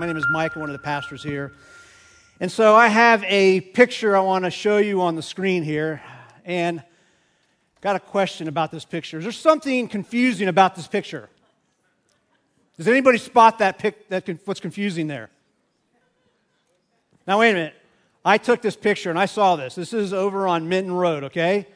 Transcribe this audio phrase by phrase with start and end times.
[0.00, 0.56] My name is Mike.
[0.56, 1.52] One of the pastors here.
[2.40, 6.00] And so I have a picture I want to show you on the screen here.
[6.46, 6.82] And
[7.82, 9.18] got a question about this picture.
[9.18, 11.28] Is there something confusing about this picture?
[12.78, 15.28] Does anybody spot that pic, that what's confusing there?
[17.26, 17.74] Now wait a minute.
[18.24, 19.74] I took this picture and I saw this.
[19.74, 21.66] This is over on Minton Road, okay?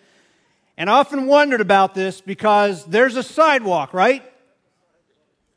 [0.78, 4.22] And I often wondered about this because there's a sidewalk, right?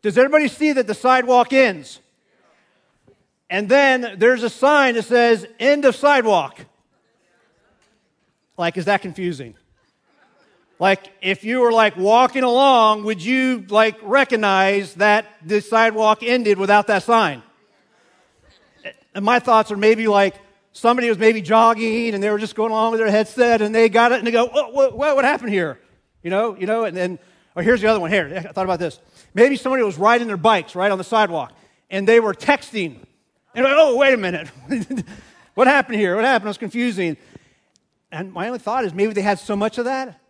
[0.02, 2.02] Does everybody see that the sidewalk ends?
[3.50, 6.60] And then there's a sign that says end of sidewalk.
[8.58, 9.56] Like, is that confusing?
[10.80, 16.58] Like, if you were like walking along, would you like recognize that the sidewalk ended
[16.58, 17.42] without that sign?
[19.16, 20.36] And my thoughts are maybe like
[20.73, 23.90] somebody was maybe jogging and they were just going along with their headset and they
[23.90, 25.80] got it and they go, what, what, what happened here?
[26.22, 27.18] You know, you know, and then,
[27.56, 28.31] or here's the other one here.
[28.36, 29.00] I thought about this.
[29.34, 31.52] Maybe somebody was riding their bikes right on the sidewalk
[31.90, 33.06] and they were texting.
[33.58, 34.50] And like, oh, wait a minute.
[35.55, 36.16] what happened here?
[36.16, 36.45] What happened?
[36.45, 37.17] It was confusing.
[38.11, 40.22] And my only thought is maybe they had so much of that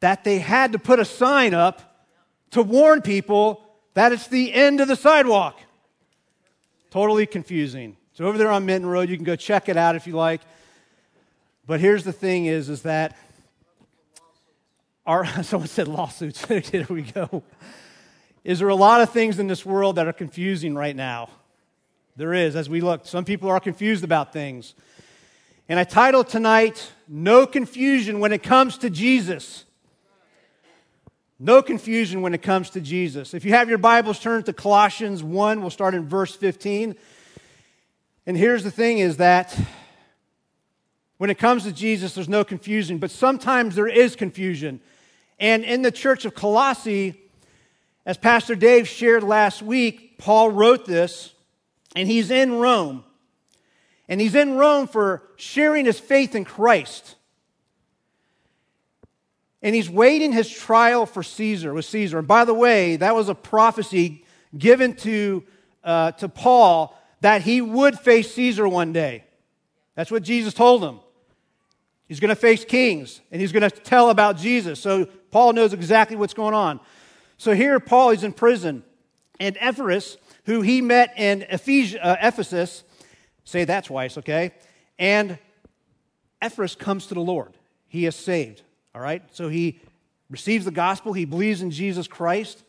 [0.00, 2.08] that they had to put a sign up
[2.50, 3.62] to warn people
[3.92, 5.60] that it's the end of the sidewalk.
[6.90, 7.98] Totally confusing.
[8.14, 10.40] So over there on Minton Road, you can go check it out if you like.
[11.66, 13.18] But here's the thing is, is that
[15.04, 16.42] our, someone said lawsuits.
[16.70, 17.42] Here we go.
[18.44, 21.28] Is there a lot of things in this world that are confusing right now?
[22.14, 23.06] There is, as we look.
[23.06, 24.74] Some people are confused about things.
[25.68, 29.64] And I titled tonight, No Confusion When It Comes to Jesus.
[31.38, 33.34] No confusion when it comes to Jesus.
[33.34, 35.60] If you have your Bibles, turn to Colossians 1.
[35.60, 36.94] We'll start in verse 15.
[38.26, 39.58] And here's the thing is that
[41.16, 44.80] when it comes to Jesus, there's no confusion, but sometimes there is confusion.
[45.40, 47.20] And in the church of Colossae,
[48.06, 51.31] as Pastor Dave shared last week, Paul wrote this,
[51.94, 53.04] and he's in Rome.
[54.08, 57.16] And he's in Rome for sharing his faith in Christ
[59.62, 62.18] and he's waiting his trial for Caesar with Caesar.
[62.18, 64.24] And by the way, that was a prophecy
[64.58, 65.44] given to,
[65.84, 69.24] uh, to Paul that he would face Caesar one day.
[69.94, 70.98] That's what Jesus told him.
[72.08, 74.80] He's going to face kings and he's going to tell about Jesus.
[74.80, 76.80] So Paul knows exactly what's going on.
[77.38, 78.84] So here, Paul is in prison,
[79.40, 82.84] and Epaphras, who he met in uh, Ephesus,
[83.44, 84.52] say that twice, okay?
[84.98, 85.38] And
[86.40, 87.52] Epaphras comes to the Lord.
[87.88, 88.62] He is saved.
[88.94, 89.22] All right?
[89.32, 89.80] So he
[90.30, 92.62] receives the gospel, he believes in Jesus Christ.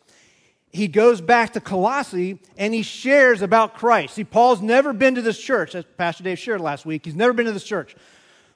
[0.72, 4.16] He goes back to Colossae and he shares about Christ.
[4.16, 7.06] See, Paul's never been to this church, as Pastor Dave shared last week.
[7.06, 7.96] He's never been to this church.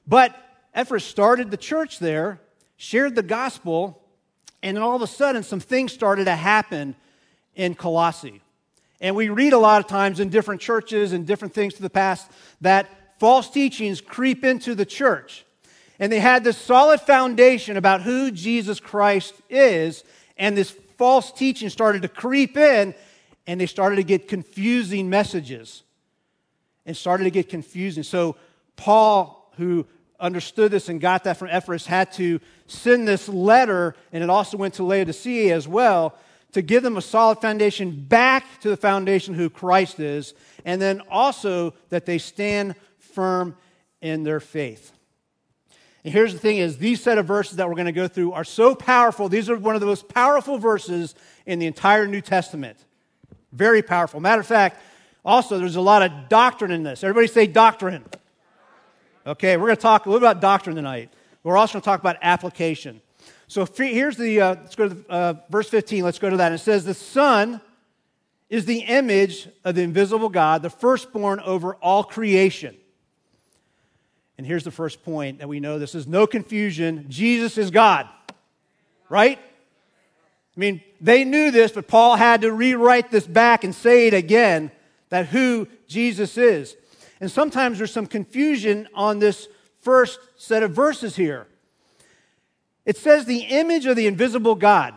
[0.06, 0.36] But
[0.74, 2.40] Epaphras started the church there,
[2.76, 4.02] shared the gospel,
[4.62, 6.96] and then all of a sudden some things started to happen
[7.54, 8.42] in Colossae.
[9.00, 11.90] And we read a lot of times in different churches and different things to the
[11.90, 12.88] past that
[13.18, 15.44] false teachings creep into the church.
[15.98, 20.04] And they had this solid foundation about who Jesus Christ is,
[20.36, 22.94] and this false teaching started to creep in,
[23.46, 25.82] and they started to get confusing messages.
[26.86, 28.02] And started to get confusing.
[28.02, 28.36] So,
[28.76, 29.86] Paul, who
[30.18, 34.56] understood this and got that from Ephesus, had to send this letter, and it also
[34.56, 36.16] went to Laodicea as well,
[36.52, 41.02] to give them a solid foundation back to the foundation who Christ is, and then
[41.10, 43.56] also that they stand firm
[44.00, 44.92] in their faith.
[46.04, 48.32] And here's the thing is these set of verses that we're going to go through
[48.32, 49.28] are so powerful.
[49.28, 51.14] These are one of the most powerful verses
[51.44, 52.78] in the entire New Testament.
[53.52, 54.20] Very powerful.
[54.20, 54.80] Matter of fact,
[55.24, 57.02] also there's a lot of doctrine in this.
[57.02, 58.04] Everybody say doctrine.
[59.26, 61.12] Okay, we're going to talk a little about doctrine tonight.
[61.42, 63.02] We're also going to talk about application.
[63.48, 66.04] So here's the, uh, let's go to the, uh, verse 15.
[66.04, 66.52] Let's go to that.
[66.52, 67.62] It says, The Son
[68.50, 72.76] is the image of the invisible God, the firstborn over all creation.
[74.36, 77.06] And here's the first point that we know this is no confusion.
[77.08, 78.06] Jesus is God.
[79.08, 79.38] Right?
[79.38, 84.14] I mean, they knew this, but Paul had to rewrite this back and say it
[84.14, 84.70] again
[85.08, 86.76] that who Jesus is.
[87.20, 89.48] And sometimes there's some confusion on this
[89.80, 91.46] first set of verses here.
[92.88, 94.94] It says the image of the invisible God.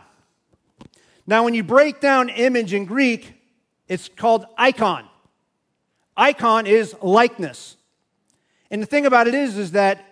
[1.27, 3.33] Now, when you break down image in Greek,
[3.89, 5.05] it's called icon.
[6.15, 7.75] Icon is likeness.
[8.71, 10.05] And the thing about it is, is that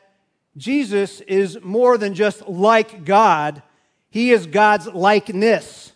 [0.58, 3.64] Jesus is more than just like God.
[4.10, 5.94] He is God's likeness.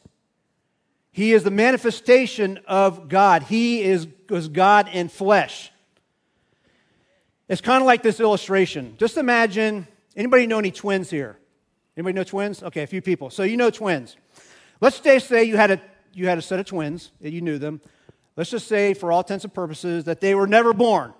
[1.12, 3.44] He is the manifestation of God.
[3.44, 5.70] He is, is God in flesh.
[7.50, 8.96] It's kind of like this illustration.
[8.98, 9.86] Just imagine,
[10.16, 11.40] anybody know any twins here?
[11.96, 12.64] Anybody know twins?
[12.64, 13.30] Okay, a few people.
[13.30, 14.18] So you know twins.
[14.82, 15.82] Let's say, say you had a
[16.14, 17.82] you had a set of twins, you knew them.
[18.36, 21.14] let's just say, for all intents and purposes, that they were never born,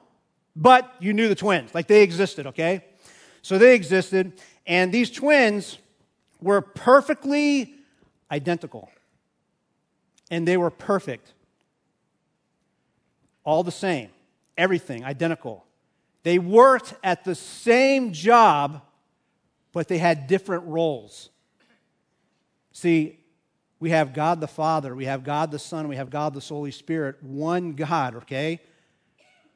[0.56, 2.86] but you knew the twins, like they existed, okay?
[3.42, 4.34] So they existed,
[4.66, 5.80] and these twins
[6.42, 7.74] were perfectly
[8.32, 8.90] identical.
[10.32, 11.34] And they were perfect.
[13.44, 14.10] All the same,
[14.58, 15.66] everything identical.
[16.24, 18.82] They worked at the same job,
[19.74, 21.30] but they had different roles.
[22.72, 23.20] See,
[23.80, 26.72] we have God the Father, we have God the Son, we have God the Holy
[26.72, 28.62] Spirit, one God, okay?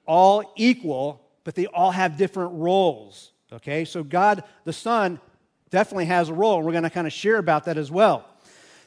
[0.05, 3.85] All equal, but they all have different roles, okay?
[3.85, 5.21] So God the Son
[5.69, 8.25] definitely has a role, we're going to kind of share about that as well.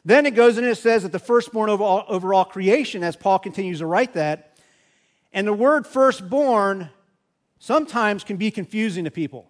[0.04, 3.16] Then it goes and it says that the firstborn over all, over all creation, as
[3.16, 4.58] Paul continues to write that.
[5.32, 6.90] And the word firstborn
[7.58, 9.49] sometimes can be confusing to people.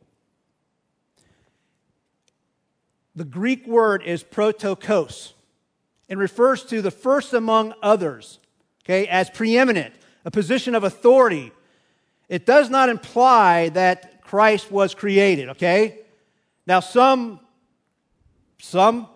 [3.20, 5.34] The Greek word is protokos
[6.08, 8.38] and refers to the first among others,
[8.82, 9.92] okay, as preeminent,
[10.24, 11.52] a position of authority.
[12.30, 15.98] It does not imply that Christ was created, okay?
[16.66, 17.40] Now, some,
[18.58, 19.06] some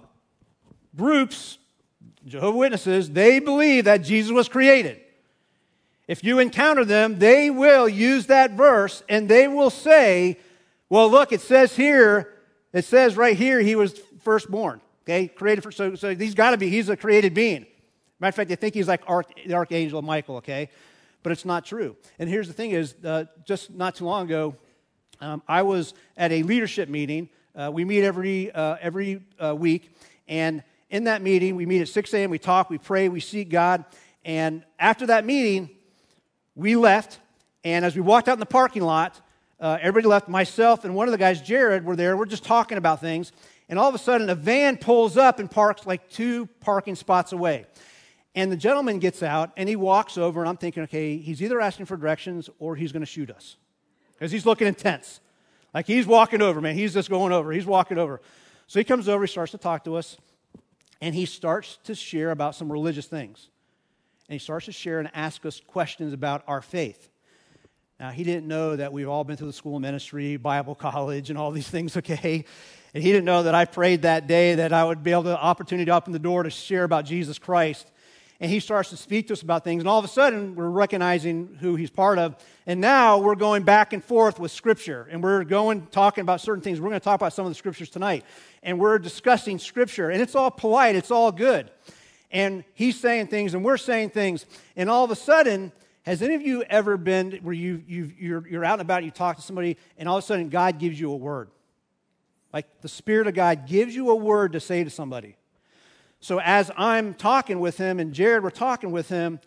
[0.95, 1.57] groups,
[2.27, 5.01] Jehovah Witnesses, they believe that Jesus was created.
[6.07, 10.37] If you encounter them, they will use that verse and they will say,
[10.91, 12.34] well, look, it says here,
[12.75, 14.81] it says right here, he was firstborn.
[15.05, 17.67] Okay, created for, so, so he's got to be, he's a created being.
[18.21, 20.71] Matter of fact, they think he's like arch, the archangel Michael, okay?
[21.23, 21.97] But it's not true.
[22.19, 24.57] And here's the thing is, uh, just not too long ago,
[25.21, 27.29] um, I was at a leadership meeting.
[27.55, 29.95] Uh, we meet every, uh, every uh, week.
[30.27, 33.51] And in that meeting, we meet at 6 a.m., we talk, we pray, we seek
[33.51, 33.85] God.
[34.25, 35.69] And after that meeting,
[36.55, 37.21] we left,
[37.63, 39.21] and as we walked out in the parking lot,
[39.61, 40.29] uh, everybody left.
[40.29, 42.17] Myself and one of the guys, Jared, were there.
[42.17, 43.33] We're just talking about things.
[43.69, 47.33] And all of a sudden, a van pulls up and parks like two parking spots
[47.33, 47.67] away.
[48.35, 51.61] And the gentleman gets out and he walks over, and I'm thinking, okay, he's either
[51.61, 53.57] asking for directions or he's going to shoot us
[54.13, 55.21] because he's looking intense.
[55.73, 56.75] Like he's walking over, man.
[56.75, 57.53] He's just going over.
[57.53, 58.21] He's walking over.
[58.67, 60.17] So he comes over, he starts to talk to us,
[61.01, 63.49] and he starts to share about some religious things
[64.29, 67.11] and he starts to share and ask us questions about our faith.
[68.01, 71.31] Now, he didn't know that we've all been through the school of ministry, Bible college,
[71.31, 72.45] and all these things, okay?
[72.93, 75.39] And he didn't know that I prayed that day that I would be able to
[75.39, 77.91] opportunity to open the door to share about Jesus Christ.
[78.41, 79.81] And he starts to speak to us about things.
[79.81, 82.35] And all of a sudden, we're recognizing who he's part of.
[82.67, 85.09] And now we're going back and forth with Scripture.
[85.11, 86.81] And we're going, talking about certain things.
[86.81, 88.25] We're going to talk about some of the Scriptures tonight.
[88.65, 90.11] And we're discussing Scripture.
[90.11, 91.71] And it's all polite, it's all good
[92.35, 94.45] and he's saying things and we're saying things.
[94.77, 95.71] And all of a sudden,
[96.05, 99.07] has any of you ever been where you, you, you're, you're out and about and
[99.07, 101.51] you talk to somebody and all of a sudden God gives you a word?
[102.53, 105.37] Like the Spirit of God gives you a word to say to somebody.
[106.21, 109.41] So as I'm talking with him and Jared, we're talking with him,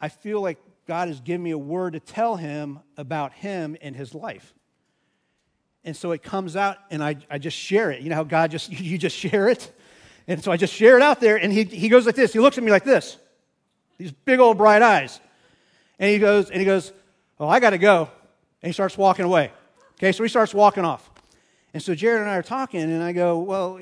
[0.00, 3.96] I feel like God has given me a word to tell him about him and
[3.96, 4.54] his life.
[5.82, 8.02] And so it comes out and I, I just share it.
[8.02, 9.72] You know how God just, you just share it?
[10.26, 12.32] And so I just share it out there, and he, he goes like this.
[12.32, 13.16] He looks at me like this,
[14.00, 15.20] these big old bright eyes.
[15.98, 16.90] And he goes, and he goes,
[17.38, 18.08] Oh, I got to go.
[18.62, 19.52] And he starts walking away.
[19.98, 21.08] Okay, so he starts walking off.
[21.74, 23.78] And so Jared and I are talking, and I go, Well,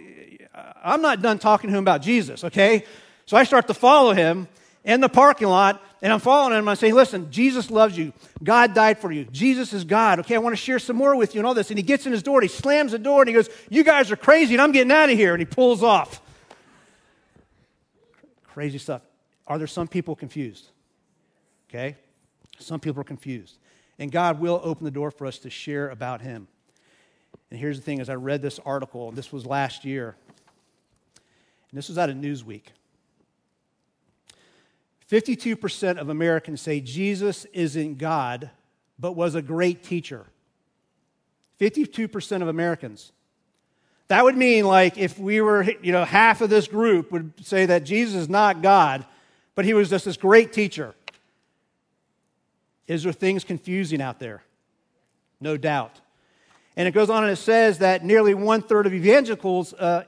[0.83, 2.85] I'm not done talking to him about Jesus, okay?
[3.27, 4.49] So I start to follow him
[4.83, 6.69] in the parking lot, and I'm following him.
[6.69, 8.13] I say, Listen, Jesus loves you.
[8.43, 9.25] God died for you.
[9.27, 10.19] Jesus is God.
[10.19, 11.71] Okay, I want to share some more with you and all this.
[11.71, 13.85] And he gets in his door, and he slams the door, and he goes, You
[13.85, 15.33] guys are crazy, and I'm getting out of here.
[15.33, 16.21] And he pulls off
[18.49, 19.03] crazy stuff.
[19.49, 20.69] Are there some people confused?
[21.69, 21.97] Okay?
[22.59, 23.59] Some people are confused.
[23.99, 26.47] And God will open the door for us to share about Him.
[27.51, 30.15] And here's the thing as I read this article, this was last year,
[31.71, 32.65] and this was out of Newsweek.
[35.11, 38.51] 52% of Americans say Jesus isn't God,
[38.99, 40.27] but was a great teacher.
[41.59, 43.13] 52% of Americans.
[44.09, 47.67] That would mean like if we were, you know, half of this group would say
[47.67, 49.07] that Jesus is not God,
[49.59, 50.95] but he was just this great teacher.
[52.87, 54.45] Is there things confusing out there?
[55.41, 56.01] No doubt.
[56.77, 60.05] And it goes on and it says that nearly one third of evangelicals uh,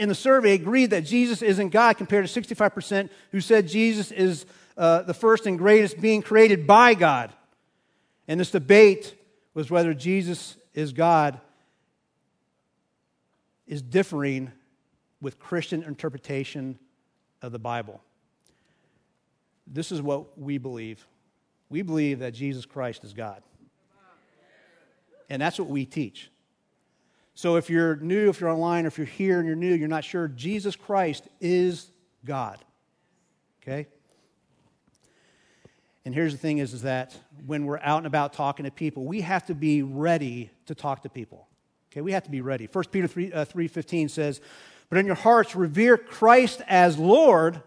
[0.00, 4.46] in the survey agreed that Jesus isn't God, compared to 65% who said Jesus is
[4.76, 7.32] uh, the first and greatest being created by God.
[8.26, 9.14] And this debate
[9.54, 11.40] was whether Jesus is God
[13.68, 14.50] is differing
[15.20, 16.80] with Christian interpretation
[17.40, 18.00] of the Bible.
[19.66, 21.06] This is what we believe.
[21.68, 23.42] We believe that Jesus Christ is God.
[25.28, 26.30] And that's what we teach.
[27.34, 29.88] So if you're new, if you're online, or if you're here and you're new, you're
[29.88, 31.90] not sure, Jesus Christ is
[32.24, 32.64] God.
[33.62, 33.88] Okay?
[36.06, 39.04] And here's the thing is, is that when we're out and about talking to people,
[39.04, 41.48] we have to be ready to talk to people.
[41.92, 42.68] Okay, we have to be ready.
[42.70, 44.40] 1 Peter 3, uh, 3.15 says,
[44.88, 47.60] But in your hearts revere Christ as Lord,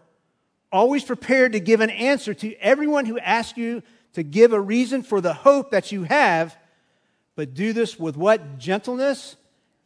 [0.72, 3.82] always prepared to give an answer to everyone who asks you
[4.14, 6.56] to give a reason for the hope that you have,
[7.36, 8.58] but do this with what?
[8.58, 9.36] Gentleness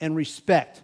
[0.00, 0.83] and respect.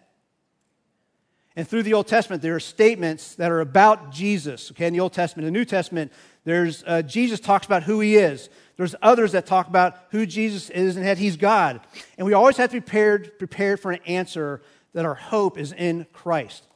[1.57, 4.71] And through the Old Testament, there are statements that are about Jesus.
[4.71, 6.13] Okay, in the Old Testament, in the New Testament,
[6.45, 8.49] there's uh, Jesus talks about who he is.
[8.77, 11.81] There's others that talk about who Jesus is and that he's God.
[12.17, 14.63] And we always have to be prepared, prepared for an answer
[14.95, 16.67] that our hope is in Christ.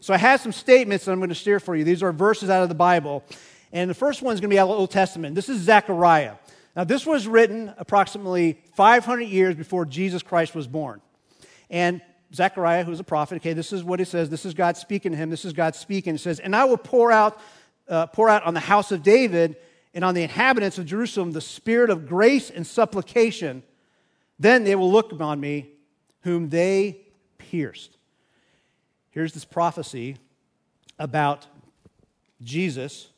[0.00, 1.84] So I have some statements that I'm going to share for you.
[1.84, 3.22] These are verses out of the Bible.
[3.70, 5.34] And the first one is going to be out of the Old Testament.
[5.34, 6.34] This is Zechariah.
[6.74, 11.02] Now, this was written approximately 500 years before Jesus Christ was born.
[11.68, 12.00] And
[12.34, 14.30] Zechariah, who's a prophet, okay, this is what he says.
[14.30, 15.28] This is God speaking to him.
[15.28, 16.14] This is God speaking.
[16.14, 17.38] It says, And I will pour out,
[17.88, 19.56] uh, pour out on the house of David
[19.92, 23.62] and on the inhabitants of Jerusalem the spirit of grace and supplication.
[24.38, 25.68] Then they will look upon me,
[26.22, 27.00] whom they
[27.36, 27.98] pierced.
[29.10, 30.16] Here's this prophecy
[30.98, 31.46] about
[32.42, 33.08] Jesus.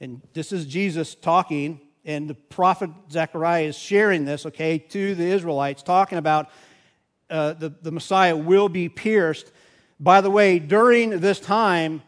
[0.00, 5.24] And this is Jesus talking, and the prophet Zechariah is sharing this, okay, to the
[5.24, 6.48] Israelites, talking about
[7.28, 9.50] uh, the, the Messiah will be pierced.
[9.98, 12.02] By the way, during this time,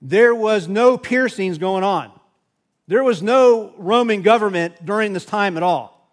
[0.00, 2.12] there was no piercings going on.
[2.86, 6.12] There was no Roman government during this time at all.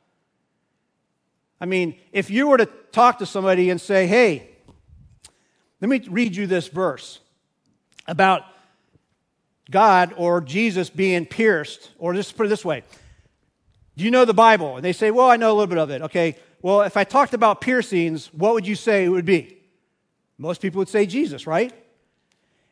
[1.61, 4.48] I mean, if you were to talk to somebody and say, hey,
[5.81, 7.19] let me read you this verse
[8.07, 8.43] about
[9.71, 12.83] God or Jesus being pierced, or just put it this way.
[13.95, 14.75] Do you know the Bible?
[14.75, 16.01] And they say, Well, I know a little bit of it.
[16.03, 19.57] Okay, well, if I talked about piercings, what would you say it would be?
[20.37, 21.73] Most people would say Jesus, right?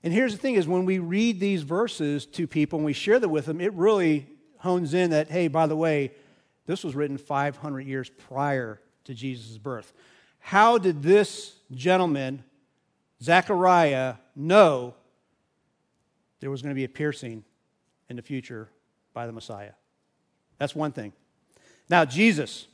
[0.04, 3.20] And here's the thing is when we read these verses to people and we share
[3.20, 4.28] them with them, it really
[4.60, 6.12] hones in that, hey, by the way,
[6.66, 9.94] this was written 500 years prior to Jesus' birth.
[10.40, 12.44] How did this gentleman
[13.22, 14.94] Zechariah know
[16.40, 17.44] there was going to be a piercing
[18.10, 18.70] in the future
[19.14, 19.72] by the Messiah.
[20.58, 21.14] That's one thing.
[21.90, 22.68] Now, Jesus.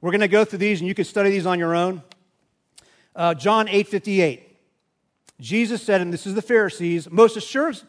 [0.00, 2.02] We're going to go through these, and you can study these on your own.
[3.14, 4.42] Uh, John 8 58.
[5.40, 7.36] Jesus said, and this is the Pharisees, most,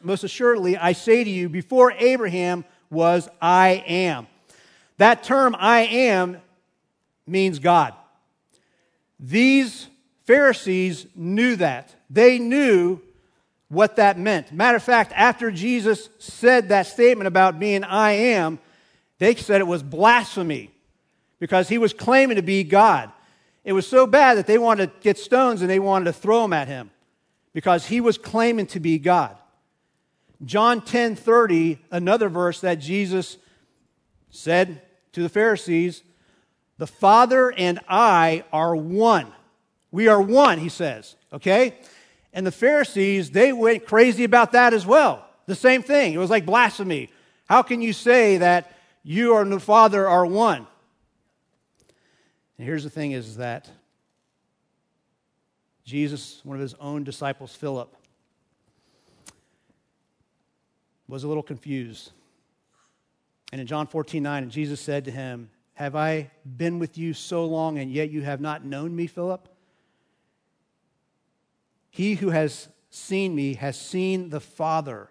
[0.01, 4.27] most assuredly, I say to you, before Abraham was, I am.
[4.97, 6.41] That term, I am,
[7.25, 7.93] means God.
[9.19, 9.87] These
[10.27, 11.95] Pharisees knew that.
[12.09, 12.99] They knew
[13.69, 14.51] what that meant.
[14.51, 18.59] Matter of fact, after Jesus said that statement about being I am,
[19.19, 20.69] they said it was blasphemy
[21.39, 23.11] because he was claiming to be God.
[23.63, 26.41] It was so bad that they wanted to get stones and they wanted to throw
[26.41, 26.91] them at him
[27.53, 29.35] because he was claiming to be God.
[30.45, 33.37] John 10 30, another verse that Jesus
[34.29, 34.81] said
[35.13, 36.03] to the Pharisees,
[36.77, 39.33] The Father and I are one.
[39.97, 41.73] We are one, he says, okay?
[42.31, 45.27] And the Pharisees, they went crazy about that as well.
[45.47, 46.13] The same thing.
[46.13, 47.09] It was like blasphemy.
[47.49, 50.67] How can you say that you and the Father are one?
[52.59, 53.71] And here's the thing is that
[55.83, 57.91] Jesus, one of his own disciples, Philip,
[61.07, 62.11] was a little confused.
[63.51, 67.45] And in John 14, 9, Jesus said to him, Have I been with you so
[67.45, 69.49] long and yet you have not known me, Philip?
[71.97, 75.09] He who has seen me has seen the Father.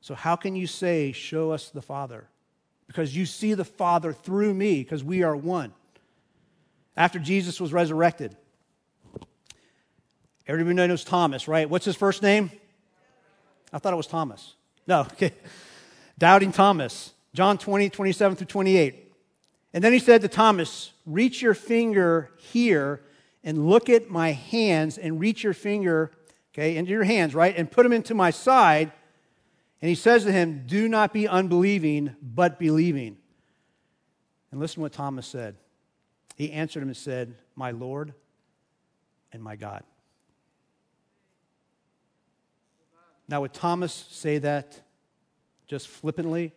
[0.00, 2.26] So, how can you say, Show us the Father?
[2.86, 5.74] Because you see the Father through me, because we are one.
[6.96, 8.34] After Jesus was resurrected,
[10.46, 11.68] everybody knows Thomas, right?
[11.68, 12.50] What's his first name?
[13.70, 14.54] I thought it was Thomas.
[14.86, 15.34] No, okay.
[16.16, 17.12] Doubting Thomas.
[17.34, 19.12] John 20, 27 through 28.
[19.74, 23.02] And then he said to Thomas, Reach your finger here
[23.48, 26.10] and look at my hands and reach your finger,
[26.52, 28.92] okay, into your hands, right, and put them into my side.
[29.80, 33.16] And he says to him, Do not be unbelieving, but believing.
[34.50, 35.56] And listen to what Thomas said.
[36.36, 38.12] He answered him and said, My Lord
[39.32, 39.82] and my God.
[43.30, 44.78] Now, would Thomas say that
[45.66, 46.52] just flippantly?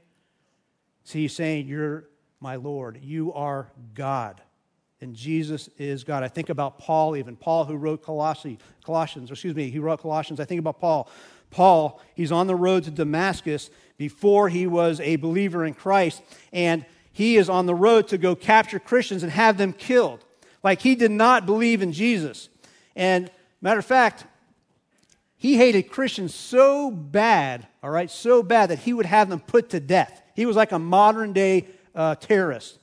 [1.05, 2.09] See, he's saying, You're
[2.41, 2.99] my Lord.
[3.01, 4.41] You are God
[5.01, 6.23] and Jesus is God.
[6.23, 10.39] I think about Paul, even Paul who wrote Colossi, Colossians, excuse me, he wrote Colossians.
[10.39, 11.09] I think about Paul.
[11.49, 16.21] Paul, he's on the road to Damascus before he was a believer in Christ,
[16.53, 20.23] and he is on the road to go capture Christians and have them killed.
[20.63, 22.49] Like he did not believe in Jesus.
[22.95, 23.29] And
[23.59, 24.25] matter of fact,
[25.35, 29.71] he hated Christians so bad, all right, so bad that he would have them put
[29.71, 30.21] to death.
[30.35, 31.65] He was like a modern day
[31.95, 32.77] uh, terrorist.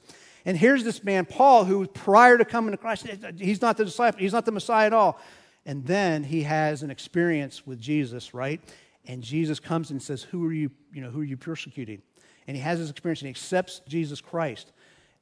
[0.45, 3.07] And here's this man, Paul, who prior to coming to Christ,
[3.39, 5.21] he's not the disciple, he's not the Messiah at all.
[5.67, 8.61] And then he has an experience with Jesus, right?
[9.07, 12.03] And Jesus comes and says, Who are you, you know, who are you persecuting?
[12.47, 14.73] And he has this experience and he accepts Jesus Christ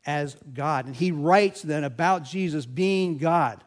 [0.06, 0.86] as God.
[0.86, 3.64] And he writes then about Jesus being God.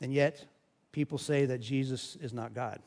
[0.00, 0.44] And yet,
[0.92, 2.80] people say that Jesus is not God.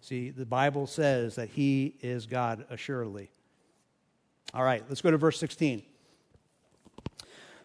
[0.00, 3.30] See, the Bible says that he is God, assuredly.
[4.54, 5.82] All right, let's go to verse 16.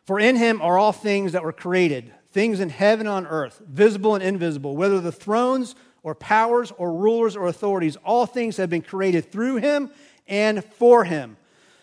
[0.06, 3.62] For in him are all things that were created, things in heaven and on earth,
[3.68, 8.70] visible and invisible, whether the thrones or powers or rulers or authorities, all things have
[8.70, 9.90] been created through him
[10.28, 11.38] and for him.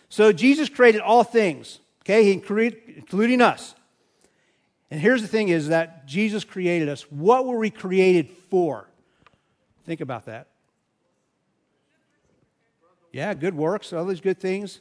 [0.09, 3.73] So Jesus created all things, okay, he created, including us.
[4.91, 7.03] And here's the thing is that Jesus created us.
[7.09, 8.87] What were we created for?
[9.85, 10.47] Think about that.
[13.11, 14.79] Yeah, good works, all these good things.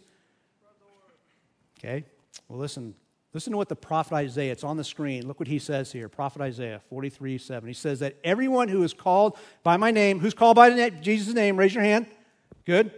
[1.82, 2.04] Okay.
[2.48, 2.94] Well, listen.
[3.32, 5.26] Listen to what the prophet Isaiah, it's on the screen.
[5.28, 6.08] Look what he says here.
[6.08, 7.68] Prophet Isaiah 43 7.
[7.68, 11.32] He says that everyone who is called by my name, who's called by name, Jesus'
[11.32, 12.06] name, raise your hand.
[12.64, 12.92] Good.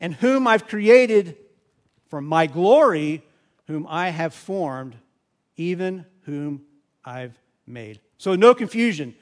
[0.00, 1.36] And whom I've created
[2.08, 3.22] for my glory,
[3.68, 4.96] whom I have formed,
[5.56, 6.62] even whom
[7.04, 8.00] I've made.
[8.18, 9.14] So, no confusion.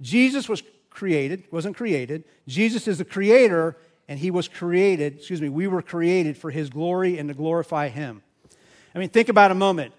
[0.00, 2.24] Jesus was created, wasn't created.
[2.46, 3.76] Jesus is the creator,
[4.08, 7.88] and he was created, excuse me, we were created for his glory and to glorify
[7.88, 8.22] him.
[8.94, 9.92] I mean, think about a moment.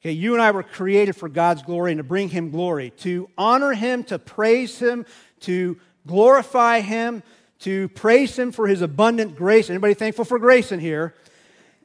[0.00, 3.28] Okay, you and I were created for God's glory and to bring him glory, to
[3.36, 5.04] honor him, to praise him,
[5.40, 7.22] to glorify him,
[7.60, 9.68] to praise him for his abundant grace.
[9.68, 11.14] Anybody thankful for grace in here?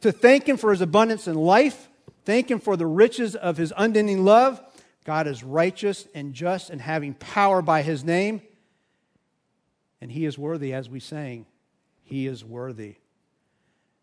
[0.01, 1.89] To thank him for his abundance in life,
[2.25, 4.61] thank him for the riches of his unending love.
[5.03, 8.41] God is righteous and just and having power by his name.
[9.99, 11.45] And he is worthy, as we sang.
[12.03, 12.97] He is worthy.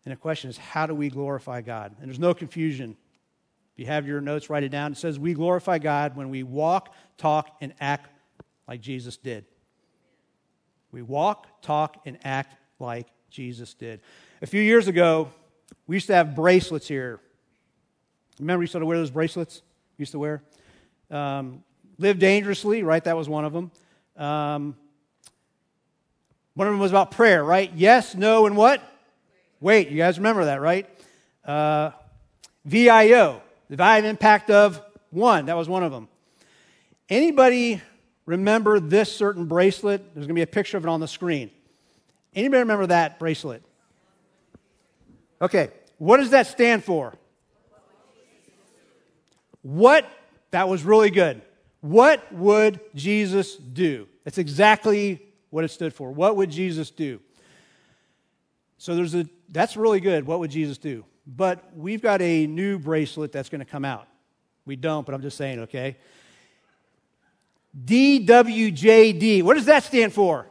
[0.05, 1.95] And the question is, how do we glorify God?
[1.99, 2.95] And there's no confusion.
[3.73, 4.91] If you have your notes, write it down.
[4.93, 8.09] It says, We glorify God when we walk, talk, and act
[8.67, 9.45] like Jesus did.
[10.91, 14.01] We walk, talk, and act like Jesus did.
[14.41, 15.29] A few years ago,
[15.85, 17.19] we used to have bracelets here.
[18.39, 19.61] Remember, you used to wear those bracelets?
[19.97, 20.43] We used to wear.
[21.11, 21.63] Um,
[21.97, 23.03] live dangerously, right?
[23.03, 23.71] That was one of them.
[24.15, 24.75] Um,
[26.53, 27.71] one of them was about prayer, right?
[27.75, 28.81] Yes, no, and what?
[29.61, 30.87] Wait, you guys remember that, right?
[31.43, 31.91] Uh,
[32.65, 35.47] VIO, the value impact of one.
[35.47, 36.07] That was one of them.
[37.09, 37.81] Anybody
[38.25, 40.13] remember this certain bracelet?
[40.13, 41.51] There's going to be a picture of it on the screen.
[42.33, 43.63] Anybody remember that bracelet?
[45.41, 47.15] Okay, what does that stand for?
[49.61, 50.05] What?
[50.51, 51.41] That was really good.
[51.81, 54.07] What would Jesus do?
[54.23, 56.11] That's exactly what it stood for.
[56.11, 57.19] What would Jesus do?
[58.77, 60.25] So there's a that's really good.
[60.25, 61.05] What would Jesus do?
[61.25, 64.07] But we've got a new bracelet that's going to come out.
[64.65, 65.97] We don't, but I'm just saying, okay?
[67.85, 69.43] DWJD.
[69.43, 70.47] What does that stand for?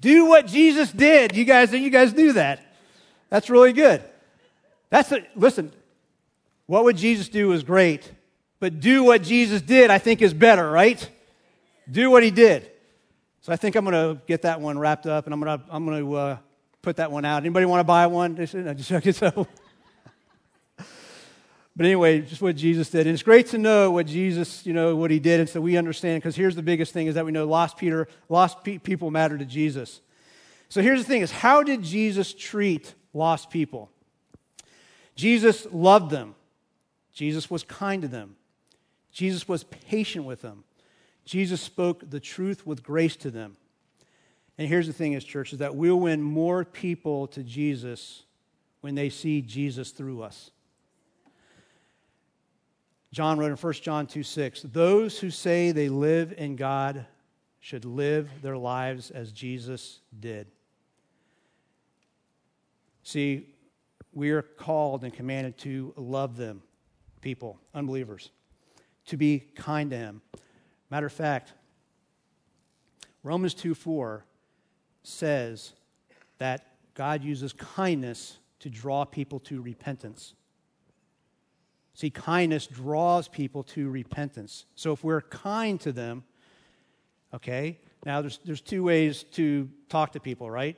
[0.00, 1.34] Do what Jesus did.
[1.34, 2.60] You guys, you guys knew that.
[3.30, 4.02] That's really good.
[4.90, 5.72] That's a, listen.
[6.66, 8.10] What would Jesus do is great,
[8.58, 11.08] but do what Jesus did, I think, is better, right?
[11.90, 12.70] Do what he did.
[13.44, 15.64] So I think I'm going to get that one wrapped up, and I'm going to
[15.68, 16.38] I'm going to uh,
[16.80, 17.42] put that one out.
[17.42, 18.36] Anybody want to buy one?
[18.36, 18.52] Just,
[19.18, 19.46] so.
[21.76, 23.06] But anyway, just what Jesus did.
[23.06, 25.40] And it's great to know what Jesus, you know, what he did.
[25.40, 28.08] And so we understand, because here's the biggest thing is that we know lost Peter,
[28.30, 30.00] lost pe- people matter to Jesus.
[30.70, 33.90] So here's the thing is how did Jesus treat lost people?
[35.16, 36.34] Jesus loved them.
[37.12, 38.36] Jesus was kind to them.
[39.12, 40.64] Jesus was patient with them.
[41.24, 43.56] Jesus spoke the truth with grace to them.
[44.58, 48.22] And here's the thing is, church, is that we'll win more people to Jesus
[48.82, 50.50] when they see Jesus through us.
[53.12, 57.06] John wrote in 1 John 2 6, those who say they live in God
[57.60, 60.48] should live their lives as Jesus did.
[63.04, 63.54] See,
[64.12, 66.62] we are called and commanded to love them,
[67.20, 68.30] people, unbelievers,
[69.06, 70.22] to be kind to Him,
[70.90, 71.52] Matter of fact,
[73.22, 74.24] Romans 2 4
[75.02, 75.72] says
[76.38, 80.34] that God uses kindness to draw people to repentance.
[81.94, 84.66] See, kindness draws people to repentance.
[84.74, 86.24] So if we're kind to them,
[87.32, 90.76] okay, now there's, there's two ways to talk to people, right?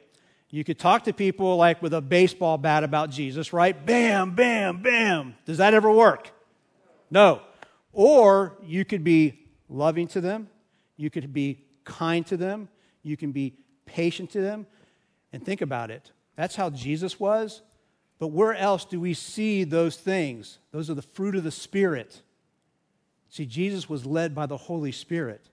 [0.51, 3.87] You could talk to people like with a baseball bat about Jesus, right?
[3.87, 5.35] Bam, bam, bam.
[5.45, 6.31] Does that ever work?
[7.11, 7.41] No.
[7.93, 10.49] Or you could be loving to them,
[10.97, 12.69] you could be kind to them,
[13.03, 14.67] You can be patient to them.
[15.33, 16.11] And think about it.
[16.35, 17.63] That's how Jesus was.
[18.19, 20.59] But where else do we see those things?
[20.73, 22.23] Those are the fruit of the Spirit.
[23.29, 25.49] See, Jesus was led by the Holy Spirit.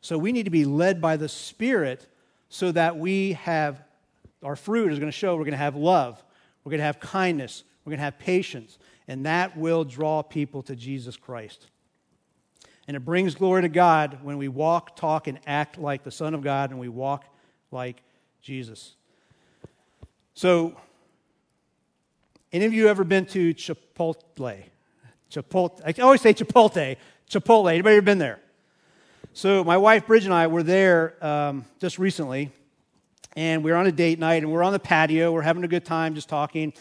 [0.00, 2.06] So we need to be led by the Spirit
[2.48, 3.82] so that we have
[4.42, 6.22] our fruit is going to show we're going to have love,
[6.62, 10.62] we're going to have kindness, we're going to have patience, and that will draw people
[10.64, 11.68] to Jesus Christ.
[12.86, 16.34] And it brings glory to God when we walk, talk, and act like the Son
[16.34, 17.24] of God and we walk
[17.70, 18.02] like
[18.42, 18.94] Jesus.
[20.34, 20.76] So,
[22.52, 24.62] any of you ever been to Chipotle?
[25.30, 25.80] Chipotle.
[25.84, 26.96] I always say Chipotle.
[27.28, 27.72] Chipotle.
[27.72, 28.40] Anybody ever been there?
[29.32, 32.52] So my wife Bridget and I were there um, just recently,
[33.34, 35.32] and we were on a date night, and we're on the patio.
[35.32, 36.72] We're having a good time, just talking.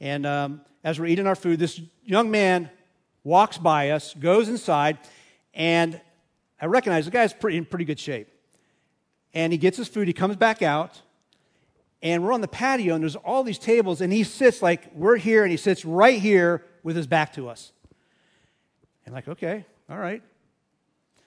[0.00, 2.68] And um, as we're eating our food, this young man
[3.22, 4.98] walks by us, goes inside,
[5.54, 6.00] and
[6.60, 8.28] I recognize the guy's pretty, in pretty good shape.
[9.32, 11.00] And he gets his food, he comes back out,
[12.02, 15.16] and we're on the patio, and there's all these tables, and he sits like we're
[15.16, 17.72] here, and he sits right here with his back to us.
[19.04, 20.22] And like, okay, all right.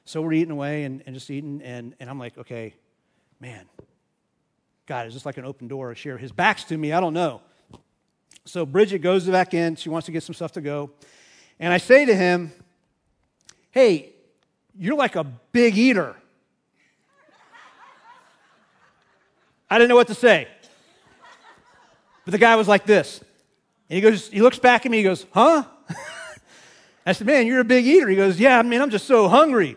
[0.06, 2.74] So we're eating away and, and just eating, and, and I'm like, okay,
[3.40, 3.66] man,
[4.86, 6.18] God, is this like an open door or share?
[6.18, 7.42] His back's to me, I don't know.
[8.46, 10.92] So Bridget goes back in, she wants to get some stuff to go.
[11.60, 12.52] And I say to him,
[13.72, 14.13] hey,
[14.78, 16.16] you're like a big eater.
[19.70, 20.48] I didn't know what to say.
[22.26, 23.20] But the guy was like this.
[23.90, 25.64] And he goes, he looks back at me, he goes, huh?
[27.06, 28.08] I said, man, you're a big eater.
[28.08, 29.76] He goes, yeah, I mean, I'm just so hungry.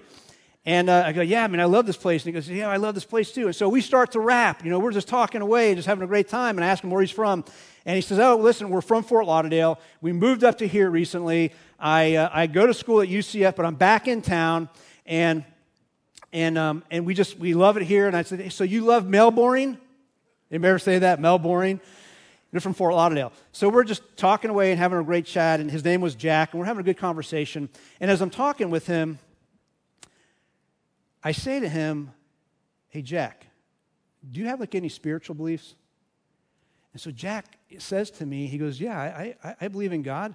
[0.64, 2.24] And uh, I go, yeah, I mean, I love this place.
[2.24, 3.46] And he goes, yeah, I love this place too.
[3.46, 4.64] And so we start to rap.
[4.64, 6.58] You know, we're just talking away, just having a great time.
[6.58, 7.44] And I ask him where he's from.
[7.84, 9.78] And he says, oh, listen, we're from Fort Lauderdale.
[10.00, 11.52] We moved up to here recently.
[11.78, 14.68] I, uh, I go to school at UCF, but I'm back in town.
[15.06, 15.44] And,
[16.32, 18.06] and, um, and we just, we love it here.
[18.06, 19.78] And I said, so you love Melbourne?
[20.50, 21.20] Anybody ever say that?
[21.20, 21.80] Melbourne?
[22.52, 23.32] They're from Fort Lauderdale.
[23.52, 25.60] So we're just talking away and having a great chat.
[25.60, 26.52] And his name was Jack.
[26.52, 27.68] And we're having a good conversation.
[28.00, 29.18] And as I'm talking with him,
[31.22, 32.12] I say to him,
[32.88, 33.46] Hey, Jack,
[34.30, 35.74] do you have like any spiritual beliefs?
[36.92, 40.34] And so Jack says to me, he goes, Yeah, I, I, I believe in God.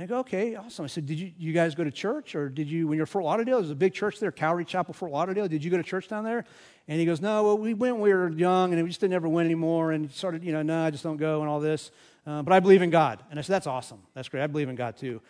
[0.00, 0.86] And I go, Okay, awesome.
[0.86, 2.34] I said, Did you, you guys go to church?
[2.34, 5.12] Or did you, when you're Fort Lauderdale, there's a big church there, Calvary Chapel, Fort
[5.12, 5.46] Lauderdale.
[5.46, 6.46] Did you go to church down there?
[6.88, 9.12] And he goes, No, well, we went when we were young and we just didn't
[9.12, 9.92] ever went anymore.
[9.92, 11.90] And started, you know, no, I just don't go and all this.
[12.26, 13.22] Uh, but I believe in God.
[13.28, 14.00] And I said, That's awesome.
[14.14, 14.42] That's great.
[14.42, 15.20] I believe in God too.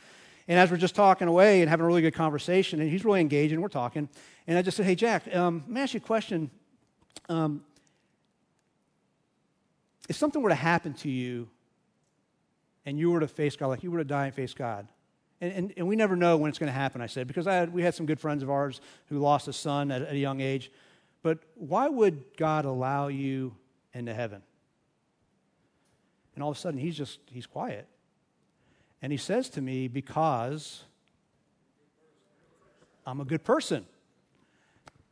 [0.46, 3.20] And as we're just talking away and having a really good conversation, and he's really
[3.20, 4.09] engaged, and we're talking,
[4.46, 6.48] and I just said, Hey, Jack, um, let me ask you a question.
[7.28, 7.64] Um,
[10.09, 11.48] if something were to happen to you
[12.90, 14.88] and you were to face God, like you were to die and face God,
[15.40, 17.55] and, and, and we never know when it's going to happen, I said, because I
[17.55, 20.18] had, we had some good friends of ours who lost a son at, at a
[20.18, 20.72] young age.
[21.22, 23.55] But why would God allow you
[23.94, 24.42] into heaven?
[26.35, 27.87] And all of a sudden, he's just, he's quiet.
[29.03, 30.83] And he says to me, Because
[33.07, 33.87] I'm a good person.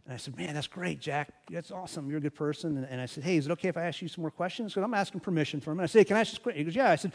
[0.05, 1.29] And I said, Man, that's great, Jack.
[1.51, 2.09] That's awesome.
[2.09, 2.77] You're a good person.
[2.79, 4.73] And, and I said, Hey, is it okay if I ask you some more questions?
[4.73, 5.81] Because I'm asking permission from him.
[5.81, 6.91] And I said, Can I ask you He goes, Yeah.
[6.91, 7.13] I said,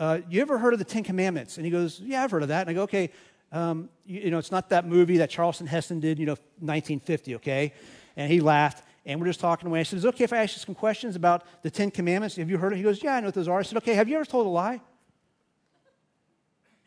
[0.00, 1.58] uh, You ever heard of the Ten Commandments?
[1.58, 2.62] And he goes, Yeah, I've heard of that.
[2.62, 3.10] And I go, Okay,
[3.52, 7.36] um, you, you know, it's not that movie that Charlton Heston did, you know, 1950,
[7.36, 7.72] okay?
[8.16, 8.84] And he laughed.
[9.06, 9.80] And we're just talking away.
[9.80, 12.36] I said, Is it okay if I ask you some questions about the Ten Commandments?
[12.36, 12.78] Have you heard of it?
[12.78, 13.58] He goes, Yeah, I know what those are.
[13.58, 14.80] I said, Okay, have you ever told a lie?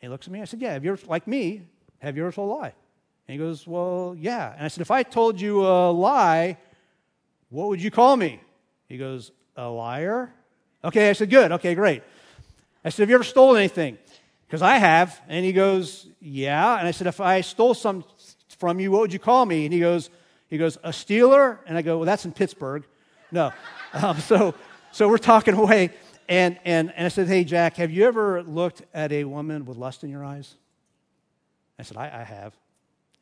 [0.00, 0.42] he looks at me.
[0.42, 1.62] I said, Yeah, have you ever, like me,
[1.98, 2.74] have you ever told a lie?
[3.26, 4.52] And he goes, Well, yeah.
[4.54, 6.58] And I said, If I told you a lie,
[7.48, 8.40] what would you call me?
[8.88, 10.32] He goes, A liar?
[10.82, 11.52] Okay, I said, Good.
[11.52, 12.02] Okay, great.
[12.84, 13.98] I said, Have you ever stolen anything?
[14.46, 15.20] Because I have.
[15.28, 16.78] And he goes, Yeah.
[16.78, 18.04] And I said, If I stole some
[18.58, 19.64] from you, what would you call me?
[19.64, 20.10] And he goes,
[20.48, 21.60] he goes, A stealer?
[21.66, 22.84] And I go, Well, that's in Pittsburgh.
[23.30, 23.52] No.
[23.96, 24.56] Um, so,
[24.90, 25.90] so we're talking away.
[26.28, 29.76] And, and, and I said, Hey, Jack, have you ever looked at a woman with
[29.76, 30.56] lust in your eyes?
[31.78, 32.54] I said, I, I have.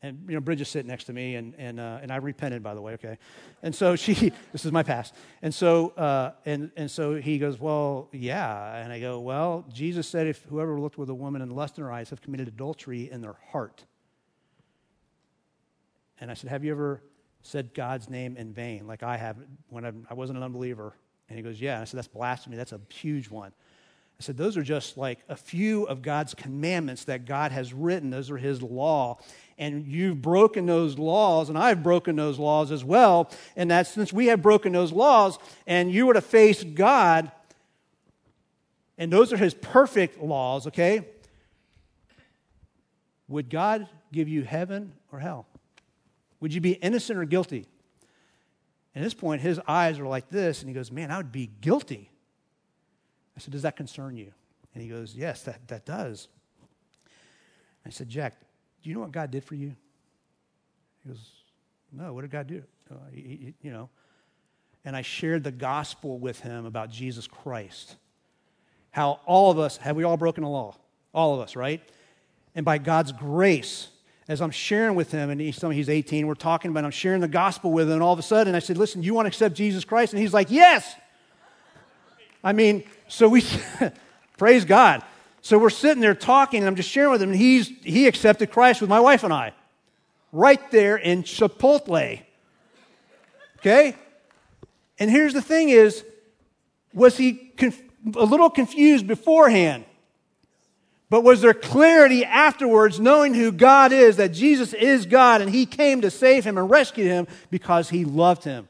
[0.03, 2.73] And, you know, Bridget's sitting next to me, and, and, uh, and I repented, by
[2.73, 3.17] the way, okay?
[3.61, 5.15] And so she, this is my past.
[5.41, 8.75] And so, uh, and, and so he goes, Well, yeah.
[8.75, 11.85] And I go, Well, Jesus said, If whoever looked with a woman in lust in
[11.85, 13.85] her eyes have committed adultery in their heart.
[16.19, 17.01] And I said, Have you ever
[17.41, 19.37] said God's name in vain, like I have
[19.69, 20.97] when I wasn't an unbeliever?
[21.29, 21.75] And he goes, Yeah.
[21.75, 22.57] And I said, That's blasphemy.
[22.57, 23.53] That's a huge one.
[24.19, 28.09] I said, Those are just like a few of God's commandments that God has written.
[28.09, 29.19] Those are His law.
[29.57, 33.29] And you've broken those laws, and I've broken those laws as well.
[33.55, 35.37] And that since we have broken those laws,
[35.67, 37.31] and you were to face God,
[38.97, 41.05] and those are His perfect laws, okay?
[43.27, 45.45] Would God give you heaven or hell?
[46.39, 47.67] Would you be innocent or guilty?
[48.95, 51.49] At this point, his eyes are like this, and he goes, Man, I would be
[51.61, 52.09] guilty.
[53.35, 54.31] I said, Does that concern you?
[54.73, 56.27] And he goes, Yes, that, that does.
[57.85, 58.35] I said, Jack,
[58.83, 59.75] do you know what God did for you?
[61.03, 61.31] He goes,
[61.91, 62.63] No, what did God do?
[62.91, 63.89] Uh, he, he, you know.
[64.85, 67.95] And I shared the gospel with him about Jesus Christ.
[68.91, 70.75] How all of us, have we all broken the law?
[71.13, 71.81] All of us, right?
[72.53, 73.87] And by God's grace,
[74.27, 77.27] as I'm sharing with him, and he's he's 18, we're talking about, I'm sharing the
[77.27, 79.55] gospel with him, and all of a sudden I said, Listen, you want to accept
[79.55, 80.13] Jesus Christ?
[80.13, 80.95] And he's like, Yes.
[82.43, 83.45] I mean, so we,
[84.37, 85.03] praise God.
[85.43, 88.49] So we're sitting there talking, and I'm just sharing with him, and he's, he accepted
[88.49, 89.51] Christ with my wife and I,
[90.31, 92.21] right there in Chipotle.
[93.59, 93.93] Okay?
[94.97, 96.05] And here's the thing is,
[96.93, 97.81] was he conf-
[98.15, 99.83] a little confused beforehand?
[101.09, 105.67] But was there clarity afterwards, knowing who God is, that Jesus is God and He
[105.67, 108.67] came to save him and rescue him because He loved him?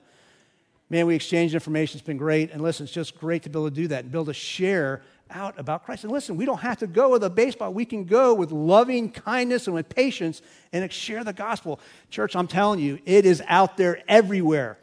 [0.89, 1.99] Man, we exchanged information.
[1.99, 2.51] It's been great.
[2.51, 4.33] And listen, it's just great to be able to do that and be able to
[4.33, 5.01] share
[5.33, 6.03] out about Christ.
[6.03, 7.73] And listen, we don't have to go with a baseball.
[7.73, 10.41] We can go with loving kindness and with patience
[10.71, 11.79] and share the gospel.
[12.09, 14.77] Church, I'm telling you, it is out there everywhere.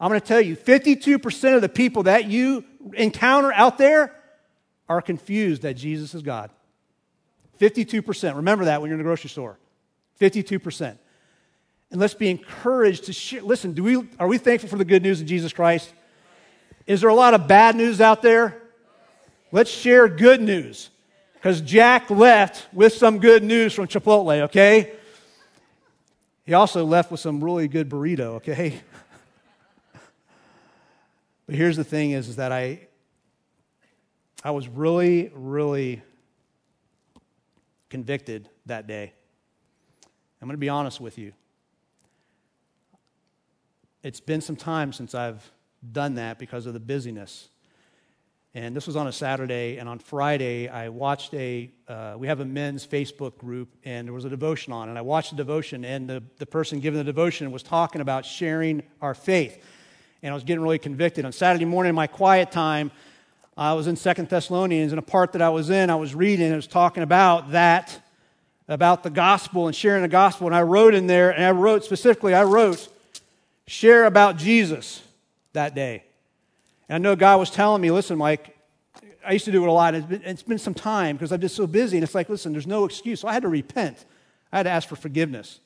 [0.00, 2.64] I'm going to tell you 52% of the people that you
[2.94, 4.14] encounter out there
[4.88, 6.50] are confused that Jesus is God.
[7.60, 8.36] 52%.
[8.36, 9.58] Remember that when you're in the grocery store.
[10.20, 10.98] 52%.
[11.90, 13.42] And let's be encouraged to share.
[13.42, 15.92] Listen, do we, are we thankful for the good news of Jesus Christ?
[16.86, 18.60] Is there a lot of bad news out there?
[19.52, 20.90] Let's share good news.
[21.34, 24.92] Because Jack left with some good news from Chipotle, okay?
[26.44, 28.80] He also left with some really good burrito, okay?
[31.46, 32.88] but here's the thing is, is that I,
[34.42, 36.02] I was really, really
[37.90, 39.12] convicted that day.
[40.40, 41.32] I'm going to be honest with you.
[44.02, 45.50] It's been some time since I've
[45.92, 47.48] done that because of the busyness.
[48.56, 52.40] And this was on a Saturday, and on Friday, I watched a, uh, we have
[52.40, 55.84] a men's Facebook group, and there was a devotion on, and I watched the devotion,
[55.84, 59.62] and the, the person giving the devotion was talking about sharing our faith.
[60.22, 61.26] And I was getting really convicted.
[61.26, 62.92] On Saturday morning, in my quiet time,
[63.58, 66.46] I was in Second Thessalonians, and a part that I was in, I was reading,
[66.46, 68.00] and it was talking about that,
[68.68, 70.46] about the gospel and sharing the gospel.
[70.46, 72.88] And I wrote in there, and I wrote specifically, I wrote,
[73.66, 75.02] share about Jesus
[75.52, 76.05] that day.
[76.88, 78.56] And I know God was telling me, listen, Mike,
[79.26, 79.94] I used to do it a lot.
[79.94, 81.96] It's been, it's been some time because I'm just so busy.
[81.96, 83.20] And it's like, listen, there's no excuse.
[83.20, 84.04] So I had to repent.
[84.52, 85.60] I had to ask for forgiveness.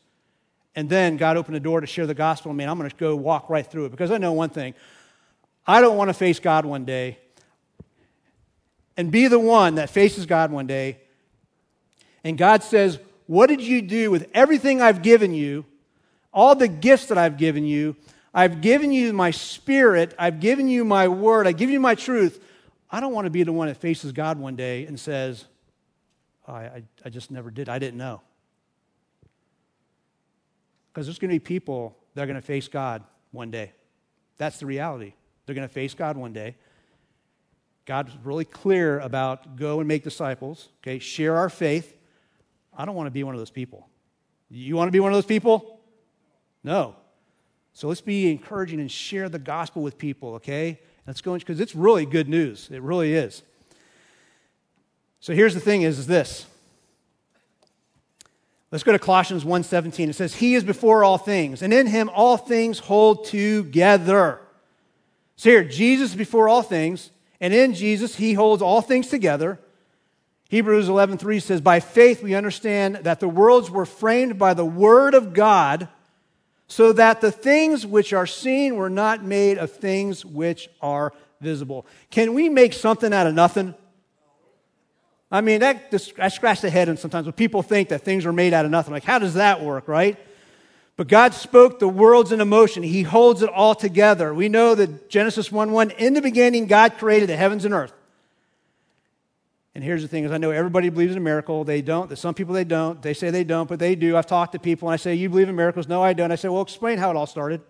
[0.75, 2.51] And then God opened the door to share the gospel.
[2.51, 4.75] I mean, I'm going to go walk right through it because I know one thing.
[5.67, 7.19] I don't want to face God one day
[8.97, 10.99] and be the one that faces God one day.
[12.25, 15.65] And God says, What did you do with everything I've given you,
[16.33, 17.97] all the gifts that I've given you?
[18.33, 22.43] I've given you my spirit, I've given you my word, I've given you my truth.
[22.91, 25.45] I don't want to be the one that faces God one day and says,
[26.47, 27.69] oh, I, I just never did.
[27.69, 28.21] I didn't know.
[30.93, 33.73] Because there's going to be people that are going to face God one day.
[34.39, 35.15] That's the reality.
[35.47, 36.57] They're going to face God one day.
[37.87, 40.99] God's really clear about go and make disciples, okay?
[40.99, 41.97] Share our faith.
[42.77, 43.89] I don't want to be one of those people.
[44.49, 45.81] You want to be one of those people?
[46.63, 46.97] No.
[47.81, 50.79] So let's be encouraging and share the gospel with people, okay?
[51.07, 52.69] Let's go because it's really good news.
[52.71, 53.43] It really is.
[55.21, 56.45] So here's the thing is, is this.
[58.71, 60.11] Let's go to Colossians 1:17.
[60.11, 64.41] It says, He is before all things, and in him all things hold together.
[65.37, 69.59] So here, Jesus is before all things, and in Jesus he holds all things together.
[70.51, 75.15] Hebrews 11:3 says, By faith we understand that the worlds were framed by the word
[75.15, 75.89] of God
[76.71, 81.85] so that the things which are seen were not made of things which are visible.
[82.11, 83.75] Can we make something out of nothing?
[85.33, 88.33] I mean, that I scratch the head and sometimes when people think that things are
[88.33, 88.93] made out of nothing.
[88.93, 90.17] Like, how does that work, right?
[90.97, 92.85] But God spoke the worlds into motion.
[92.85, 94.33] He holds it all together.
[94.33, 97.93] We know that Genesis 1 1, in the beginning, God created the heavens and earth.
[99.81, 101.65] And here's the thing is I know everybody believes in a miracle.
[101.65, 102.07] They don't.
[102.07, 103.01] There's some people they don't.
[103.01, 104.15] They say they don't, but they do.
[104.15, 105.89] I've talked to people and I say, You believe in miracles?
[105.89, 106.31] No, I don't.
[106.31, 107.63] I say, Well, explain how it all started.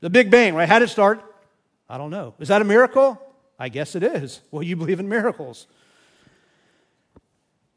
[0.00, 0.68] The Big Bang, right?
[0.68, 1.24] How did it start?
[1.88, 2.34] I don't know.
[2.38, 3.18] Is that a miracle?
[3.58, 4.42] I guess it is.
[4.50, 5.66] Well, you believe in miracles.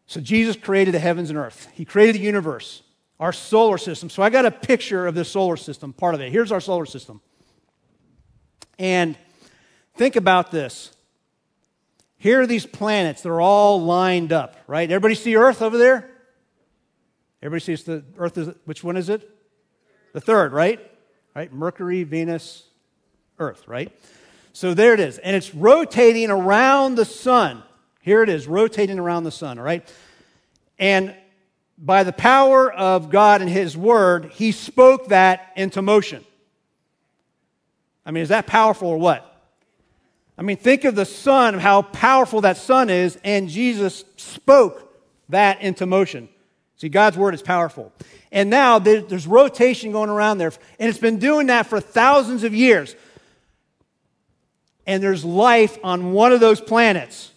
[0.05, 1.69] So Jesus created the heavens and earth.
[1.73, 2.83] He created the universe,
[3.17, 4.09] our solar system.
[4.09, 6.33] So I got a picture of this solar system, part of it.
[6.33, 7.21] Here's our solar system.
[8.77, 9.15] And
[9.95, 10.91] think about this.
[12.19, 13.21] Here are these planets.
[13.21, 14.89] They're all lined up, right?
[14.89, 16.09] Everybody see Earth over there?
[17.41, 19.27] Everybody sees the Earth is, which one is it?
[20.13, 20.79] The third, right?
[21.33, 21.51] right?
[21.53, 22.63] Mercury, Venus,
[23.39, 23.97] Earth, right?
[24.51, 25.17] So there it is.
[25.19, 27.63] And it's rotating around the sun.
[28.01, 29.89] Here it is, rotating around the sun, all right?
[30.77, 31.15] And
[31.77, 36.25] by the power of God and His Word, He spoke that into motion.
[38.05, 39.28] I mean, is that powerful or what?
[40.39, 44.89] I mean, think of the sun, how powerful that sun is, and Jesus spoke
[45.27, 46.29] that into motion.
[46.77, 47.91] See, God's word is powerful.
[48.31, 52.55] And now there's rotation going around there, and it's been doing that for thousands of
[52.55, 52.95] years.
[54.87, 57.33] And there's life on one of those planets.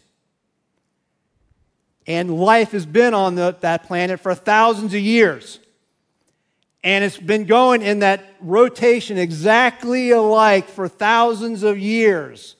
[2.06, 5.58] And life has been on the, that planet for thousands of years.
[6.84, 12.54] And it's been going in that rotation exactly alike for thousands of years.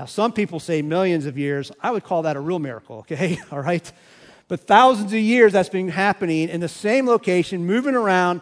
[0.00, 1.70] Now, some people say millions of years.
[1.78, 3.38] I would call that a real miracle, okay?
[3.52, 3.92] All right?
[4.48, 8.40] But thousands of years that's been happening in the same location, moving around,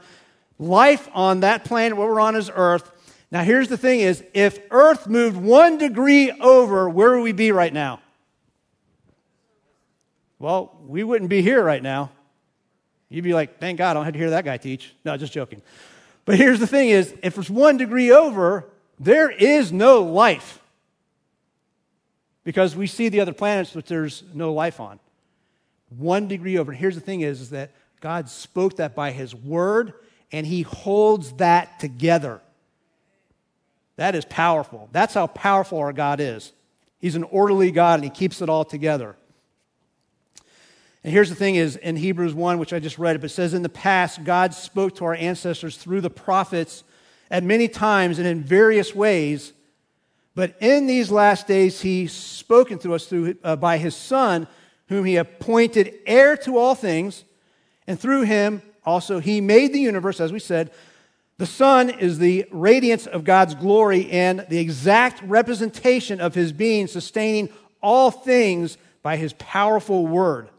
[0.61, 2.89] life on that planet where we're on is Earth.
[3.33, 7.51] Now, here's the thing is, if Earth moved one degree over, where would we be
[7.51, 8.03] right now?
[10.39, 12.13] Well, we wouldn't be here right now.
[13.09, 14.95] You'd be like, thank God I don't have to hear that guy teach.
[15.05, 15.63] No, just joking.
[16.25, 20.58] But here's the thing is, if it's one degree over, there is no life
[22.49, 24.99] because we see the other planets that there's no life on.
[25.91, 26.73] One degree over.
[26.73, 29.93] Here's the thing is, is that God spoke that by his word,
[30.33, 32.41] and he holds that together.
[33.97, 34.89] That is powerful.
[34.93, 36.55] That's how powerful our God is.
[36.99, 39.15] He's an orderly God, and he keeps it all together.
[41.05, 43.61] And here's the thing is in Hebrews 1, which I just read, it says, In
[43.61, 46.83] the past, God spoke to our ancestors through the prophets
[47.31, 49.53] at many times and in various ways.
[50.39, 54.47] But in these last days, he's spoken to us through, uh, by his Son,
[54.87, 57.25] whom he appointed heir to all things.
[57.89, 60.71] And through him also he made the universe, as we said.
[61.39, 66.87] The Son is the radiance of God's glory and the exact representation of his being,
[66.87, 67.49] sustaining
[67.83, 70.51] all things by his powerful word.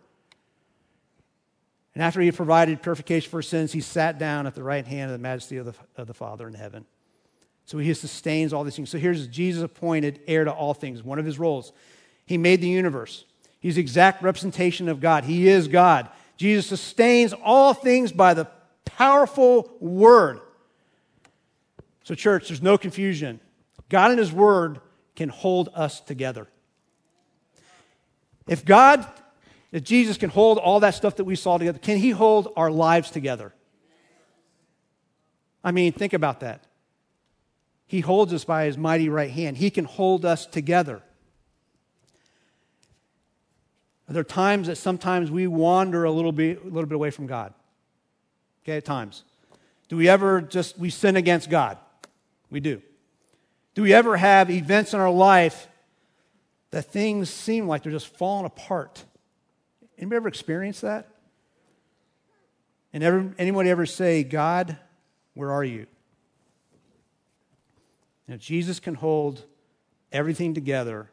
[1.95, 5.09] And after he had provided purification for sins, he sat down at the right hand
[5.09, 6.85] of the majesty of the, of the Father in heaven.
[7.69, 8.89] So he sustains all these things.
[8.89, 11.71] So here's Jesus appointed heir to all things, one of his roles.
[12.25, 13.25] He made the universe.
[13.59, 15.23] He's the exact representation of God.
[15.23, 16.09] He is God.
[16.35, 18.45] Jesus sustains all things by the
[18.85, 20.39] powerful word.
[22.05, 23.39] So, church, there's no confusion.
[23.87, 24.79] God and his word
[25.15, 26.47] can hold us together.
[28.47, 29.05] If God,
[29.71, 32.71] if Jesus can hold all that stuff that we saw together, can he hold our
[32.71, 33.53] lives together?
[35.63, 36.65] I mean, think about that.
[37.89, 39.57] He holds us by his mighty right hand.
[39.57, 41.01] He can hold us together.
[44.07, 47.25] Are there times that sometimes we wander a little bit, a little bit away from
[47.25, 47.51] God?
[48.63, 49.23] Okay, at times.
[49.87, 51.79] Do we ever just, we sin against God?
[52.51, 52.79] We do.
[53.73, 55.67] Do we ever have events in our life
[56.69, 59.03] that things seem like they're just falling apart?
[59.97, 61.07] Anybody ever experience that?
[62.93, 64.77] And ever, anybody ever say, God,
[65.33, 65.87] where are you?
[68.29, 69.43] If Jesus can hold
[70.11, 71.09] everything together,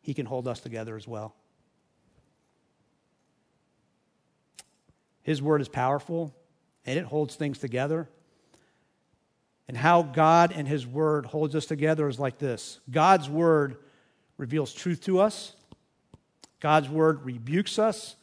[0.00, 1.34] he can hold us together as well.
[5.22, 6.34] His word is powerful
[6.86, 8.08] and it holds things together.
[9.68, 13.76] And how God and His Word holds us together is like this God's Word
[14.36, 15.54] reveals truth to us,
[16.58, 18.16] God's Word rebukes us,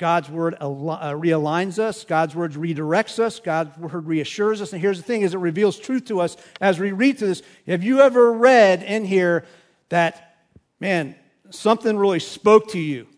[0.00, 2.04] God's word uh, realigns us.
[2.04, 3.38] God's word redirects us.
[3.38, 4.72] God's word reassures us.
[4.72, 7.42] And here's the thing is it reveals truth to us as we read through this.
[7.66, 9.44] Have you ever read in here
[9.90, 10.38] that,
[10.80, 11.16] man,
[11.50, 13.08] something really spoke to you?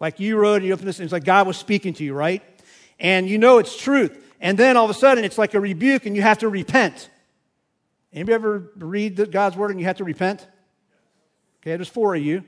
[0.00, 2.12] Like you wrote and you opened this and it's like God was speaking to you,
[2.12, 2.42] right?
[2.98, 4.20] And you know it's truth.
[4.40, 7.08] And then all of a sudden it's like a rebuke and you have to repent.
[8.12, 10.44] Anybody ever read God's word and you have to repent?
[11.62, 12.42] Okay, there's four of you.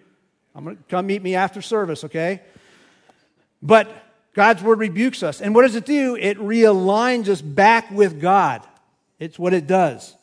[0.52, 2.42] I'm to come meet me after service, okay?
[3.62, 3.88] But
[4.34, 5.40] God's word rebukes us.
[5.40, 6.16] And what does it do?
[6.16, 8.66] It realigns us back with God.
[9.18, 10.14] It's what it does.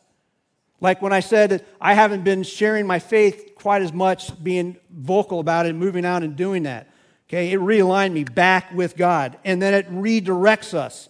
[0.80, 5.40] Like when I said I haven't been sharing my faith quite as much, being vocal
[5.40, 6.90] about it, moving out and doing that.
[7.28, 9.38] Okay, it realigned me back with God.
[9.44, 11.10] And then it redirects us.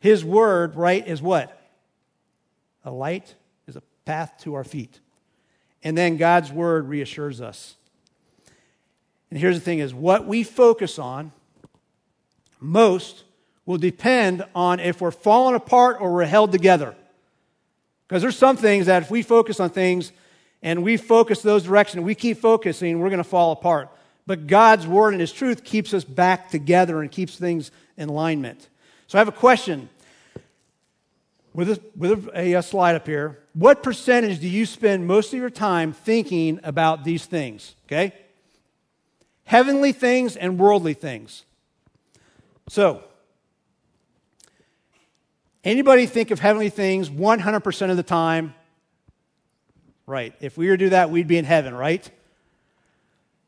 [0.00, 1.56] His word, right, is what?
[2.84, 3.34] A light
[3.68, 4.98] is a path to our feet.
[5.84, 7.76] And then God's word reassures us.
[9.32, 11.32] And here's the thing is what we focus on
[12.60, 13.24] most
[13.64, 16.94] will depend on if we're falling apart or we're held together.
[18.06, 20.12] Because there's some things that if we focus on things
[20.62, 23.88] and we focus those directions, we keep focusing, we're going to fall apart.
[24.26, 28.68] But God's word and his truth keeps us back together and keeps things in alignment.
[29.06, 29.88] So I have a question.
[31.54, 33.38] with a, with a, a slide up here.
[33.54, 37.74] What percentage do you spend most of your time thinking about these things?
[37.86, 38.12] Okay?
[39.44, 41.44] Heavenly things and worldly things.
[42.68, 43.02] So,
[45.64, 48.54] anybody think of heavenly things 100% of the time?
[50.06, 50.34] Right.
[50.40, 52.08] If we were to do that, we'd be in heaven, right?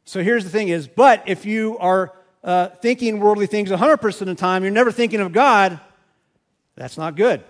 [0.05, 4.26] So here's the thing is, but if you are uh, thinking worldly things 100% of
[4.26, 5.80] the time, you're never thinking of God,
[6.76, 7.42] that's not good.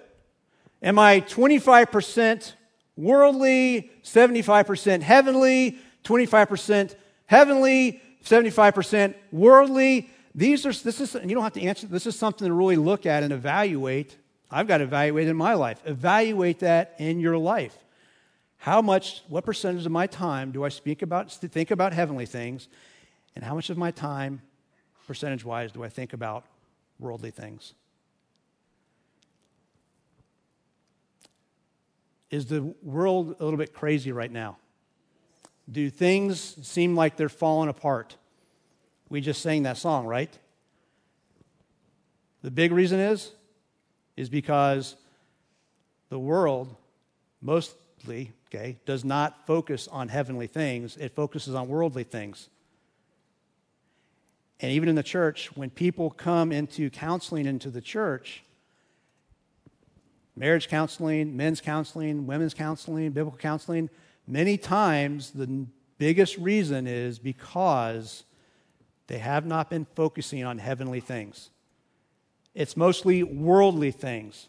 [0.83, 2.53] Am I 25%
[2.97, 6.95] worldly, 75% heavenly, 25%
[7.27, 10.11] heavenly, 75% worldly?
[10.35, 12.77] These are, this is, and you don't have to answer, this is something to really
[12.77, 14.17] look at and evaluate.
[14.51, 15.81] I've got to evaluate in my life.
[15.85, 17.77] Evaluate that in your life.
[18.57, 22.69] How much, what percentage of my time do I speak about, think about heavenly things,
[23.37, 24.41] and how much of my time,
[25.07, 26.47] percentage wise, do I think about
[26.99, 27.75] worldly things?
[32.31, 34.57] Is the world a little bit crazy right now?
[35.71, 38.17] Do things seem like they're falling apart?
[39.09, 40.37] We just sang that song, right?
[42.43, 43.33] The big reason is
[44.17, 44.97] is because
[46.09, 46.77] the world
[47.41, 52.49] mostly, okay, does not focus on heavenly things, it focuses on worldly things.
[54.61, 58.43] And even in the church, when people come into counseling into the church,
[60.37, 63.91] marriage counseling, men's counseling, women's counseling, biblical counseling,
[64.27, 65.67] many times the
[65.99, 68.25] biggest reason is because
[69.07, 71.51] they have not been focusing on heavenly things.
[72.55, 74.49] It's mostly worldly things.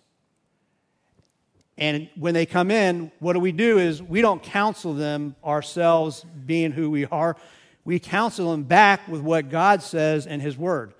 [1.77, 6.25] And when they come in, what do we do is we don't counsel them ourselves
[6.45, 7.35] being who we are.
[7.83, 10.93] We counsel them back with what God says in His Word.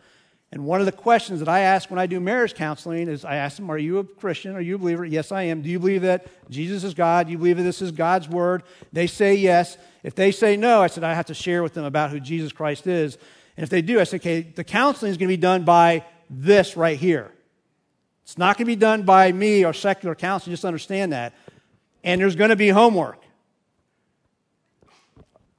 [0.55, 3.35] And one of the questions that I ask when I do marriage counseling is I
[3.35, 4.55] ask them, Are you a Christian?
[4.55, 5.03] Are you a believer?
[5.03, 5.61] Yes, I am.
[5.61, 7.25] Do you believe that Jesus is God?
[7.25, 8.63] Do you believe that this is God's word?
[8.93, 9.77] They say yes.
[10.01, 12.53] If they say no, I said, I have to share with them about who Jesus
[12.53, 13.17] Christ is.
[13.57, 16.05] And if they do, I said, Okay, the counseling is going to be done by
[16.29, 17.33] this right here.
[18.23, 21.33] It's not going to be done by me or secular counseling, just understand that.
[22.01, 23.21] And there's going to be homework.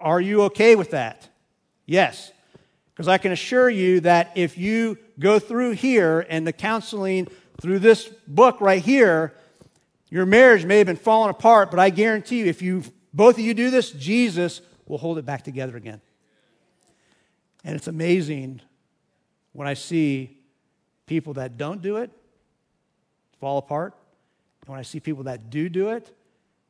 [0.01, 1.29] Are you okay with that?
[1.85, 2.33] Yes.
[2.97, 7.29] Because I can assure you that if you go through here and the counseling
[7.61, 9.35] through this book right here,
[10.09, 13.45] your marriage may have been falling apart, but I guarantee you, if you both of
[13.45, 16.01] you do this, Jesus will hold it back together again.
[17.65, 18.63] And it's amazing
[19.53, 20.39] when I see
[21.05, 22.11] people that don't do it
[23.41, 23.95] fall apart,
[24.63, 26.11] and when I see people that do do it,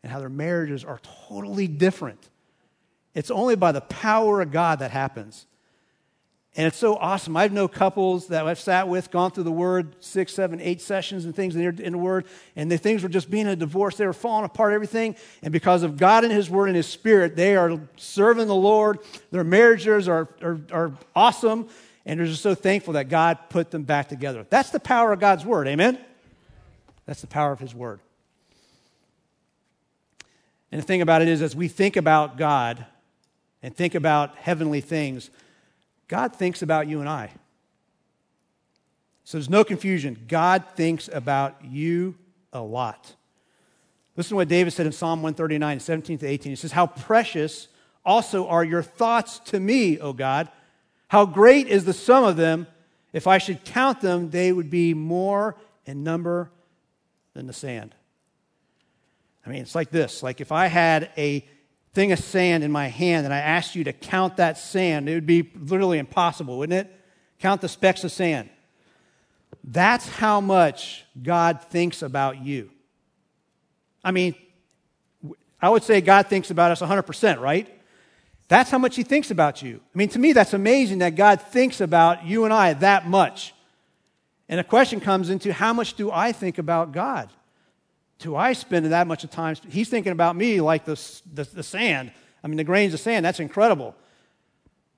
[0.02, 2.28] and how their marriages are totally different.
[3.14, 5.46] It's only by the power of God that happens.
[6.58, 7.36] And it's so awesome.
[7.36, 11.26] I've known couples that I've sat with, gone through the Word, six, seven, eight sessions
[11.26, 12.24] and things in the Word,
[12.56, 13.96] and the things were just being a divorce.
[13.96, 15.16] They were falling apart, everything.
[15.42, 19.00] And because of God and His Word and His Spirit, they are serving the Lord.
[19.30, 21.68] Their marriages are, are, are awesome,
[22.06, 24.46] and they're just so thankful that God put them back together.
[24.48, 25.68] That's the power of God's Word.
[25.68, 25.98] Amen?
[27.04, 28.00] That's the power of His Word.
[30.72, 32.86] And the thing about it is, as we think about God
[33.62, 35.30] and think about heavenly things,
[36.08, 37.30] God thinks about you and I.
[39.24, 40.24] So there's no confusion.
[40.28, 42.16] God thinks about you
[42.52, 43.14] a lot.
[44.16, 46.52] Listen to what David said in Psalm 139, 17 to 18.
[46.52, 47.68] He says, How precious
[48.04, 50.48] also are your thoughts to me, O God.
[51.08, 52.66] How great is the sum of them.
[53.12, 56.50] If I should count them, they would be more in number
[57.34, 57.94] than the sand.
[59.44, 61.46] I mean, it's like this like if I had a
[61.96, 65.14] thing of sand in my hand and I asked you to count that sand, it
[65.14, 66.94] would be literally impossible, wouldn't it?
[67.40, 68.50] Count the specks of sand.
[69.64, 72.70] That's how much God thinks about you.
[74.04, 74.34] I mean,
[75.60, 77.66] I would say God thinks about us 100%, right?
[78.48, 79.80] That's how much He thinks about you.
[79.94, 83.54] I mean, to me, that's amazing that God thinks about you and I that much.
[84.50, 87.30] And the question comes into how much do I think about God?
[88.18, 89.56] Do I spend that much of time?
[89.68, 91.00] He's thinking about me like the,
[91.32, 92.12] the, the, sand.
[92.42, 93.94] I mean, the grains of sand, that's incredible.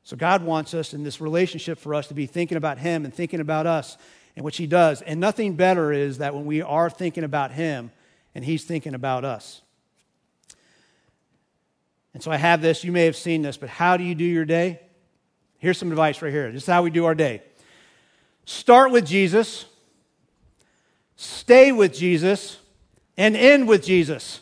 [0.05, 3.13] So God wants us in this relationship for us to be thinking about Him and
[3.13, 3.99] thinking about us
[4.37, 5.03] and which He does.
[5.03, 7.91] And nothing better is that when we are thinking about Him
[8.35, 9.63] and He's thinking about us.
[12.15, 14.25] And so I have this, you may have seen this, but how do you do
[14.25, 14.81] your day?
[15.59, 16.51] Here's some advice right here.
[16.53, 17.43] This is how we do our day.
[18.45, 19.67] Start with Jesus,
[21.17, 22.59] stay with Jesus
[23.19, 24.41] and end with Jesus.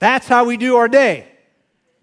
[0.00, 1.28] That's how we do our day.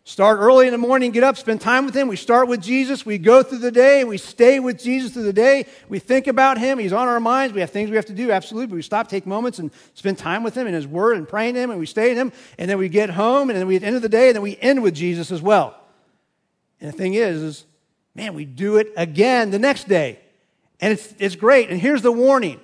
[0.06, 2.10] Start early in the morning, get up, spend time with Him.
[2.10, 3.06] We start with Jesus.
[3.06, 4.04] We go through the day.
[4.04, 5.66] We stay with Jesus through the day.
[5.88, 6.78] We think about Him.
[6.78, 7.54] He's on our minds.
[7.54, 8.68] We have things we have to do, absolutely.
[8.68, 11.54] But we stop, take moments, and spend time with Him in His Word and praying
[11.54, 12.34] to Him, and we stay in Him.
[12.58, 14.36] And then we get home, and then we, at the end of the day, and
[14.36, 15.80] then we end with Jesus as well.
[16.82, 17.66] And the thing is, is
[18.14, 20.20] man, we do it again the next day.
[20.82, 21.70] And it's, it's great.
[21.70, 22.60] And here's the warning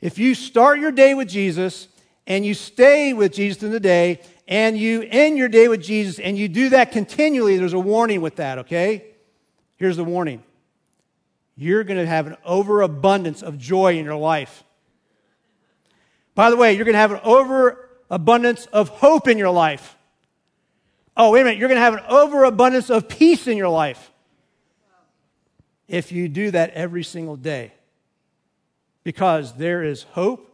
[0.00, 1.88] if you start your day with Jesus
[2.26, 4.20] and you stay with Jesus in the day,
[4.50, 8.20] and you end your day with Jesus and you do that continually, there's a warning
[8.20, 9.04] with that, okay?
[9.76, 10.42] Here's the warning
[11.56, 14.64] you're going to have an overabundance of joy in your life.
[16.34, 19.96] By the way, you're going to have an overabundance of hope in your life.
[21.16, 24.10] Oh, wait a minute, you're going to have an overabundance of peace in your life
[25.86, 27.72] if you do that every single day.
[29.04, 30.50] Because there is hope,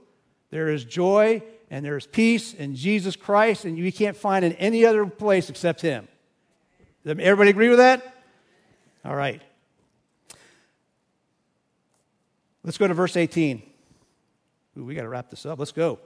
[0.51, 4.85] there is joy, and there's peace in Jesus Christ, and you can't find in any
[4.85, 6.07] other place except Him.
[7.05, 8.25] Everybody agree with that?
[9.05, 9.43] All right.
[12.65, 13.63] Let's go to verse 18.
[14.79, 15.59] Ooh, we got to wrap this up.
[15.59, 16.01] Let's go.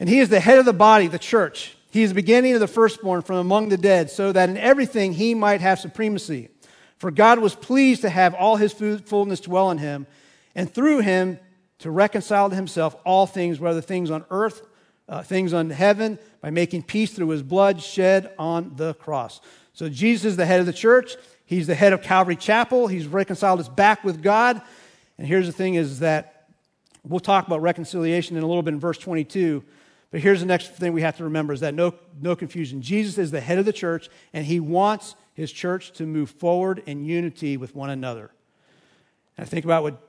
[0.00, 1.76] And he is the head of the body, the church.
[1.90, 5.12] He is the beginning of the firstborn from among the dead, so that in everything
[5.12, 6.48] he might have supremacy.
[6.98, 10.06] For God was pleased to have all his fullness dwell in him,
[10.54, 11.38] and through him
[11.80, 14.66] to reconcile to himself all things, whether things on earth,
[15.08, 19.40] uh, things on heaven, by making peace through his blood shed on the cross.
[19.72, 21.16] So Jesus is the head of the church.
[21.44, 22.86] He's the head of Calvary Chapel.
[22.86, 24.60] He's reconciled us back with God.
[25.18, 26.48] And here's the thing is that
[27.04, 29.62] we'll talk about reconciliation in a little bit in verse 22.
[30.10, 32.80] But here's the next thing we have to remember is that no, no confusion.
[32.82, 36.82] Jesus is the head of the church, and he wants his church to move forward
[36.86, 38.30] in unity with one another.
[39.36, 40.00] And I think about what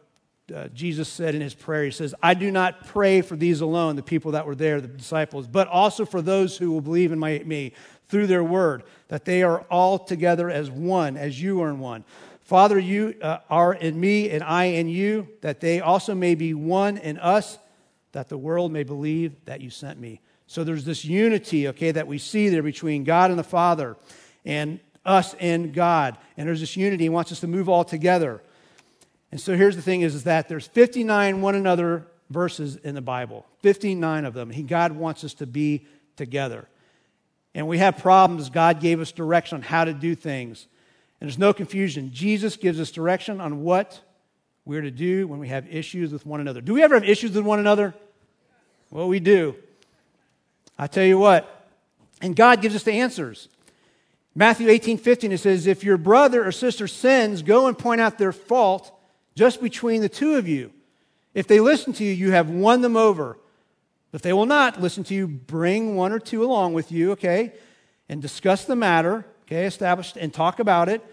[0.53, 3.95] uh, Jesus said in his prayer, he says, I do not pray for these alone,
[3.95, 7.19] the people that were there, the disciples, but also for those who will believe in
[7.19, 7.73] my, me
[8.07, 12.03] through their word, that they are all together as one, as you are in one.
[12.41, 16.53] Father, you uh, are in me and I in you, that they also may be
[16.53, 17.59] one in us,
[18.13, 20.21] that the world may believe that you sent me.
[20.47, 23.97] So there's this unity, okay, that we see there between God and the Father
[24.45, 26.17] and us and God.
[26.37, 27.03] And there's this unity.
[27.03, 28.41] He wants us to move all together.
[29.31, 33.01] And so here's the thing is, is that there's 59 one another verses in the
[33.01, 34.49] Bible, 59 of them.
[34.49, 36.67] He, God wants us to be together.
[37.53, 38.49] And we have problems.
[38.49, 40.67] God gave us direction on how to do things.
[41.19, 42.11] And there's no confusion.
[42.13, 43.99] Jesus gives us direction on what
[44.65, 46.61] we're to do when we have issues with one another.
[46.61, 47.93] Do we ever have issues with one another?
[48.91, 49.55] Well, we do.
[50.77, 51.65] I tell you what.
[52.21, 53.47] And God gives us the answers.
[54.35, 58.17] Matthew 18, 15, it says, If your brother or sister sins, go and point out
[58.17, 58.93] their fault
[59.37, 60.71] just between the two of you.
[61.33, 63.37] If they listen to you, you have won them over.
[64.11, 67.53] If they will not listen to you, bring one or two along with you, okay,
[68.09, 71.05] and discuss the matter, okay, established, and talk about it.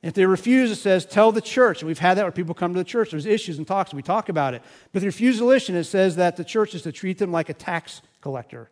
[0.00, 1.80] If they refuse, it says, tell the church.
[1.80, 3.10] And we've had that where people come to the church.
[3.10, 4.62] There's issues and talks, and we talk about it.
[4.92, 7.32] But if they refuse to listen, it says that the church is to treat them
[7.32, 8.70] like a tax collector.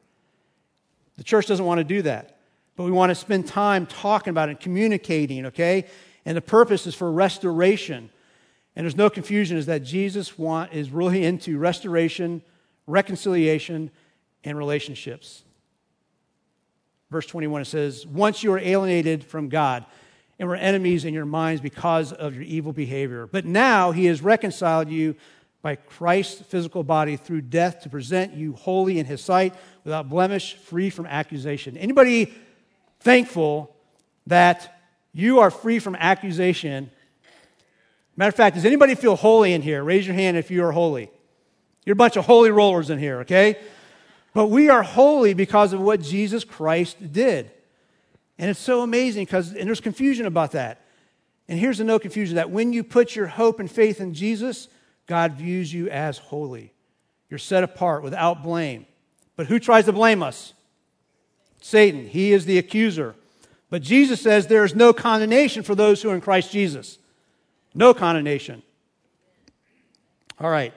[1.16, 2.38] The church doesn't want to do that.
[2.76, 5.86] But we want to spend time talking about it, and communicating, okay?
[6.24, 8.10] And the purpose is for restoration.
[8.76, 12.42] And there's no confusion is that Jesus want, is really into restoration,
[12.86, 13.90] reconciliation,
[14.44, 15.42] and relationships.
[17.10, 19.86] Verse 21 it says, Once you are alienated from God
[20.38, 23.26] and were enemies in your minds because of your evil behavior.
[23.26, 25.16] But now he has reconciled you
[25.62, 29.54] by Christ's physical body through death to present you holy in his sight,
[29.84, 31.76] without blemish, free from accusation.
[31.76, 32.32] Anybody
[33.00, 33.74] thankful
[34.26, 34.80] that
[35.12, 36.90] you are free from accusation
[38.16, 39.84] Matter of fact, does anybody feel holy in here?
[39.84, 41.10] Raise your hand if you are holy.
[41.84, 43.58] You're a bunch of holy rollers in here, okay?
[44.32, 47.50] But we are holy because of what Jesus Christ did.
[48.38, 50.82] And it's so amazing because, and there's confusion about that.
[51.48, 54.68] And here's the no confusion that when you put your hope and faith in Jesus,
[55.06, 56.72] God views you as holy.
[57.30, 58.86] You're set apart without blame.
[59.36, 60.54] But who tries to blame us?
[61.60, 62.06] Satan.
[62.06, 63.14] He is the accuser.
[63.70, 66.98] But Jesus says there is no condemnation for those who are in Christ Jesus.
[67.76, 68.62] No condemnation.
[70.40, 70.72] All right.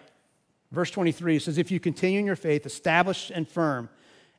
[0.71, 3.89] Verse 23 says, If you continue in your faith, established and firm,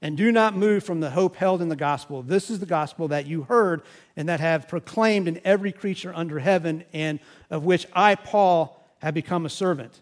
[0.02, 3.08] and do not move from the hope held in the gospel, this is the gospel
[3.08, 3.80] that you heard
[4.14, 9.14] and that have proclaimed in every creature under heaven, and of which I, Paul, have
[9.14, 9.98] become a servant.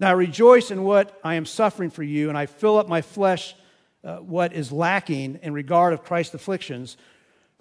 [0.00, 3.00] Now I rejoice in what I am suffering for you, and I fill up my
[3.00, 3.54] flesh
[4.02, 6.96] uh, what is lacking in regard of Christ's afflictions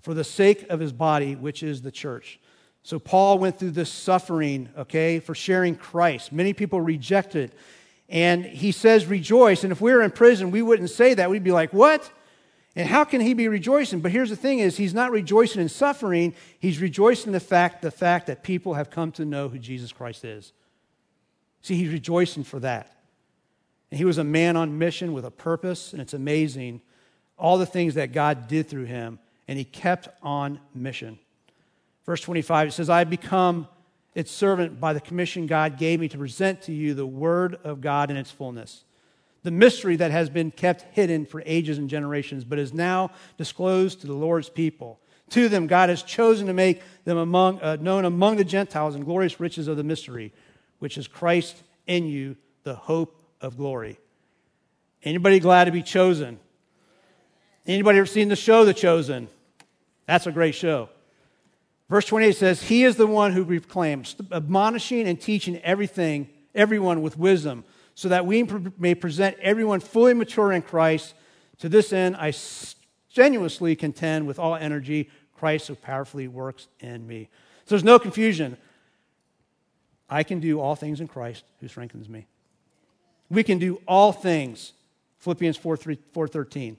[0.02, 2.40] for the sake of his body, which is the church.
[2.84, 6.32] So Paul went through this suffering, okay, for sharing Christ.
[6.32, 7.58] Many people rejected it.
[8.10, 9.64] And he says, rejoice.
[9.64, 11.30] And if we were in prison, we wouldn't say that.
[11.30, 12.12] We'd be like, what?
[12.76, 14.00] And how can he be rejoicing?
[14.00, 17.82] But here's the thing is he's not rejoicing in suffering, he's rejoicing in the fact,
[17.82, 20.54] the fact that people have come to know who Jesus Christ is.
[21.62, 22.96] See, he's rejoicing for that.
[23.92, 26.82] And he was a man on mission with a purpose, and it's amazing
[27.38, 31.20] all the things that God did through him, and he kept on mission.
[32.06, 33.68] Verse 25, it says, I have become
[34.14, 37.82] its servant by the commission God gave me to present to you the word of
[37.82, 38.84] God in its fullness
[39.44, 44.02] the mystery that has been kept hidden for ages and generations, but is now disclosed
[44.02, 45.00] to the Lord's people.
[45.32, 49.04] To them, God has chosen to make them among, uh, known among the Gentiles in
[49.04, 50.34] glorious riches of the mystery,
[50.80, 53.98] which is Christ in you, the hope of glory.
[55.04, 56.40] Anybody glad to be chosen?
[57.66, 59.28] Anybody ever seen the show The Chosen?
[60.06, 60.90] That's a great show.
[61.92, 67.18] Verse 28 says, He is the one who proclaims, admonishing and teaching everything, everyone with
[67.18, 67.66] wisdom
[67.96, 71.14] so that we may present everyone fully mature in Christ.
[71.60, 77.28] To this end, I strenuously contend with all energy, Christ who powerfully works in me.
[77.66, 78.56] So there's no confusion.
[80.10, 82.26] I can do all things in Christ who strengthens me.
[83.30, 84.72] We can do all things,
[85.20, 86.78] Philippians 4, 3, 4 13.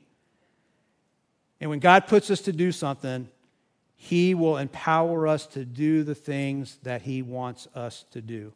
[1.61, 3.29] And when God puts us to do something,
[4.05, 8.53] He will empower us to do the things that He wants us to do.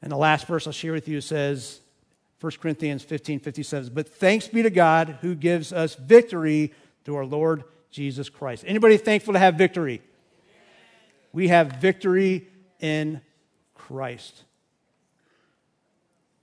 [0.00, 1.80] And the last verse I'll share with you says,
[2.40, 6.72] 1 Corinthians 15 57, but thanks be to God who gives us victory
[7.04, 8.64] through our Lord Jesus Christ.
[8.66, 10.00] Anybody thankful to have victory?
[11.34, 12.48] We have victory
[12.80, 13.20] in
[13.74, 14.44] Christ.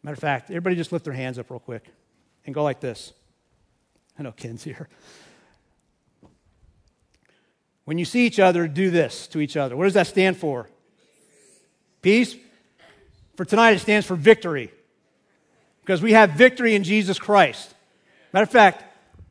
[0.04, 1.86] Matter of fact, everybody just lift their hands up real quick
[2.46, 3.14] and go like this.
[4.20, 4.88] I know Ken's here.
[7.92, 9.76] When you see each other, do this to each other.
[9.76, 10.70] What does that stand for?
[12.02, 12.38] Peace.
[13.36, 14.72] For tonight, it stands for victory.
[15.82, 17.76] Because we have victory in Jesus Christ.
[18.32, 18.86] Matter of fact,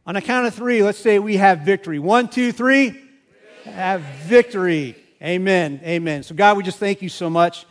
[0.07, 1.99] on a count of three, let's say we have victory.
[1.99, 3.01] One, two, three.
[3.65, 4.95] Have victory.
[5.23, 5.81] Amen.
[5.83, 6.23] Amen.
[6.23, 7.65] So, God, we just thank you so much.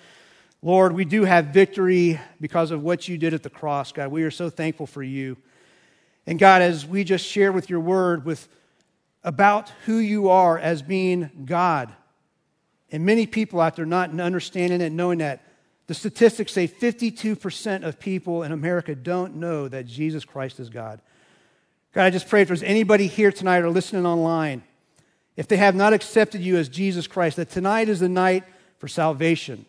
[0.64, 4.08] Lord, we do have victory because of what you did at the cross, God.
[4.08, 5.38] We are so thankful for you.
[6.26, 8.50] And God, as we just share with your word with
[9.24, 11.94] about who you are as being God,
[12.92, 15.44] and many people out there not understanding it, knowing that
[15.88, 21.02] the statistics say 52% of people in America don't know that Jesus Christ is God.
[21.94, 24.64] God, I just pray if there's anybody here tonight or listening online,
[25.36, 28.44] if they have not accepted you as Jesus Christ, that tonight is the night
[28.78, 29.66] for salvation.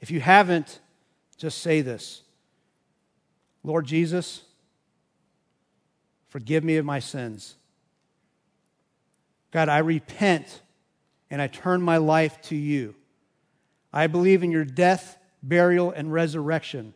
[0.00, 0.80] If you haven't,
[1.36, 2.22] just say this
[3.62, 4.42] Lord Jesus,
[6.28, 7.54] forgive me of my sins.
[9.50, 10.62] God, I repent
[11.30, 12.94] and I turn my life to you.
[13.92, 16.94] I believe in your death, burial, and resurrection.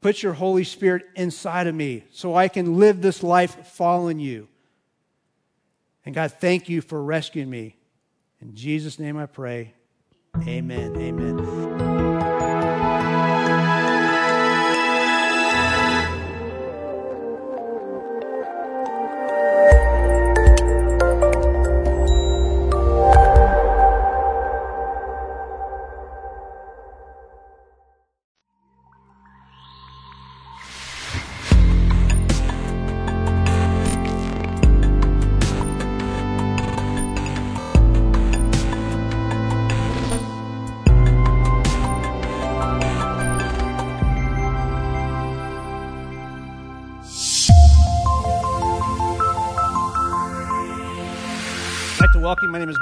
[0.00, 4.48] Put your Holy Spirit inside of me so I can live this life following you.
[6.04, 7.76] And God, thank you for rescuing me.
[8.40, 9.72] In Jesus' name I pray.
[10.46, 10.94] Amen.
[10.96, 11.93] Amen.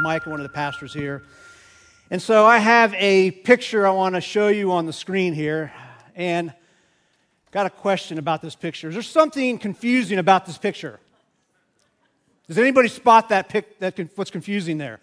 [0.02, 1.22] Mike, one of the pastors here.
[2.10, 5.72] And so I have a picture I want to show you on the screen here.
[6.14, 6.52] And
[7.52, 8.88] got a question about this picture.
[8.88, 11.00] Is there something confusing about this picture?
[12.48, 15.00] Does anybody spot that pic, that what's confusing there?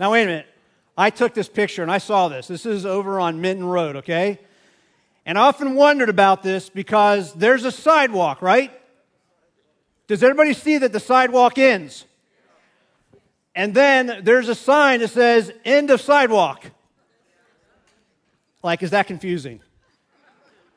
[0.00, 0.46] Now wait a minute.
[0.98, 2.48] I took this picture and I saw this.
[2.48, 4.40] This is over on Minton Road, okay?
[5.24, 8.72] And I often wondered about this because there's a sidewalk, right?
[10.08, 12.04] Does everybody see that the sidewalk ends?
[13.54, 16.64] And then there's a sign that says end of sidewalk.
[18.62, 19.60] Like, is that confusing?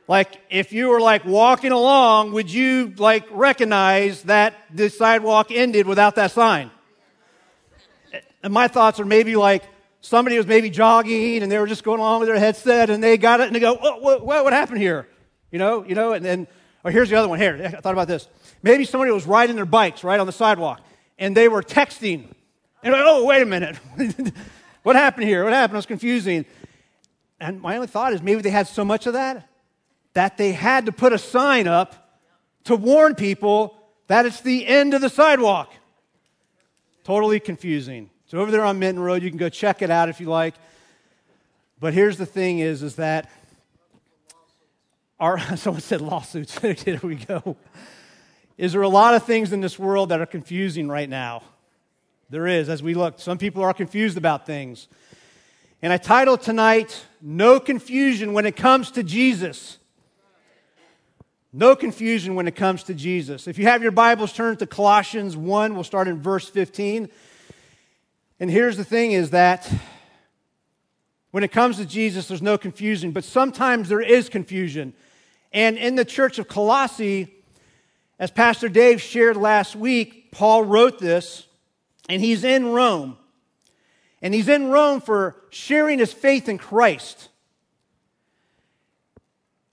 [0.08, 5.88] Like, if you were like walking along, would you like recognize that the sidewalk ended
[5.88, 6.72] without that sign?
[8.44, 9.64] And my thoughts are maybe like
[10.02, 13.18] somebody was maybe jogging and they were just going along with their headset and they
[13.18, 15.08] got it and they go, what, what, what happened here?
[15.52, 16.48] You know, you know, and then,
[16.84, 17.40] or here's the other one.
[17.40, 18.28] Here, I thought about this.
[18.64, 20.82] Maybe somebody was riding their bikes right on the sidewalk
[21.18, 22.30] and they were texting
[22.84, 23.76] and like, oh, wait a minute.
[24.84, 25.44] what happened here?
[25.44, 25.76] What happened?
[25.76, 26.46] It was confusing.
[27.40, 29.48] And my only thought is maybe they had so much of that
[30.14, 32.22] that they had to put a sign up
[32.64, 35.72] to warn people that it's the end of the sidewalk.
[37.04, 38.10] Totally confusing.
[38.26, 40.56] So over there on Minton Road, you can go check it out if you like.
[41.80, 43.30] But here's the thing is, is that
[45.20, 46.58] our, someone said lawsuits.
[46.84, 47.56] Here we go.
[48.58, 51.44] Is there a lot of things in this world that are confusing right now?
[52.30, 53.20] There is, as we look.
[53.20, 54.90] Some people are confused about things.
[55.82, 59.78] And I titled tonight, No Confusion When It Comes to Jesus.
[61.54, 63.48] No confusion when it comes to Jesus.
[63.48, 65.74] If you have your Bibles, turn to Colossians 1.
[65.74, 67.10] We'll start in verse 15.
[68.40, 69.72] And here's the thing is that
[71.32, 74.94] when it comes to Jesus, there's no confusion, but sometimes there is confusion.
[75.54, 77.34] And in the church of Colossae,
[78.20, 81.47] as Pastor Dave shared last week, Paul wrote this,
[82.08, 83.18] and he's in Rome.
[84.22, 87.30] And he's in Rome for sharing his faith in Christ.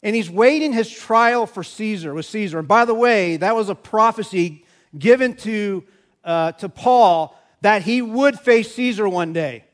[0.02, 2.58] And he's waiting his trial for Caesar, with Caesar.
[2.58, 4.64] And by the way, that was a prophecy
[4.98, 5.84] given to,
[6.24, 9.64] uh, to Paul that he would face Caesar one day.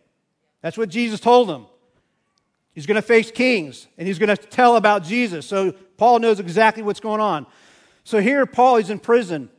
[0.62, 1.66] That's what Jesus told him.
[2.72, 5.46] He's going to face kings and he's going to tell about Jesus.
[5.46, 7.46] So Paul knows exactly what's going on.
[8.04, 9.50] So here, Paul is in prison,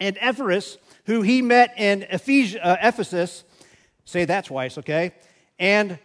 [0.00, 3.44] and Epaphras, who he met in Ephes- uh, Ephesus,
[4.04, 5.12] say that twice, okay?
[5.58, 5.98] And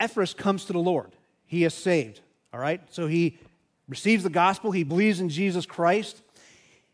[0.00, 1.12] Epaphras comes to the Lord.
[1.46, 2.20] He is saved,
[2.52, 2.80] all right?
[2.90, 3.38] So he
[3.88, 6.22] receives the gospel, he believes in Jesus Christ.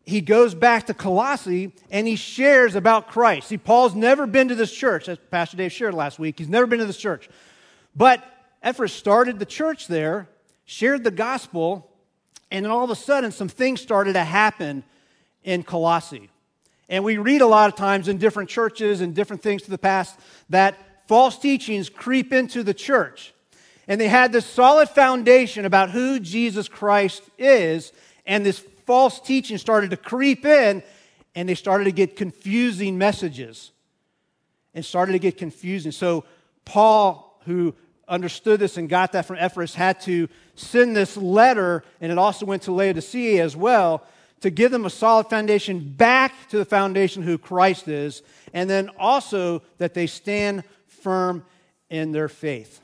[0.04, 3.48] He goes back to Colossae and he shares about Christ.
[3.48, 6.38] See, Paul's never been to this church, as Pastor Dave shared last week.
[6.38, 7.28] He's never been to this church.
[7.94, 8.24] But
[8.62, 10.28] Epaphras started the church there,
[10.64, 11.90] shared the gospel,
[12.50, 14.82] and then all of a sudden, some things started to happen
[15.44, 16.30] in Colossae.
[16.88, 19.78] And we read a lot of times in different churches and different things to the
[19.78, 20.18] past
[20.48, 20.76] that
[21.06, 23.34] false teachings creep into the church.
[23.86, 27.92] And they had this solid foundation about who Jesus Christ is,
[28.26, 30.82] and this false teaching started to creep in,
[31.34, 33.70] and they started to get confusing messages.
[34.74, 35.92] And started to get confusing.
[35.92, 36.24] So,
[36.64, 37.74] Paul, who
[38.06, 42.46] understood this and got that from Epaphras had to send this letter, and it also
[42.46, 44.04] went to Laodicea as well,
[44.40, 48.22] to give them a solid foundation back to the foundation who Christ is,
[48.52, 51.44] and then also that they stand firm
[51.90, 52.80] in their faith.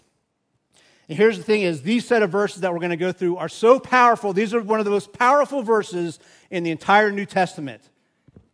[1.09, 3.37] And here's the thing is these set of verses that we're going to go through
[3.37, 4.33] are so powerful.
[4.33, 6.19] These are one of the most powerful verses
[6.51, 7.83] in the entire New Testament.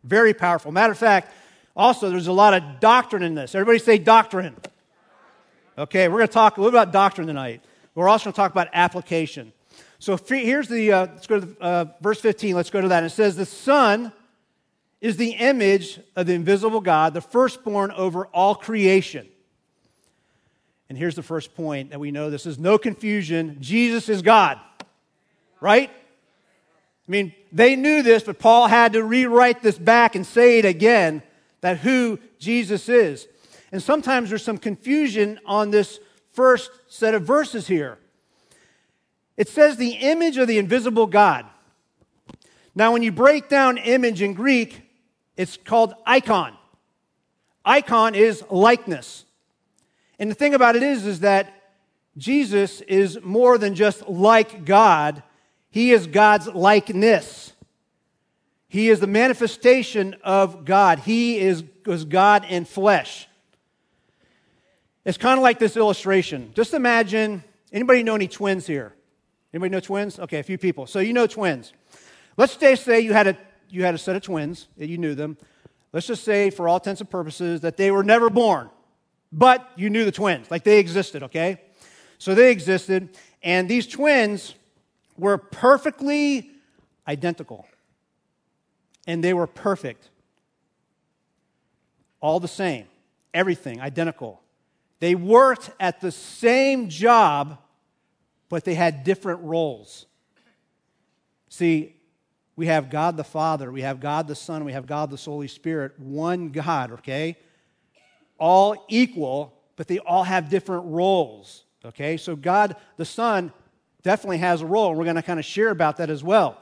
[0.03, 0.71] Very powerful.
[0.71, 1.31] Matter of fact,
[1.75, 3.55] also there's a lot of doctrine in this.
[3.55, 4.55] Everybody say doctrine.
[5.77, 7.63] Okay, we're going to talk a little about doctrine tonight.
[7.95, 9.53] We're also going to talk about application.
[10.01, 12.55] So here's the, uh, let's go to the, uh, verse 15.
[12.55, 13.03] Let's go to that.
[13.03, 14.11] It says, The Son
[14.99, 19.29] is the image of the invisible God, the firstborn over all creation.
[20.89, 23.57] And here's the first point that we know this is no confusion.
[23.59, 24.59] Jesus is God,
[25.59, 25.91] right?
[25.91, 30.65] I mean, they knew this, but Paul had to rewrite this back and say it
[30.65, 31.21] again
[31.61, 33.27] that who Jesus is.
[33.71, 35.99] And sometimes there's some confusion on this
[36.33, 37.99] first set of verses here.
[39.37, 41.45] It says the image of the invisible God.
[42.75, 44.81] Now, when you break down image in Greek,
[45.35, 46.55] it's called icon.
[47.65, 49.25] Icon is likeness.
[50.19, 51.53] And the thing about it is, is that
[52.17, 55.23] Jesus is more than just like God,
[55.69, 57.53] He is God's likeness.
[58.67, 60.99] He is the manifestation of God.
[60.99, 63.27] He is, was God in flesh.
[65.03, 66.51] It's kind of like this illustration.
[66.55, 68.93] Just imagine anybody know any twins here?
[69.53, 70.19] Anybody know twins?
[70.19, 70.87] Okay, a few people.
[70.87, 71.73] So you know twins.
[72.37, 73.37] Let's just say you had a
[73.69, 75.37] you had a set of twins that you knew them.
[75.93, 78.69] Let's just say, for all intents and purposes, that they were never born,
[79.31, 81.23] but you knew the twins, like they existed.
[81.23, 81.59] Okay,
[82.17, 83.09] so they existed,
[83.43, 84.55] and these twins
[85.17, 86.49] were perfectly
[87.07, 87.65] identical,
[89.05, 90.09] and they were perfect,
[92.21, 92.85] all the same,
[93.33, 94.41] everything identical.
[94.99, 97.57] They worked at the same job,
[98.51, 100.05] but they had different roles.
[101.47, 101.95] See,
[102.57, 105.47] we have God the Father, we have God the Son, we have God the Holy
[105.47, 107.37] Spirit, one God, okay?
[108.37, 112.17] All equal, but they all have different roles, okay?
[112.17, 113.53] So God the Son
[114.03, 116.57] definitely has a role, and we're going to kind of share about that as well.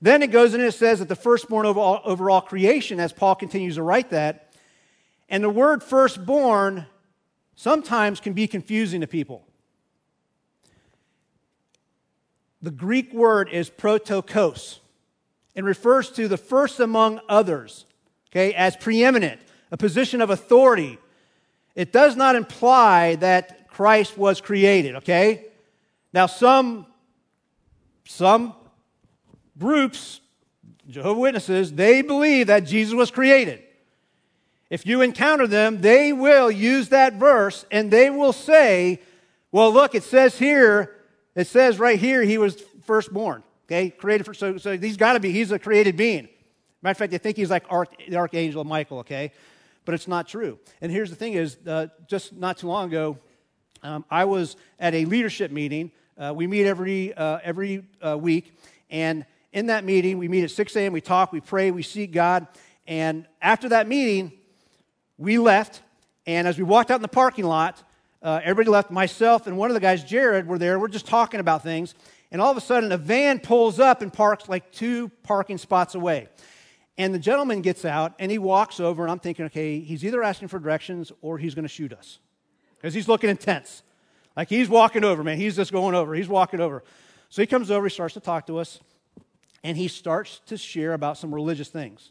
[0.00, 3.12] Then it goes and it says that the firstborn over all, over all creation, as
[3.12, 4.54] Paul continues to write that,
[5.28, 6.86] and the word firstborn
[7.54, 9.47] sometimes can be confusing to people.
[12.60, 14.80] The Greek word is protokos
[15.54, 17.84] and refers to the first among others,
[18.30, 19.40] okay, as preeminent,
[19.70, 20.98] a position of authority.
[21.74, 25.46] It does not imply that Christ was created, okay?
[26.12, 26.86] Now, some
[28.04, 28.54] some
[29.58, 30.20] groups,
[30.88, 33.62] Jehovah Witnesses, they believe that Jesus was created.
[34.70, 39.00] If you encounter them, they will use that verse and they will say,
[39.52, 40.94] well, look, it says here,
[41.34, 43.42] it says right here, he was firstborn.
[43.66, 46.28] Okay, created for, so, so he's got to be, he's a created being.
[46.80, 49.32] Matter of fact, they think he's like arch, the archangel Michael, okay?
[49.84, 50.58] But it's not true.
[50.80, 53.18] And here's the thing is, uh, just not too long ago,
[53.82, 55.92] um, I was at a leadership meeting.
[56.16, 58.58] Uh, we meet every, uh, every uh, week.
[58.90, 62.12] And in that meeting, we meet at 6 a.m., we talk, we pray, we seek
[62.12, 62.46] God.
[62.86, 64.32] And after that meeting,
[65.16, 65.82] we left.
[66.26, 67.82] And as we walked out in the parking lot,
[68.22, 68.90] uh, everybody left.
[68.90, 70.78] Myself and one of the guys, Jared, were there.
[70.78, 71.94] We're just talking about things.
[72.30, 75.94] And all of a sudden, a van pulls up and parks like two parking spots
[75.94, 76.28] away.
[76.98, 80.22] And the gentleman gets out and he walks over, and I'm thinking, okay, he's either
[80.22, 82.18] asking for directions or he's going to shoot us
[82.76, 83.82] because he's looking intense.
[84.36, 85.36] Like he's walking over, man.
[85.36, 86.14] He's just going over.
[86.14, 86.82] He's walking over.
[87.28, 88.80] So he comes over, he starts to talk to us,
[89.62, 92.10] and he starts to share about some religious things.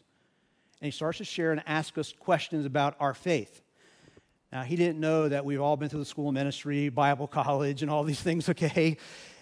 [0.80, 3.62] And he starts to share and ask us questions about our faith.
[4.50, 7.82] Now, he didn't know that we've all been through the school of ministry, Bible college,
[7.82, 8.96] and all these things, okay?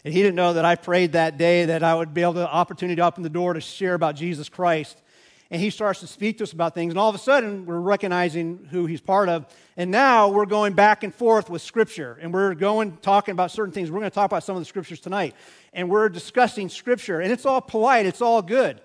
[0.05, 2.49] And he didn't know that I prayed that day that I would be able to
[2.49, 5.01] opportunity to open the door to share about Jesus Christ.
[5.49, 6.91] And he starts to speak to us about things.
[6.91, 9.47] And all of a sudden, we're recognizing who he's part of.
[9.77, 12.19] And now we're going back and forth with Scripture.
[12.21, 13.93] And we're going, talking about certain things.
[13.93, 15.37] We're going to talk about some of the Scriptures tonight.
[15.73, 17.21] And we're discussing Scripture.
[17.21, 18.81] And it's all polite, it's all good.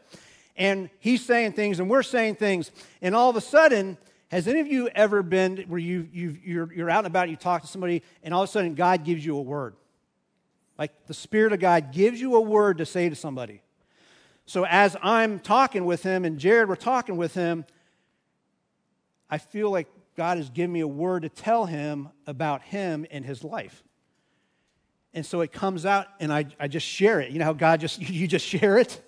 [0.55, 2.69] And he's saying things, and we're saying things.
[3.01, 3.97] And all of a sudden,
[4.32, 7.36] has any of you ever been where you, you, you're, you're out and about you
[7.36, 9.76] talk to somebody and all of a sudden God gives you a word?
[10.80, 13.62] Like the Spirit of God gives you a word to say to somebody.
[14.46, 17.66] So as I'm talking with him and Jared, we're talking with him,
[19.30, 23.26] I feel like God has given me a word to tell him about him and
[23.26, 23.84] his life.
[25.14, 27.32] And so it comes out and I, I just share it.
[27.32, 29.06] You know how God just, you just share it?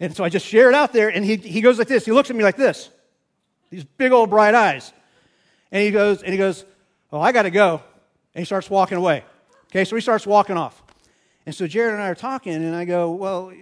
[0.00, 2.04] And so I just share it out there and he, he goes like this.
[2.04, 2.90] He looks at me like this
[3.74, 4.92] these big old bright eyes.
[5.72, 6.64] And he goes, and he goes,
[7.10, 7.82] Oh, I got to go.
[8.34, 9.24] And he starts walking away.
[9.66, 10.80] Okay, so he starts walking off.
[11.46, 13.52] And so Jared and I are talking, and I go, Well,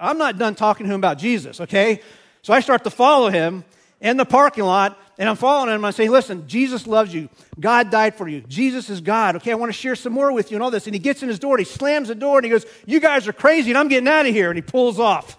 [0.00, 2.00] I'm not done talking to him about Jesus, okay?
[2.40, 3.64] So I start to follow him
[4.00, 5.84] in the parking lot, and I'm following him.
[5.84, 7.28] I say, Listen, Jesus loves you.
[7.60, 8.40] God died for you.
[8.40, 9.36] Jesus is God.
[9.36, 10.86] Okay, I want to share some more with you and all this.
[10.86, 13.00] And he gets in his door, and he slams the door, and he goes, You
[13.00, 14.48] guys are crazy, and I'm getting out of here.
[14.48, 15.36] And he pulls off.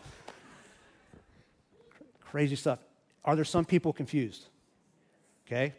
[2.26, 2.78] Crazy stuff.
[3.28, 4.48] Are there some people confused?
[5.46, 5.74] Okay?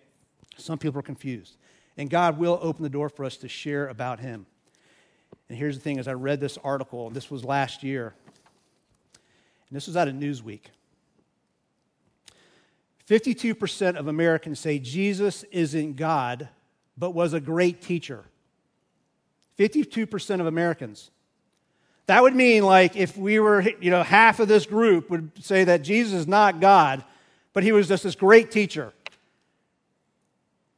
[0.59, 1.57] Some people are confused.
[1.97, 4.47] And God will open the door for us to share about Him.
[5.49, 8.15] And here's the thing as I read this article, this was last year,
[9.69, 10.61] and this was out of Newsweek.
[13.09, 16.49] 52% of Americans say Jesus isn't God,
[16.99, 18.25] but was a great teacher.
[19.59, 21.11] 52% of Americans.
[22.07, 25.65] That would mean, like, if we were, you know, half of this group would say
[25.65, 27.05] that Jesus is not God,
[27.59, 28.93] but he was just this great teacher.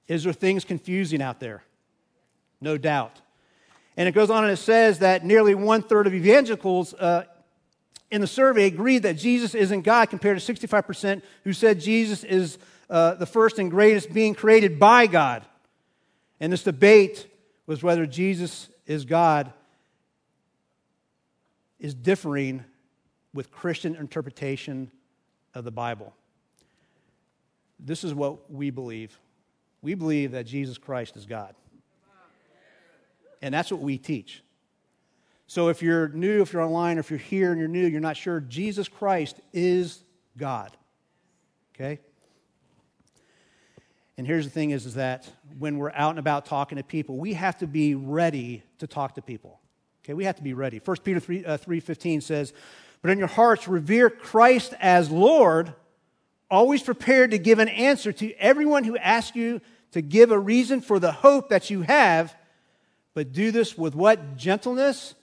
[0.09, 1.63] Is there things confusing out there?
[2.59, 3.21] No doubt.
[3.99, 7.25] And it goes on and it says that nearly one third of evangelicals uh,
[8.11, 12.57] in the survey agreed that Jesus isn't God, compared to 65% who said Jesus is
[12.89, 15.45] uh, the first and greatest being created by God.
[16.41, 17.27] And this debate
[17.67, 19.53] was whether Jesus is God
[21.79, 22.65] is differing
[23.35, 24.91] with Christian interpretation
[25.53, 26.15] of the Bible.
[27.83, 29.19] This is what we believe.
[29.83, 31.55] We believe that Jesus Christ is God.
[33.43, 34.43] And that's what we teach.
[35.47, 38.01] So if you're new, if you're online, or if you're here and you're new, you're
[38.01, 40.05] not sure, Jesus Christ is
[40.37, 40.77] God.
[41.75, 41.99] Okay?
[44.21, 45.27] And here's the thing is, is that
[45.59, 49.15] when we're out and about talking to people, we have to be ready to talk
[49.15, 49.61] to people.
[50.05, 50.79] Okay, we have to be ready.
[50.85, 52.53] 1 Peter 3, uh, 3.15 says,
[53.01, 55.75] But in your hearts revere Christ as Lord,
[56.51, 59.61] always prepared to give an answer to everyone who asks you
[59.93, 62.35] to give a reason for the hope that you have,
[63.15, 64.37] but do this with what?
[64.37, 65.15] Gentleness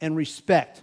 [0.00, 0.82] and respect.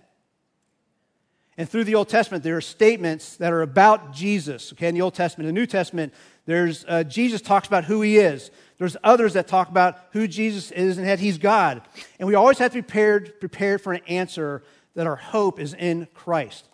[1.58, 4.74] And through the Old Testament, there are statements that are about Jesus.
[4.74, 6.14] Okay, in the Old Testament, in the New Testament,
[6.46, 8.50] there's uh, Jesus talks about who he is.
[8.80, 11.82] There's others that talk about who Jesus is and that he's God.
[12.18, 14.64] And we always have to be prepared, prepared for an answer
[14.96, 16.68] that our hope is in Christ.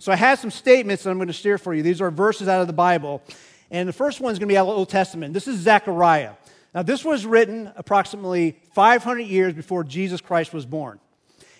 [0.00, 1.82] So I have some statements that I'm going to share for you.
[1.82, 3.22] These are verses out of the Bible.
[3.70, 5.34] And the first one is going to be out of the Old Testament.
[5.34, 6.32] This is Zechariah.
[6.74, 11.00] Now, this was written approximately 500 years before Jesus Christ was born.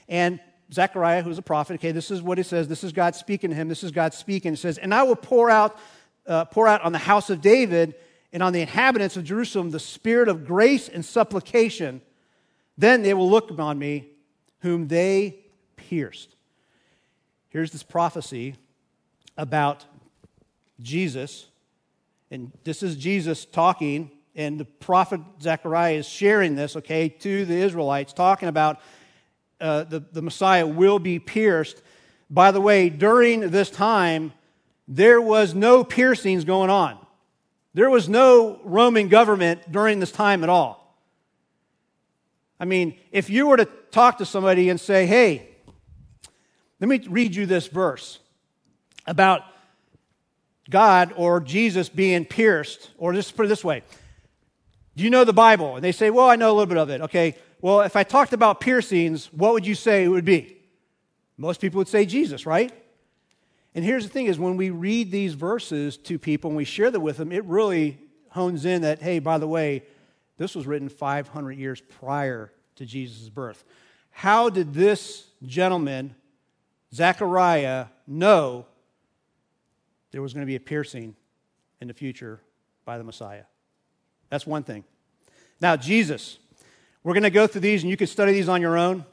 [0.09, 0.41] And
[0.73, 2.67] Zechariah, who's a prophet, okay, this is what he says.
[2.67, 3.69] This is God speaking to him.
[3.69, 4.55] This is God speaking.
[4.55, 5.79] It says, And I will pour out,
[6.27, 7.95] uh, pour out on the house of David
[8.33, 12.01] and on the inhabitants of Jerusalem the spirit of grace and supplication.
[12.79, 14.09] Then they will look upon me,
[14.61, 15.41] whom they
[15.77, 16.37] pierced.
[17.51, 18.55] Here's this prophecy
[19.37, 19.85] about
[20.81, 21.47] Jesus.
[22.31, 27.55] And this is Jesus talking, and the prophet Zechariah is sharing this, okay, to the
[27.55, 28.81] Israelites, talking about
[29.61, 31.83] uh, the, the Messiah will be pierced.
[32.31, 34.33] By the way, during this time,
[34.87, 36.99] there was no piercings going on.
[37.75, 40.99] There was no Roman government during this time at all.
[42.59, 45.50] I mean, if you were to talk to somebody and say, hey,
[46.81, 48.19] let me read you this verse
[49.07, 49.43] about
[50.69, 53.83] God or Jesus being pierced, or just put it this way
[54.97, 55.77] Do you know the Bible?
[55.77, 57.01] And they say, well, I know a little bit of it.
[57.03, 60.57] Okay, well, if I talked about piercings, what would you say it would be?
[61.37, 62.73] Most people would say Jesus, right?
[63.75, 66.91] And here's the thing is when we read these verses to people and we share
[66.91, 67.99] them with them, it really
[68.31, 69.83] hones in that, hey, by the way,
[70.39, 73.65] this was written 500 years prior to Jesus' birth.
[74.11, 76.15] How did this gentleman,
[76.95, 78.67] Zechariah, know
[80.11, 81.15] there was going to be a piercing
[81.81, 82.41] in the future
[82.85, 83.45] by the Messiah?
[84.29, 84.85] That's one thing.
[85.61, 86.39] Now, Jesus.
[87.03, 89.07] We're going to go through these, and you can study these on your own.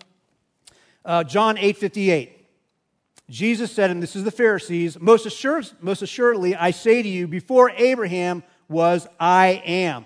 [1.05, 2.33] Uh, John 8 58.
[3.29, 5.25] Jesus said, and this is the Pharisees, most,
[5.81, 10.05] most assuredly, I say to you, before Abraham was, I am.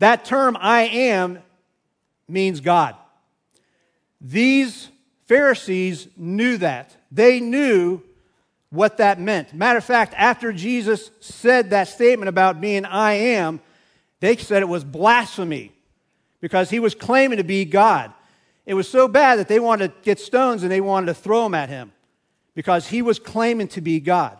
[0.00, 1.40] That term, I am,
[2.28, 2.96] means God.
[4.20, 4.88] These
[5.30, 6.96] Pharisees knew that.
[7.12, 8.02] They knew
[8.70, 9.54] what that meant.
[9.54, 13.60] Matter of fact, after Jesus said that statement about being I am,
[14.18, 15.70] they said it was blasphemy
[16.40, 18.12] because he was claiming to be God.
[18.66, 21.44] It was so bad that they wanted to get stones and they wanted to throw
[21.44, 21.92] them at him
[22.56, 24.36] because he was claiming to be God.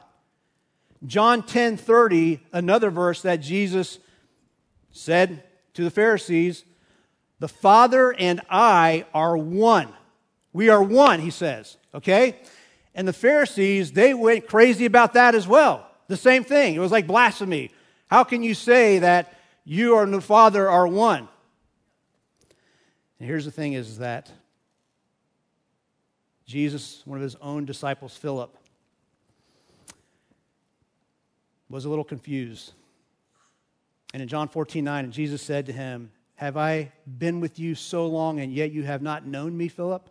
[1.07, 4.01] John 10 30, another verse that Jesus
[4.91, 6.64] said to the Pharisees,
[7.38, 9.93] The Father and I are one.
[10.53, 12.40] We are one, he says, okay?
[12.94, 15.86] And the Pharisees, they went crazy about that as well.
[16.09, 16.74] The same thing.
[16.74, 17.70] It was like blasphemy.
[18.09, 21.28] How can you say that you and the Father are one?
[23.18, 24.30] And here's the thing is that
[26.46, 28.57] Jesus, one of his own disciples, Philip,
[31.68, 32.72] was a little confused.
[34.12, 38.09] And in John 14, 9, Jesus said to him, Have I been with you so
[38.09, 40.11] long, and yet you have not known me, Philip?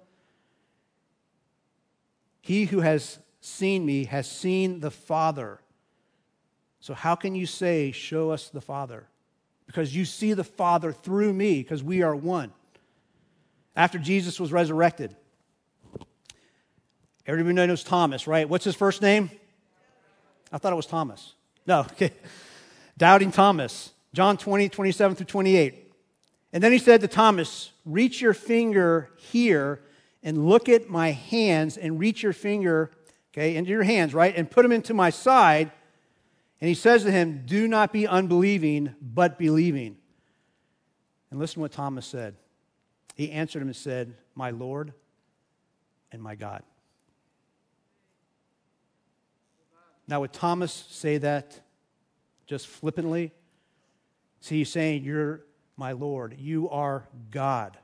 [2.42, 5.60] He who has seen me has seen the Father.
[6.80, 9.08] So how can you say, Show us the Father?
[9.66, 12.52] Because you see the Father through me, because we are one.
[13.76, 15.16] After Jesus was resurrected,
[17.30, 18.50] Everybody knows Thomas, right?
[18.50, 19.30] What's his first name?
[20.52, 21.34] I thought it was Thomas.
[21.68, 22.12] No, okay.
[22.98, 23.92] Doubting Thomas.
[24.14, 25.94] John 20, 27 through 28.
[26.54, 29.82] And then he said to Thomas, Reach your finger here
[30.24, 32.92] and look at my hands, and reach your finger,
[33.34, 34.36] okay, into your hands, right?
[34.36, 35.72] And put them into my side.
[36.60, 39.98] And he says to him, Do not be unbelieving, but believing.
[41.32, 42.36] And listen to what Thomas said.
[43.16, 44.94] He answered him and said, My Lord
[46.12, 46.64] and my God.
[50.08, 51.60] Now, would Thomas say that
[52.48, 53.32] just flippantly?
[54.42, 55.42] See, he's saying, You're
[55.78, 56.36] my Lord.
[56.40, 57.78] You are God.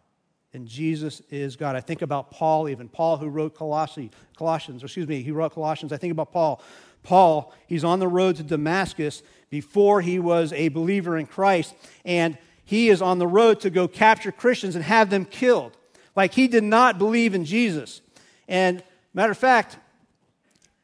[0.56, 1.76] And Jesus is God.
[1.76, 5.92] I think about Paul, even Paul who wrote Colossi, Colossians, excuse me, he wrote Colossians.
[5.92, 6.62] I think about Paul.
[7.04, 11.76] Paul, he's on the road to Damascus before he was a believer in Christ,
[12.06, 15.76] and he is on the road to go capture Christians and have them killed.
[16.16, 18.02] Like he did not believe in Jesus.
[18.48, 18.82] And
[19.14, 19.78] matter of fact,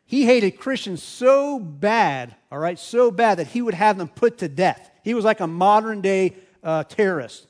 [0.05, 4.37] he hated Christians so bad, all right, so bad that he would have them put
[4.39, 4.91] to death.
[5.01, 7.47] He was like a modern day uh, terrorist.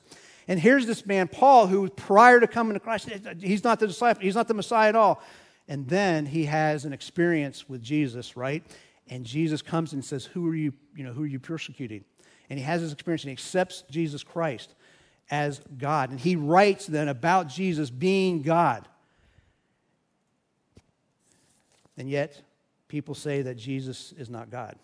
[0.48, 4.22] And here's this man, Paul, who prior to coming to Christ, he's not the disciple,
[4.22, 5.22] he's not the Messiah at all.
[5.68, 8.64] And then he has an experience with Jesus, right?
[9.08, 12.04] And Jesus comes and says, Who are you, you know, who are you persecuting?
[12.50, 14.74] And he has this experience and he accepts Jesus Christ
[15.30, 16.10] as God.
[16.10, 18.86] And he writes then about Jesus being God.
[21.96, 22.42] And yet,
[22.88, 24.76] people say that Jesus is not God.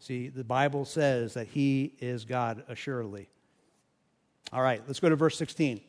[0.00, 3.28] See, the Bible says that he is God, assuredly.
[4.52, 5.80] All right, let's go to verse 16.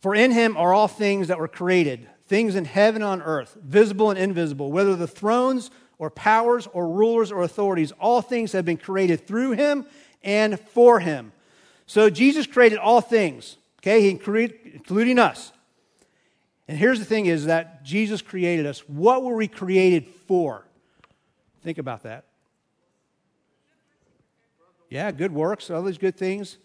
[0.00, 3.56] For in him are all things that were created, things in heaven and on earth,
[3.62, 8.64] visible and invisible, whether the thrones or powers or rulers or authorities, all things have
[8.64, 9.84] been created through him
[10.22, 11.32] and for him.
[11.86, 15.52] So Jesus created all things, okay, he created, including us.
[16.66, 18.88] And here's the thing is that Jesus created us.
[18.88, 20.64] What were we created for?
[21.62, 22.24] Think about that.
[24.90, 26.58] Yeah, good works, all these good things.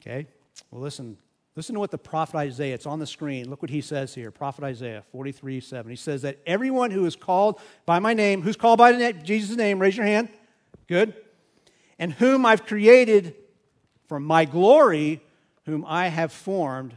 [0.00, 0.26] Okay.
[0.70, 1.18] Well, listen,
[1.56, 3.48] Listen to what the prophet Isaiah, it's on the screen.
[3.48, 4.32] Look what he says here.
[4.32, 5.88] Prophet Isaiah 43 7.
[5.88, 9.78] He says that everyone who is called by my name, who's called by Jesus' name,
[9.78, 10.28] raise your hand.
[10.88, 11.14] Good.
[11.98, 13.36] And whom I've created
[14.08, 15.22] for my glory,
[15.64, 16.94] whom I have formed,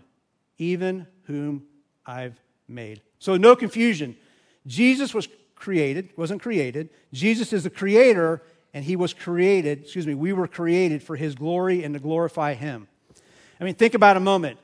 [0.57, 1.63] even whom
[2.03, 3.01] I've made.
[3.19, 4.17] So no confusion.
[4.65, 6.89] Jesus was created, wasn't created.
[7.13, 8.41] Jesus is the creator,
[8.77, 12.53] and he was created, excuse me, we were created for his glory and to glorify
[12.53, 12.87] him.
[13.59, 14.59] I mean, think about a moment.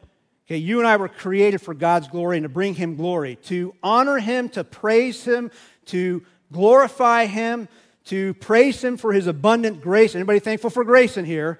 [0.45, 3.73] Okay, you and I were created for God's glory and to bring him glory, to
[3.81, 5.49] honor him, to praise him,
[5.87, 7.67] to glorify him,
[8.05, 10.13] to praise him for his abundant grace.
[10.13, 11.59] Anybody thankful for grace in here?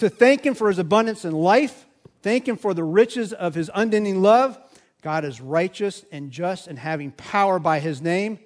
[0.00, 1.86] To thank him for his abundance in life,
[2.20, 4.58] thank him for the riches of his unending love.
[5.00, 8.38] God is righteous and just and having power by his name.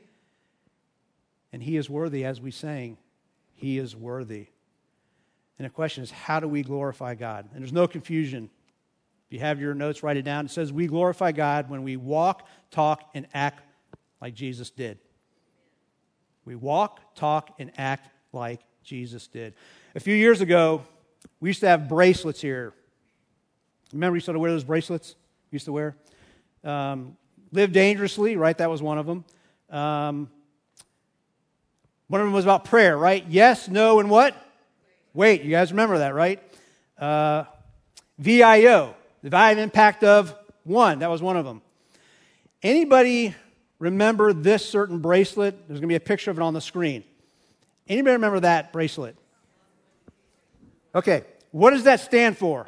[1.52, 2.96] And he is worthy, as we sang.
[3.54, 4.48] He is worthy.
[5.58, 7.48] And the question is, how do we glorify God?
[7.52, 8.50] And there's no confusion.
[9.26, 10.46] If you have your notes, write it down.
[10.46, 13.62] It says, We glorify God when we walk, talk, and act
[14.20, 14.98] like Jesus did.
[16.44, 19.54] We walk, talk, and act like Jesus did.
[19.94, 20.82] A few years ago,
[21.40, 22.74] we used to have bracelets here.
[23.92, 25.14] Remember, we used to wear those bracelets?
[25.50, 25.96] We used to wear?
[26.64, 27.16] Um,
[27.52, 28.56] live dangerously, right?
[28.58, 29.24] That was one of them.
[29.70, 30.30] Um,
[32.08, 33.24] one of them was about prayer, right?
[33.28, 34.36] Yes, no, and what?
[35.14, 36.42] Wait, you guys remember that, right?
[36.98, 37.44] Uh,
[38.18, 40.34] VIO, the value impact of
[40.64, 41.00] one.
[41.00, 41.62] That was one of them.
[42.62, 43.34] Anybody
[43.78, 45.68] remember this certain bracelet?
[45.68, 47.04] There's going to be a picture of it on the screen.
[47.88, 49.16] Anybody remember that bracelet?
[50.94, 52.66] Okay, what does that stand for?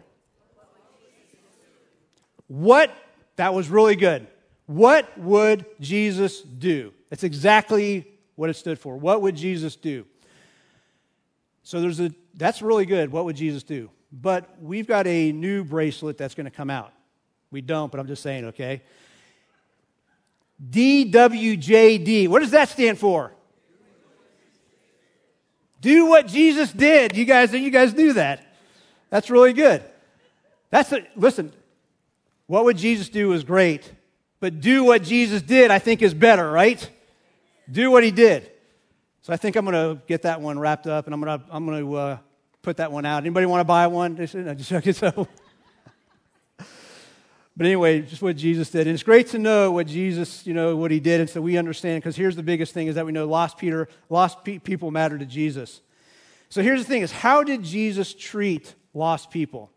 [2.48, 2.92] What?
[3.36, 4.26] That was really good.
[4.66, 6.92] What would Jesus do?
[7.10, 8.06] That's exactly
[8.36, 8.96] what it stood for.
[8.96, 10.06] What would Jesus do?
[11.62, 13.10] So there's a that's really good.
[13.10, 13.90] What would Jesus do?
[14.12, 16.92] But we've got a new bracelet that's going to come out.
[17.50, 18.82] We don't, but I'm just saying, okay?
[20.70, 22.28] DWJD.
[22.28, 23.32] What does that stand for?
[25.80, 27.16] Do what Jesus did.
[27.16, 28.46] You guys, you guys knew that.
[29.10, 29.82] That's really good.
[30.70, 31.52] That's a, listen.
[32.46, 33.90] What would Jesus do is great,
[34.38, 36.88] but do what Jesus did, I think, is better, right?
[37.70, 38.50] Do what he did.
[39.22, 41.44] So I think I'm going to get that one wrapped up, and I'm going to
[41.50, 42.18] I'm going to uh,
[42.62, 43.22] put that one out.
[43.22, 44.20] Anybody want to buy one?
[44.20, 45.28] I just, so.
[47.56, 48.86] But anyway, just what Jesus did.
[48.86, 51.20] And it's great to know what Jesus, you know, what he did.
[51.20, 53.88] And so we understand, because here's the biggest thing is that we know lost Peter,
[54.10, 55.80] lost pe- people matter to Jesus.
[56.50, 59.70] So here's the thing is how did Jesus treat lost people?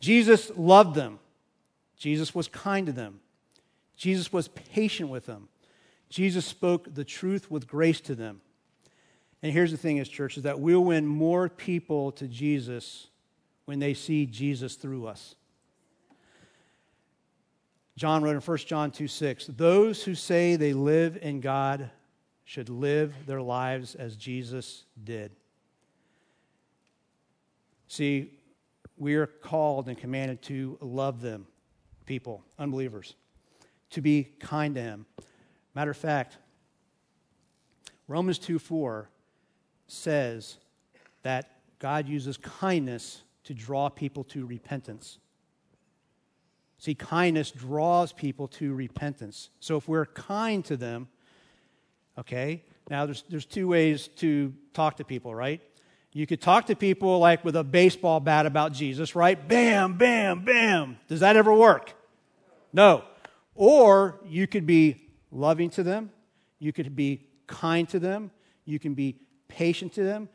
[0.00, 1.18] Jesus loved them.
[1.96, 3.20] Jesus was kind to them.
[3.96, 5.48] Jesus was patient with them.
[6.10, 8.40] Jesus spoke the truth with grace to them.
[9.42, 13.06] And here's the thing is, church, is that we'll win more people to Jesus
[13.64, 15.36] when they see Jesus through us.
[17.96, 21.90] John wrote in 1 John 2 6, those who say they live in God
[22.44, 25.32] should live their lives as Jesus did.
[27.88, 28.32] See,
[28.96, 31.46] we are called and commanded to love them,
[32.06, 33.14] people, unbelievers,
[33.90, 35.06] to be kind to Him,
[35.74, 36.36] Matter of fact,
[38.08, 39.08] Romans 2 4
[39.86, 40.56] says
[41.22, 45.18] that God uses kindness to draw people to repentance.
[46.78, 49.50] See, kindness draws people to repentance.
[49.60, 51.08] So if we're kind to them,
[52.18, 55.60] okay, now there's, there's two ways to talk to people, right?
[56.12, 59.48] You could talk to people like with a baseball bat about Jesus, right?
[59.48, 60.98] Bam, bam, bam.
[61.06, 61.92] Does that ever work?
[62.72, 63.04] No.
[63.54, 66.10] Or you could be loving to them,
[66.58, 68.30] you could be kind to them,
[68.64, 69.16] you can be
[69.48, 70.28] patient to them.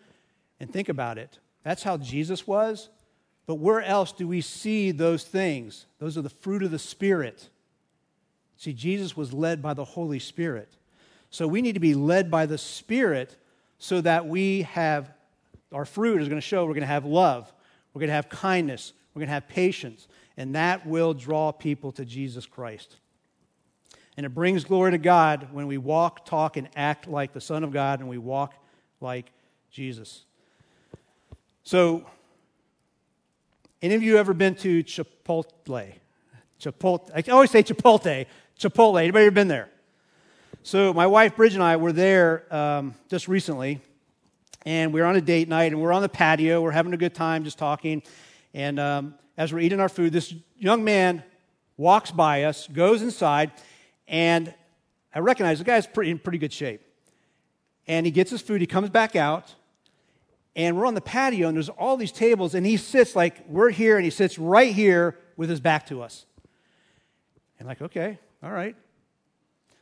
[0.59, 1.39] And think about it.
[1.63, 2.89] That's how Jesus was.
[3.45, 5.85] But where else do we see those things?
[5.99, 7.49] Those are the fruit of the Spirit.
[8.57, 10.77] See, Jesus was led by the Holy Spirit.
[11.29, 13.35] So we need to be led by the Spirit
[13.77, 15.11] so that we have,
[15.71, 17.51] our fruit is going to show we're going to have love,
[17.93, 20.07] we're going to have kindness, we're going to have patience,
[20.37, 22.97] and that will draw people to Jesus Christ.
[24.17, 27.63] And it brings glory to God when we walk, talk, and act like the Son
[27.63, 28.53] of God and we walk
[29.01, 29.31] like
[29.69, 30.23] Jesus.
[31.63, 32.05] So,
[33.81, 35.93] any of you ever been to Chipotle?
[36.59, 37.11] Chipotle.
[37.13, 38.25] I always say Chipotle.
[38.57, 39.01] Chipotle.
[39.01, 39.69] Anybody ever been there?
[40.63, 43.81] So, my wife Bridget and I were there um, just recently,
[44.65, 46.61] and we were on a date night, and we're on the patio.
[46.61, 48.01] We're having a good time, just talking.
[48.53, 51.23] And um, as we're eating our food, this young man
[51.77, 53.51] walks by us, goes inside,
[54.07, 54.53] and
[55.13, 56.81] I recognize the guy's pretty, in pretty good shape.
[57.87, 59.53] And he gets his food, he comes back out,
[60.55, 63.69] and we're on the patio, and there's all these tables, and he sits like we're
[63.69, 66.25] here, and he sits right here with his back to us.
[67.59, 68.75] And like, okay, all right.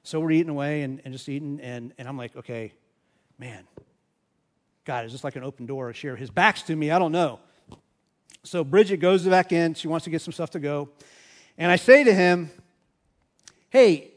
[0.03, 2.73] So we're eating away and, and just eating, and, and I'm like, okay,
[3.39, 3.63] man,
[4.85, 6.15] God, is this like an open door to share?
[6.15, 7.39] His back's to me, I don't know.
[8.43, 10.89] So Bridget goes back in, she wants to get some stuff to go.
[11.57, 12.51] And I say to him,
[13.69, 14.12] hey,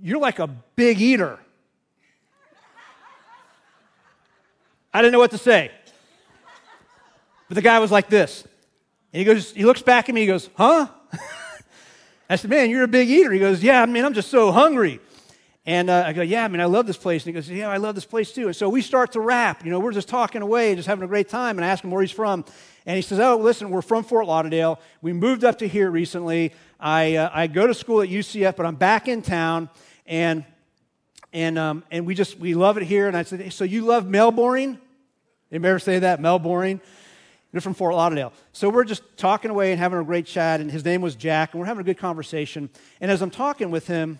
[0.00, 1.38] you're like a big eater.
[4.92, 5.70] I didn't know what to say.
[7.48, 8.44] But the guy was like this.
[9.12, 10.88] And he goes, he looks back at me, he goes, huh?
[12.30, 13.32] I said, man, you're a big eater.
[13.32, 15.00] He goes, yeah, I mean, I'm just so hungry.
[15.64, 17.24] And uh, I go, yeah, I mean, I love this place.
[17.24, 18.46] And he goes, yeah, I love this place too.
[18.46, 19.64] And so we start to rap.
[19.64, 21.58] You know, we're just talking away, just having a great time.
[21.58, 22.44] And I ask him where he's from.
[22.86, 24.80] And he says, oh, listen, we're from Fort Lauderdale.
[25.02, 26.54] We moved up to here recently.
[26.80, 29.68] I, uh, I go to school at UCF, but I'm back in town.
[30.08, 30.44] And,
[31.32, 33.06] and, um, and we just, we love it here.
[33.06, 34.80] And I said, so you love Melbourne?
[35.52, 36.20] Anybody ever say that?
[36.20, 36.80] Melbourne?
[37.52, 38.32] They're from Fort Lauderdale.
[38.52, 40.60] So we're just talking away and having a great chat.
[40.60, 41.52] And his name was Jack.
[41.52, 42.68] And we're having a good conversation.
[43.00, 44.18] And as I'm talking with him,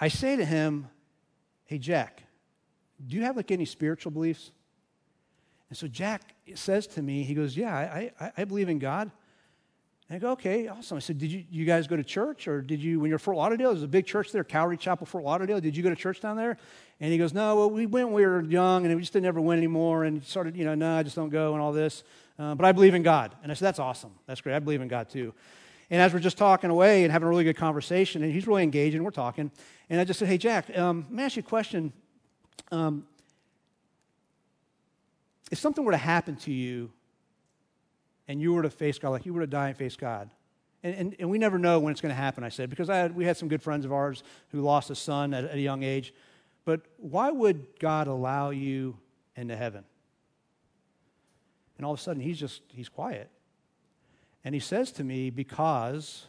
[0.00, 0.88] I say to him,
[1.66, 2.22] Hey, Jack,
[3.06, 4.50] do you have like any spiritual beliefs?
[5.70, 9.10] And so Jack says to me, he goes, Yeah, I, I, I believe in God.
[10.08, 10.96] And I go, Okay, awesome.
[10.96, 12.46] I said, Did you, you guys go to church?
[12.46, 15.24] Or did you, when you're Fort Lauderdale, there's a big church there, Calvary Chapel, Fort
[15.24, 15.60] Lauderdale.
[15.60, 16.58] Did you go to church down there?
[17.00, 19.26] And he goes, No, well, we went when we were young and we just didn't
[19.26, 20.04] ever went anymore.
[20.04, 22.04] And started, you know, no, I just don't go and all this.
[22.38, 23.34] Uh, but I believe in God.
[23.42, 24.12] And I said, That's awesome.
[24.26, 24.54] That's great.
[24.54, 25.32] I believe in God too.
[25.90, 28.62] And as we're just talking away and having a really good conversation, and he's really
[28.62, 29.50] engaged, and we're talking,
[29.90, 31.92] and I just said, Hey, Jack, um, let me ask you a question.
[32.70, 33.06] Um,
[35.50, 36.90] if something were to happen to you
[38.28, 40.30] and you were to face God, like you were to die and face God,
[40.84, 42.96] and, and, and we never know when it's going to happen, I said, because I
[42.96, 45.60] had, we had some good friends of ours who lost a son at, at a
[45.60, 46.12] young age.
[46.66, 48.98] But why would God allow you
[49.34, 49.84] into heaven?
[51.78, 53.30] And all of a sudden, he's just, he's quiet.
[54.44, 56.26] And he says to me, Because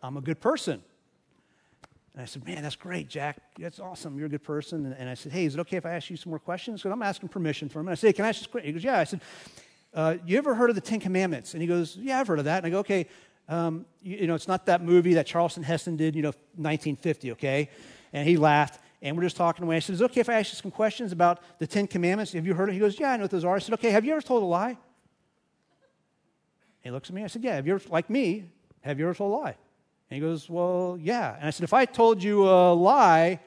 [0.00, 0.80] I'm a good person.
[2.14, 3.38] And I said, Man, that's great, Jack.
[3.58, 4.16] That's awesome.
[4.16, 4.86] You're a good person.
[4.86, 6.80] And, and I said, Hey, is it okay if I ask you some more questions?
[6.80, 7.88] Because I'm asking permission from him.
[7.88, 9.00] And I said, Can I ask you He goes, Yeah.
[9.00, 9.20] I said,
[9.94, 11.54] uh, You ever heard of the Ten Commandments?
[11.54, 12.58] And he goes, Yeah, I've heard of that.
[12.58, 13.06] And I go, Okay,
[13.48, 17.32] um, you, you, know, it's not that movie that Charlton Heston did, you know, 1950,
[17.32, 17.70] okay?
[18.12, 18.80] And he laughed.
[19.00, 19.76] And we're just talking away.
[19.76, 22.32] I said, Is it okay if I ask you some questions about the Ten Commandments?
[22.32, 22.74] Have you heard of it?
[22.74, 23.56] He goes, Yeah, I know what those are.
[23.56, 24.76] I said, Okay, have you ever told a lie?
[26.80, 27.22] He looks at me.
[27.22, 28.50] I said, Yeah, have you ever, like me,
[28.80, 29.56] have you ever told a lie?
[30.10, 31.36] And he goes, Well, yeah.
[31.36, 33.40] And I said, If I told you a lie,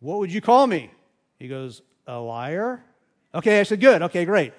[0.00, 0.90] what would you call me?
[1.38, 2.82] He goes, A liar?
[3.34, 4.02] Okay, I said, Good.
[4.02, 4.52] Okay, great.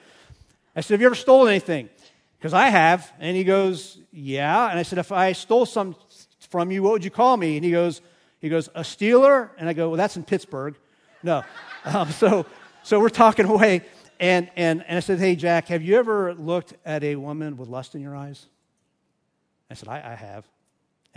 [0.78, 1.90] I said, Have you ever stolen anything?
[2.38, 3.12] Because I have.
[3.20, 4.70] And he goes, Yeah.
[4.70, 5.96] And I said, If I stole some
[6.52, 7.58] from you, what would you call me?
[7.58, 8.02] And he goes,
[8.40, 9.52] he goes, A stealer?
[9.58, 10.76] And I go, Well, that's in Pittsburgh.
[11.24, 11.44] No.
[11.86, 12.46] um, so,
[12.84, 13.82] so we're talking away.
[14.20, 17.70] And, and, and I said, Hey, Jack, have you ever looked at a woman with
[17.70, 18.46] lust in your eyes?
[19.72, 20.46] I said, I, I have.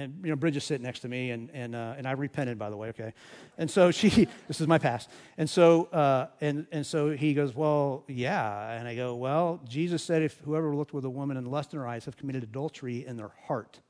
[0.01, 2.70] And, you know, Bridget's sitting next to me, and, and, uh, and I repented, by
[2.70, 3.12] the way, okay?
[3.59, 4.09] And so she,
[4.48, 5.10] this is my past.
[5.36, 8.72] And so, uh, and, and so he goes, Well, yeah.
[8.78, 11.78] And I go, Well, Jesus said, if whoever looked with a woman in lust in
[11.81, 13.81] her eyes have committed adultery in their heart.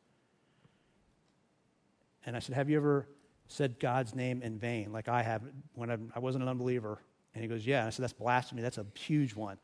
[2.27, 3.07] And I said, Have you ever
[3.47, 5.43] said God's name in vain, like I have
[5.75, 6.99] when I wasn't an unbeliever?
[7.35, 7.79] And he goes, Yeah.
[7.79, 8.63] And I said, That's blasphemy.
[8.63, 9.59] That's a huge one.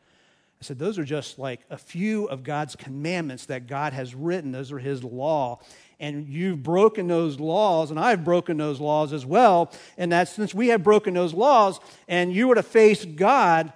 [0.61, 4.53] I said, Those are just like a few of God's commandments that God has written.
[4.53, 5.61] Those are His law.
[5.99, 9.73] And you've broken those laws, and I've broken those laws as well.
[9.97, 13.73] And that since we have broken those laws, and you were to face God,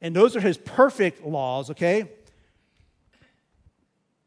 [0.00, 2.10] and those are His perfect laws, okay?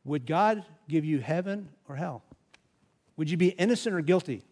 [0.06, 2.24] Would God give you heaven or hell?
[3.18, 4.44] Would you be innocent or guilty?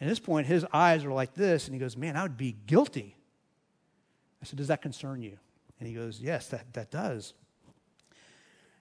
[0.00, 2.56] At this point, his eyes are like this, and he goes, Man, I would be
[2.66, 3.16] guilty.
[4.42, 5.36] I said, Does that concern you?
[5.78, 7.34] And he goes, Yes, that, that does.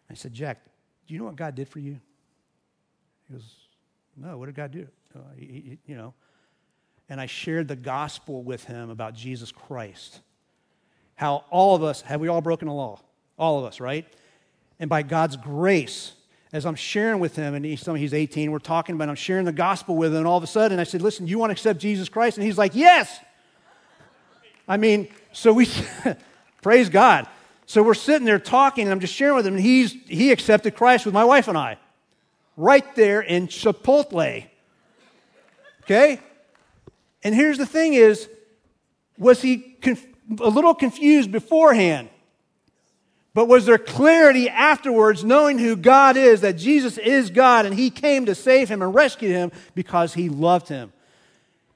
[0.09, 0.61] I said, Jack,
[1.09, 1.99] do you know what God did for you?
[3.27, 3.43] He goes,
[4.15, 4.87] No, what did God do?
[5.15, 6.13] Uh, he, he, you know.
[7.09, 10.19] And I shared the gospel with him about Jesus Christ.
[11.15, 12.99] How all of us, have we all broken the law?
[13.39, 14.05] All of us, right?
[14.79, 16.11] And by God's grace,
[16.53, 19.51] as I'm sharing with him, and he's he's 18, we're talking about, I'm sharing the
[19.51, 21.79] gospel with him, and all of a sudden I said, Listen, you want to accept
[21.79, 22.37] Jesus Christ?
[22.37, 23.19] And he's like, Yes.
[24.67, 25.67] I mean, so we,
[26.61, 27.27] praise God.
[27.69, 30.73] So we're sitting there talking, and I'm just sharing with him, and he's, he accepted
[30.75, 31.77] Christ with my wife and I,
[32.57, 34.47] right there in Chipotle.
[35.83, 36.19] Okay?
[37.23, 38.27] And here's the thing is,
[39.19, 40.03] was he conf-
[40.39, 42.09] a little confused beforehand?
[43.35, 47.91] But was there clarity afterwards, knowing who God is, that Jesus is God and He
[47.91, 50.91] came to save him and rescue him because He loved him?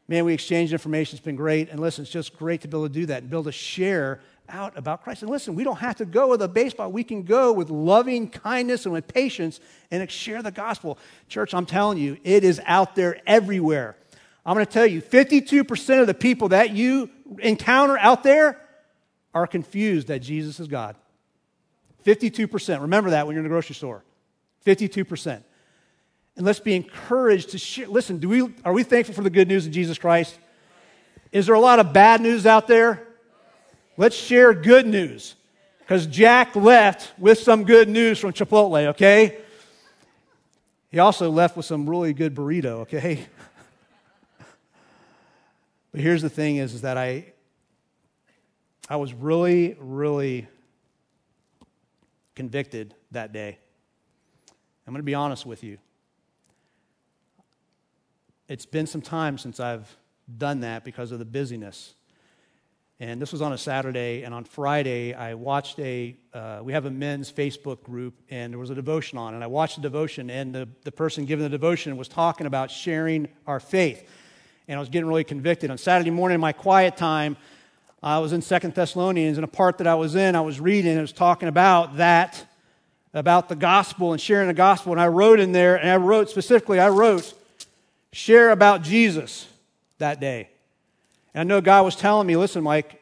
[0.07, 1.17] Man, we exchanged information.
[1.17, 1.69] It's been great.
[1.69, 3.51] And listen, it's just great to be able to do that and be able to
[3.51, 5.21] share out about Christ.
[5.21, 6.91] And listen, we don't have to go with a baseball.
[6.91, 9.59] We can go with loving kindness and with patience
[9.91, 10.97] and share the gospel.
[11.29, 13.95] Church, I'm telling you, it is out there everywhere.
[14.45, 17.09] I'm going to tell you 52% of the people that you
[17.39, 18.59] encounter out there
[19.33, 20.95] are confused that Jesus is God.
[22.05, 22.81] 52%.
[22.81, 24.03] Remember that when you're in the grocery store.
[24.65, 25.43] 52%.
[26.35, 27.87] And let's be encouraged to share.
[27.87, 30.37] Listen, do we, are we thankful for the good news of Jesus Christ?
[31.31, 33.07] Is there a lot of bad news out there?
[33.97, 35.35] Let's share good news.
[35.79, 39.37] Because Jack left with some good news from Chipotle, okay?
[40.89, 43.27] He also left with some really good burrito, okay?
[45.91, 47.33] but here's the thing is, is that I,
[48.89, 50.47] I was really, really
[52.35, 53.57] convicted that day.
[54.87, 55.77] I'm going to be honest with you.
[58.47, 59.95] It's been some time since I've
[60.37, 61.93] done that because of the busyness.
[62.99, 66.85] And this was on a Saturday, and on Friday, I watched a, uh, we have
[66.85, 70.29] a men's Facebook group, and there was a devotion on, and I watched the devotion,
[70.29, 74.07] and the, the person giving the devotion was talking about sharing our faith.
[74.67, 75.71] And I was getting really convicted.
[75.71, 77.35] On Saturday morning, in my quiet time,
[78.01, 80.91] I was in Second Thessalonians, and a part that I was in, I was reading,
[80.91, 82.45] and it was talking about that,
[83.13, 84.91] about the gospel and sharing the gospel.
[84.91, 87.33] And I wrote in there, and I wrote specifically, I wrote,
[88.11, 89.47] share about Jesus
[89.97, 90.49] that day.
[91.33, 93.01] And I know God was telling me, listen, Mike,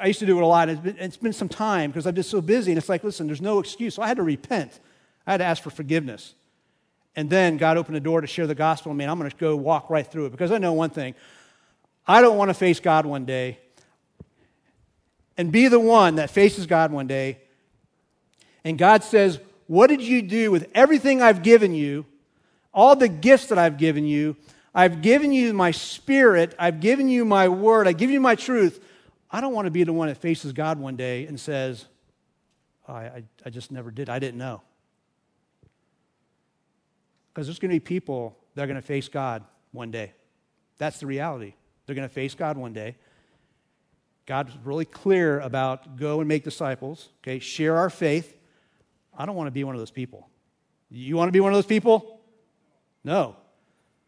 [0.00, 0.68] I used to do it a lot.
[0.68, 2.72] It's been, it's been some time because I've been so busy.
[2.72, 3.94] And it's like, listen, there's no excuse.
[3.94, 4.80] So I had to repent.
[5.26, 6.34] I had to ask for forgiveness.
[7.14, 8.90] And then God opened the door to share the gospel.
[8.90, 11.14] I mean, I'm going to go walk right through it because I know one thing.
[12.06, 13.58] I don't want to face God one day
[15.36, 17.38] and be the one that faces God one day.
[18.64, 22.06] And God says, What did you do with everything I've given you,
[22.72, 24.36] all the gifts that I've given you?
[24.74, 28.82] I've given you my spirit, I've given you my word, I give you my truth.
[29.30, 31.86] I don't want to be the one that faces God one day and says,
[32.88, 34.08] oh, I, I just never did.
[34.08, 34.62] I didn't know.
[37.32, 39.42] Because there's going to be people that are going to face God
[39.72, 40.12] one day.
[40.78, 41.54] That's the reality.
[41.86, 42.96] They're going to face God one day.
[44.26, 48.36] God's really clear about go and make disciples, okay, share our faith.
[49.16, 50.28] I don't want to be one of those people.
[50.90, 52.20] You want to be one of those people?
[53.02, 53.36] No.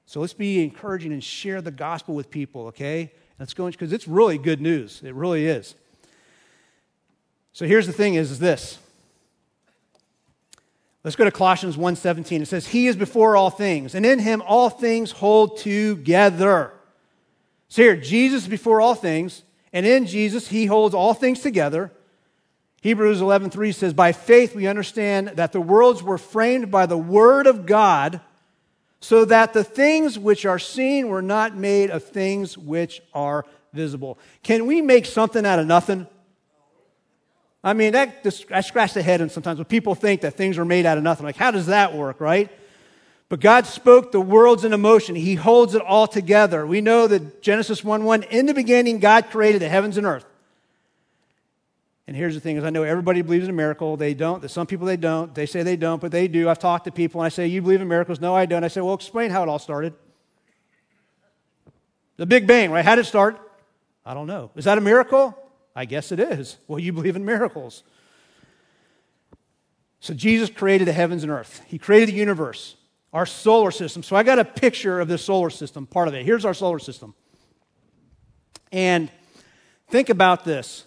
[0.07, 3.13] So let's be encouraging and share the gospel with people, okay?
[3.39, 5.01] Let's go because it's really good news.
[5.05, 5.75] It really is.
[7.53, 8.79] So here's the thing is, is this.
[11.05, 12.43] Let's go to Colossians 1:17.
[12.43, 16.73] It says, "He is before all things, and in him all things hold together."
[17.69, 21.93] So here, Jesus is before all things, and in Jesus, he holds all things together.
[22.81, 27.47] Hebrews 11:3 says, "By faith we understand that the worlds were framed by the word
[27.47, 28.21] of God,
[29.05, 34.19] so that the things which are seen were not made of things which are visible."
[34.43, 36.07] Can we make something out of nothing?
[37.63, 40.59] I mean, that just, I scratch the head and sometimes when people think that things
[40.59, 41.25] are made out of nothing.
[41.25, 42.51] Like, how does that work, right?
[43.31, 45.15] But God spoke the worlds into motion.
[45.15, 46.67] He holds it all together.
[46.67, 50.27] We know that Genesis 1 1, in the beginning, God created the heavens and earth.
[52.07, 53.97] And here's the thing is I know everybody believes in a miracle.
[53.97, 54.49] They don't.
[54.51, 55.35] Some people they don't.
[55.35, 56.49] They say they don't, but they do.
[56.49, 58.21] I've talked to people and I say, You believe in miracles?
[58.21, 58.65] No, I don't.
[58.65, 59.95] I say, Well, explain how it all started.
[62.17, 62.85] The Big Bang, right?
[62.85, 63.41] How did it start?
[64.05, 64.51] I don't know.
[64.55, 65.37] Is that a miracle?
[65.75, 66.59] I guess it is.
[66.69, 67.83] Well, you believe in miracles.
[69.99, 71.63] So Jesus created the heavens and earth.
[71.67, 72.77] He created the universe
[73.15, 74.03] our solar system.
[74.03, 76.27] So I got a picture of the solar system, part of it.
[76.27, 77.15] Here's our solar system.
[78.73, 79.09] And
[79.89, 80.85] think about this.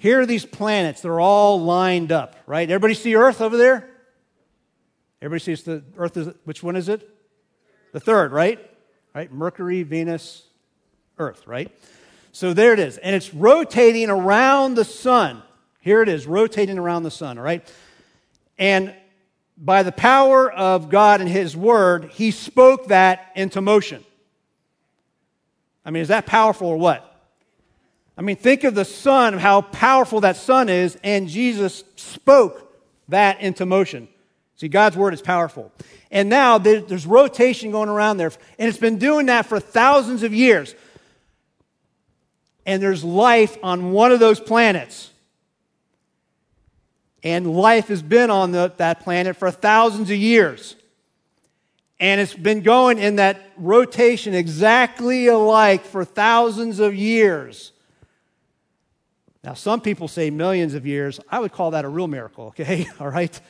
[0.00, 1.02] Here are these planets.
[1.02, 2.68] They're all lined up, right?
[2.70, 3.86] Everybody see Earth over there?
[5.20, 7.06] Everybody sees the Earth is which one is it?
[7.92, 8.58] The third, right?
[9.14, 9.30] Right?
[9.30, 10.44] Mercury, Venus,
[11.18, 11.70] Earth, right?
[12.32, 12.96] So there it is.
[12.96, 15.42] And it's rotating around the sun.
[15.80, 17.70] Here it is, rotating around the sun, all right?
[18.56, 18.94] And
[19.58, 24.02] by the power of God and His Word, He spoke that into motion.
[25.84, 27.09] I mean, is that powerful or what?
[28.16, 32.70] I mean, think of the sun, how powerful that sun is, and Jesus spoke
[33.08, 34.08] that into motion.
[34.56, 35.72] See, God's Word is powerful.
[36.10, 40.34] And now there's rotation going around there, and it's been doing that for thousands of
[40.34, 40.74] years.
[42.66, 45.10] And there's life on one of those planets.
[47.22, 50.76] And life has been on the, that planet for thousands of years.
[51.98, 57.72] And it's been going in that rotation exactly alike for thousands of years.
[59.42, 61.18] Now, some people say millions of years.
[61.30, 62.86] I would call that a real miracle, okay?
[63.00, 63.40] All right?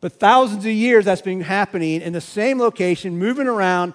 [0.00, 3.94] But thousands of years that's been happening in the same location, moving around,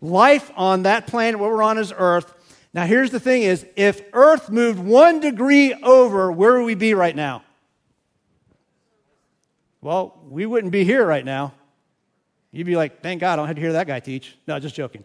[0.00, 2.34] life on that planet, what we're on is Earth.
[2.74, 6.94] Now, here's the thing is, if Earth moved one degree over, where would we be
[6.94, 7.42] right now?
[9.80, 11.52] Well, we wouldn't be here right now.
[12.50, 14.36] You'd be like, thank God I don't have to hear that guy teach.
[14.46, 15.04] No, just joking.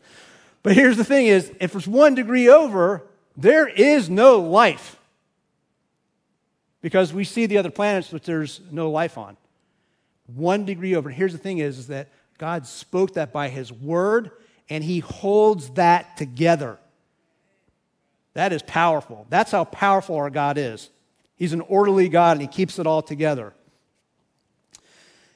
[0.63, 3.03] But here's the thing is, if it's one degree over,
[3.35, 4.96] there is no life.
[6.87, 9.35] Because we see the other planets which there's no life on.
[10.27, 11.09] One degree over.
[11.09, 12.07] Here's the thing is, is that
[12.37, 14.31] God spoke that by his word,
[14.69, 16.77] and he holds that together.
[18.35, 19.27] That is powerful.
[19.29, 20.89] That's how powerful our God is.
[21.35, 23.53] He's an orderly God and he keeps it all together.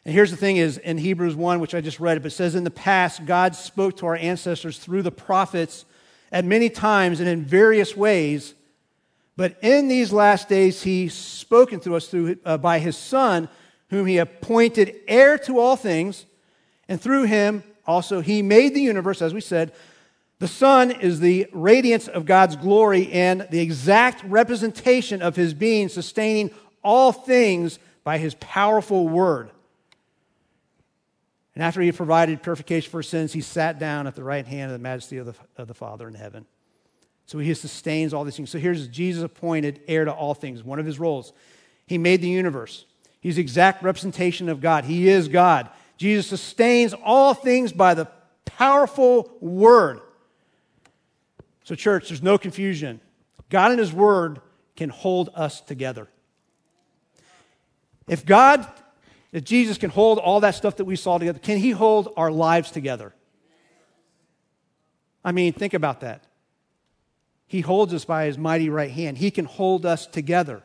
[0.06, 2.64] And here's the thing is in Hebrews 1, which I just read, it says, In
[2.64, 5.84] the past, God spoke to our ancestors through the prophets
[6.32, 8.54] at many times and in various ways.
[9.42, 13.50] But in these last days, he's spoken to us through, uh, by his Son,
[13.90, 16.28] whom he appointed heir to all things.
[16.88, 19.74] And through him also, he made the universe, as we said.
[20.38, 25.90] The Son is the radiance of God's glory and the exact representation of his being,
[25.90, 26.52] sustaining
[26.84, 29.50] all things by his powerful word.
[31.56, 34.78] And after he provided purification for sins, he sat down at the right hand of
[34.78, 36.46] the majesty of the, of the Father in heaven.
[37.32, 38.50] So he sustains all these things.
[38.50, 41.32] So here's Jesus appointed heir to all things, one of his roles.
[41.88, 42.84] He made the universe.
[43.22, 44.84] He's the exact representation of God.
[44.84, 45.70] He is God.
[45.96, 48.10] Jesus sustains all things by the
[48.44, 50.02] powerful word.
[51.64, 53.00] So, church, there's no confusion.
[53.50, 54.42] God and his word
[54.76, 56.10] can hold us together.
[58.10, 58.68] If God
[59.32, 61.40] if Jesus can hold all that stuff that we saw together.
[61.40, 63.16] Can he hold our lives together?
[65.24, 66.26] I mean, think about that.
[67.52, 69.18] He holds us by his mighty right hand.
[69.18, 70.64] He can hold us together.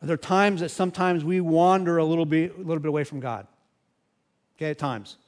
[0.00, 3.04] There are there times that sometimes we wander a little bit, a little bit away
[3.04, 3.46] from God?
[4.56, 5.18] Okay, at times.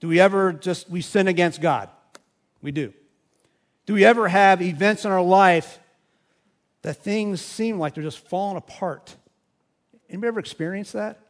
[0.00, 1.90] Do we ever just we sin against God?
[2.60, 2.92] We do.
[3.86, 5.78] Do we ever have events in our life
[6.82, 9.14] that things seem like they're just falling apart?
[10.10, 11.20] Anybody ever experienced that?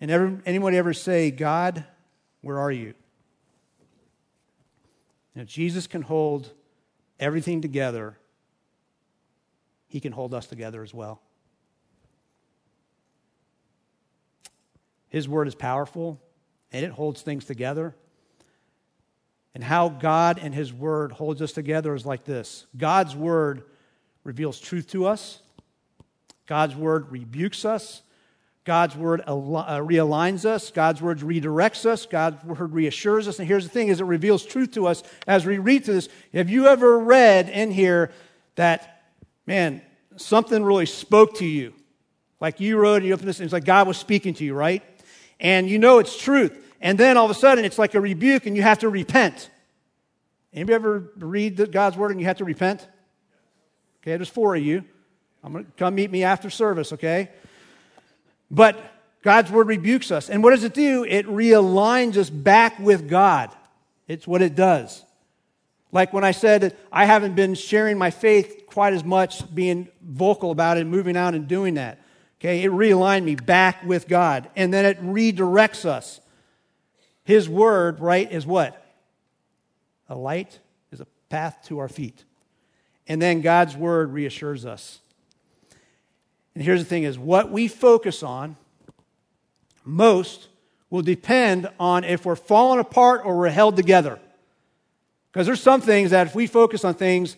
[0.00, 1.84] And ever, anybody ever say, God,
[2.40, 2.94] where are you?
[5.38, 6.50] Now, Jesus can hold
[7.20, 8.18] everything together.
[9.86, 11.22] He can hold us together as well.
[15.08, 16.20] His word is powerful
[16.72, 17.94] and it holds things together.
[19.54, 23.62] And how God and His word holds us together is like this God's word
[24.24, 25.40] reveals truth to us,
[26.48, 28.02] God's word rebukes us.
[28.68, 30.70] God's word uh, realigns us.
[30.70, 32.04] God's word redirects us.
[32.04, 33.38] God's word reassures us.
[33.38, 36.10] And here's the thing is it reveals truth to us as we read through this.
[36.34, 38.12] Have you ever read in here
[38.56, 39.04] that,
[39.46, 39.80] man,
[40.16, 41.72] something really spoke to you?
[42.42, 44.52] Like you wrote and you opened this and it's like God was speaking to you,
[44.52, 44.82] right?
[45.40, 46.52] And you know it's truth.
[46.82, 49.48] And then all of a sudden it's like a rebuke and you have to repent.
[50.52, 52.86] Anybody ever read God's word and you have to repent?
[54.02, 54.84] Okay, there's four of you.
[55.42, 57.30] I'm to come meet me after service, okay?
[58.50, 58.78] But
[59.22, 60.30] God's word rebukes us.
[60.30, 61.04] And what does it do?
[61.04, 63.50] It realigns us back with God.
[64.06, 65.04] It's what it does.
[65.90, 69.88] Like when I said that I haven't been sharing my faith quite as much, being
[70.02, 72.00] vocal about it, moving out and doing that.
[72.40, 74.48] Okay, it realigned me back with God.
[74.54, 76.20] And then it redirects us.
[77.24, 78.84] His word, right, is what?
[80.08, 80.60] A light
[80.92, 82.24] is a path to our feet.
[83.08, 85.00] And then God's word reassures us.
[86.58, 88.56] And here's the thing is what we focus on
[89.84, 90.48] most
[90.90, 94.18] will depend on if we're falling apart or we're held together.
[95.30, 97.36] Because there's some things that if we focus on things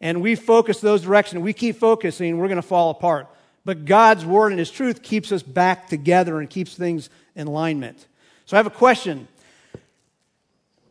[0.00, 3.26] and we focus those directions, we keep focusing, we're going to fall apart.
[3.66, 8.06] But God's word and his truth keeps us back together and keeps things in alignment.
[8.46, 9.28] So I have a question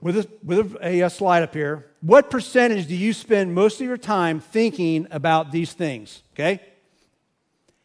[0.02, 1.88] with a, with a, a slide up here.
[2.02, 6.22] What percentage do you spend most of your time thinking about these things?
[6.36, 6.62] Okay?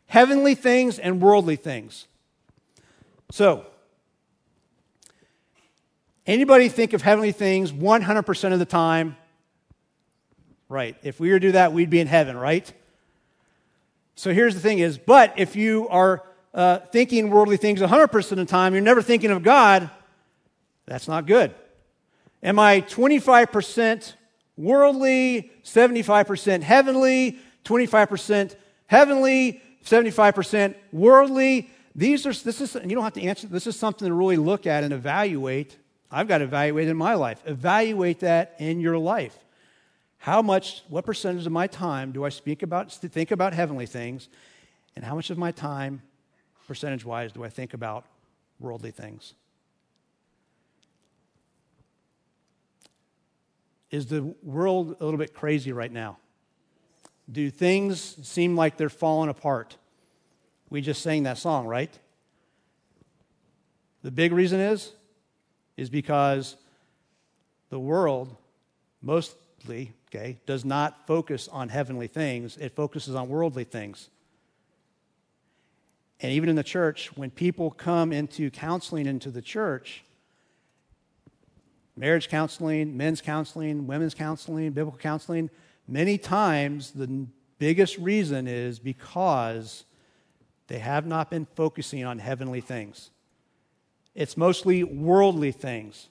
[0.07, 2.07] Heavenly things and worldly things.
[3.31, 3.67] So,
[6.27, 9.17] anybody think of heavenly things 100% of the time?
[10.69, 10.97] Right.
[11.03, 12.73] If we were to do that, we'd be in heaven, right?
[14.17, 16.23] So here's the thing is, but if you are
[16.55, 19.91] uh, thinking worldly things 100% of the time, you're never thinking of God,
[20.87, 21.55] that's not good.
[22.43, 24.15] Am I 25%
[24.57, 28.57] worldly, 75% heavenly, 25%
[28.87, 31.71] heavenly, 75% worldly.
[31.95, 34.67] These are, this is, you don't have to answer, this is something to really look
[34.67, 35.79] at and evaluate.
[36.11, 37.41] I've got to evaluate in my life.
[37.47, 39.37] Evaluate that in your life.
[40.19, 44.29] How much, what percentage of my time do I speak about, think about heavenly things,
[44.97, 46.03] and how much of my time,
[46.67, 48.07] percentage wise, do I think about
[48.59, 49.35] worldly things?
[53.91, 56.19] Is the world a little bit crazy right now?
[57.31, 59.77] Do things seem like they're falling apart?
[60.71, 61.97] We just sang that song, right?
[64.03, 64.93] The big reason is
[65.77, 66.57] is because
[67.71, 68.35] the world
[69.03, 72.57] mostly, okay, does not focus on heavenly things.
[72.57, 74.09] It focuses on worldly things.
[76.21, 80.03] And even in the church, when people come into counseling into the church,
[81.97, 85.51] marriage counseling, men's counseling, women's counseling, biblical counseling,
[85.89, 87.27] many times the
[87.59, 89.85] biggest reason is because
[90.69, 93.11] they have not been focusing on heavenly things.
[94.15, 96.09] It's mostly worldly things.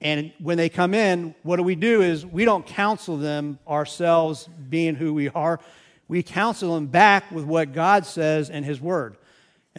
[0.00, 4.48] And when they come in, what do we do is we don't counsel them ourselves
[4.68, 5.60] being who we are.
[6.08, 9.16] We counsel them back with what God says in His Word.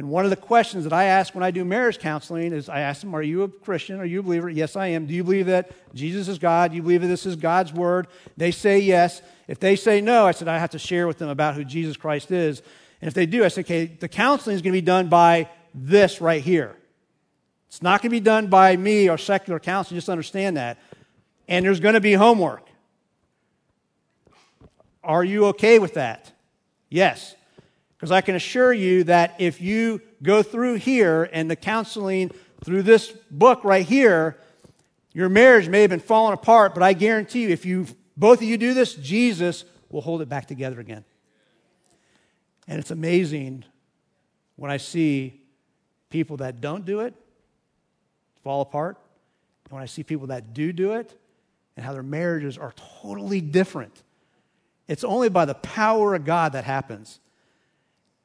[0.01, 2.79] And one of the questions that I ask when I do marriage counseling is I
[2.79, 3.99] ask them, Are you a Christian?
[3.99, 4.49] Are you a believer?
[4.49, 5.05] Yes, I am.
[5.05, 6.71] Do you believe that Jesus is God?
[6.71, 8.07] Do you believe that this is God's Word?
[8.35, 9.21] They say yes.
[9.47, 11.97] If they say no, I said, I have to share with them about who Jesus
[11.97, 12.63] Christ is.
[12.99, 15.47] And if they do, I said, Okay, the counseling is going to be done by
[15.75, 16.75] this right here.
[17.67, 19.99] It's not going to be done by me or secular counseling.
[19.99, 20.79] just understand that.
[21.47, 22.67] And there's going to be homework.
[25.03, 26.31] Are you okay with that?
[26.89, 27.35] Yes.
[28.01, 32.31] Because I can assure you that if you go through here and the counseling
[32.65, 34.39] through this book right here,
[35.13, 37.85] your marriage may have been falling apart, but I guarantee you, if you
[38.17, 41.05] both of you do this, Jesus will hold it back together again.
[42.67, 43.65] And it's amazing
[44.55, 45.39] when I see
[46.09, 47.13] people that don't do it
[48.43, 48.97] fall apart.
[49.65, 51.15] And when I see people that do do it
[51.77, 52.73] and how their marriages are
[53.03, 54.01] totally different,
[54.87, 57.19] it's only by the power of God that happens.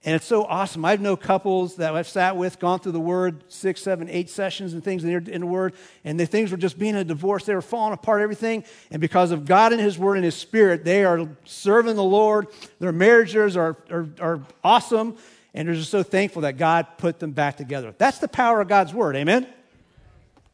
[0.06, 0.84] And it's so awesome.
[0.84, 4.72] I've known couples that I've sat with, gone through the Word, six, seven, eight sessions
[4.72, 5.74] and things in the Word,
[6.04, 7.44] and the things were just being a divorce.
[7.44, 8.62] They were falling apart, everything.
[8.92, 12.46] And because of God and His Word and His Spirit, they are serving the Lord.
[12.78, 15.16] Their marriages are, are, are awesome.
[15.54, 17.92] And they're just so thankful that God put them back together.
[17.98, 19.16] That's the power of God's Word.
[19.16, 19.44] Amen?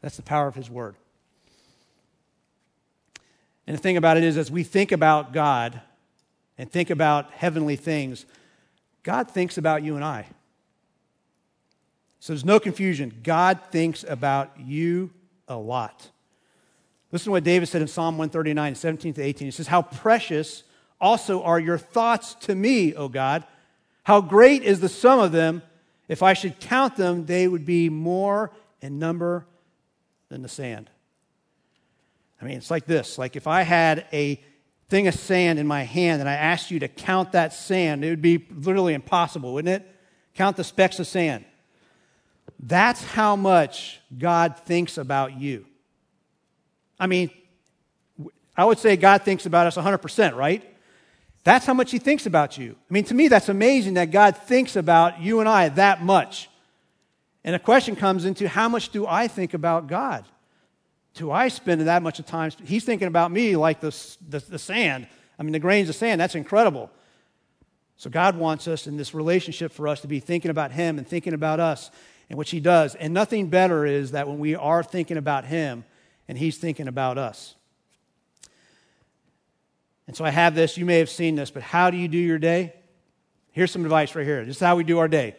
[0.01, 0.95] That's the power of His Word.
[3.67, 5.79] And the thing about it is, as we think about God
[6.57, 8.25] and think about heavenly things,
[9.03, 10.25] God thinks about you and I.
[12.19, 13.13] So there's no confusion.
[13.21, 15.11] God thinks about you
[15.47, 16.09] a lot.
[17.11, 19.47] Listen to what David said in Psalm 139, 17 to 18.
[19.47, 20.63] He says, How precious
[20.99, 23.43] also are your thoughts to me, O God.
[24.03, 25.61] How great is the sum of them.
[26.07, 28.51] If I should count them, they would be more
[28.81, 29.45] in number
[30.29, 30.89] than the sand.
[32.41, 34.41] I mean, it's like this like if I had a
[34.89, 38.09] thing of sand in my hand and I asked you to count that sand, it
[38.09, 39.89] would be literally impossible, wouldn't it?
[40.35, 41.45] Count the specks of sand.
[42.59, 45.65] That's how much God thinks about you.
[46.99, 47.29] I mean,
[48.55, 50.63] I would say God thinks about us 100%, right?
[51.43, 52.75] That's how much He thinks about you.
[52.89, 56.49] I mean, to me, that's amazing that God thinks about you and I that much.
[57.43, 60.25] And the question comes into how much do I think about God?
[61.15, 62.51] Do I spend that much of time?
[62.63, 63.95] He's thinking about me like the,
[64.27, 65.07] the, the sand.
[65.37, 66.89] I mean, the grains of sand, that's incredible.
[67.97, 71.07] So God wants us in this relationship for us to be thinking about Him and
[71.07, 71.91] thinking about us
[72.29, 72.95] and which He does.
[72.95, 75.85] And nothing better is that when we are thinking about Him
[76.27, 77.55] and He's thinking about us.
[80.07, 82.17] And so I have this, you may have seen this, but how do you do
[82.17, 82.73] your day?
[83.51, 84.43] Here's some advice right here.
[84.43, 85.35] This is how we do our day.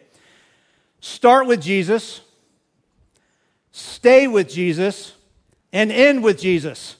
[1.01, 2.21] Start with Jesus,
[3.71, 5.13] stay with Jesus,
[5.75, 6.95] and end with Jesus.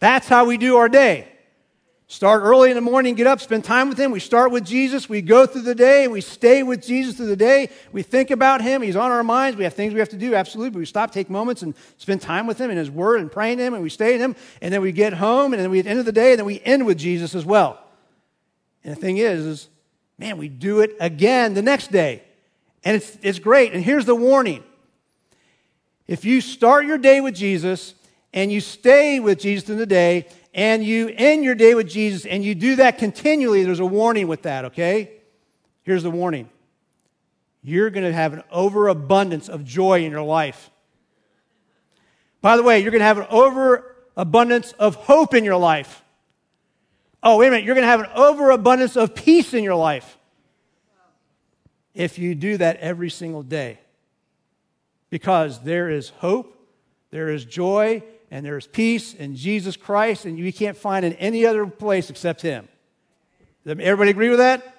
[0.00, 1.28] That's how we do our day.
[2.08, 4.10] Start early in the morning, get up, spend time with Him.
[4.10, 5.08] We start with Jesus.
[5.08, 6.08] We go through the day.
[6.08, 7.70] We stay with Jesus through the day.
[7.92, 8.82] We think about Him.
[8.82, 9.56] He's on our minds.
[9.56, 10.70] We have things we have to do, absolutely.
[10.70, 13.58] But we stop, take moments, and spend time with Him in His Word and praying
[13.58, 14.34] Him, and we stay in Him.
[14.60, 16.38] And then we get home, and then we at the end of the day, and
[16.40, 17.78] then we end with Jesus as well.
[18.82, 19.68] And the thing is, is
[20.18, 22.24] man, we do it again the next day.
[22.82, 23.72] And it's, it's great.
[23.72, 24.64] And here's the warning
[26.08, 27.94] if you start your day with Jesus
[28.32, 32.24] and you stay with Jesus in the day and you end your day with Jesus
[32.24, 35.12] and you do that continually, there's a warning with that, okay?
[35.82, 36.48] Here's the warning
[37.62, 40.70] you're going to have an overabundance of joy in your life.
[42.40, 46.02] By the way, you're going to have an overabundance of hope in your life.
[47.22, 50.16] Oh, wait a minute, you're going to have an overabundance of peace in your life
[51.94, 53.78] if you do that every single day.
[55.10, 56.54] Because there is hope,
[57.10, 61.14] there is joy, and there is peace in Jesus Christ, and you can't find in
[61.14, 62.68] any other place except Him.
[63.66, 64.76] Everybody agree with that?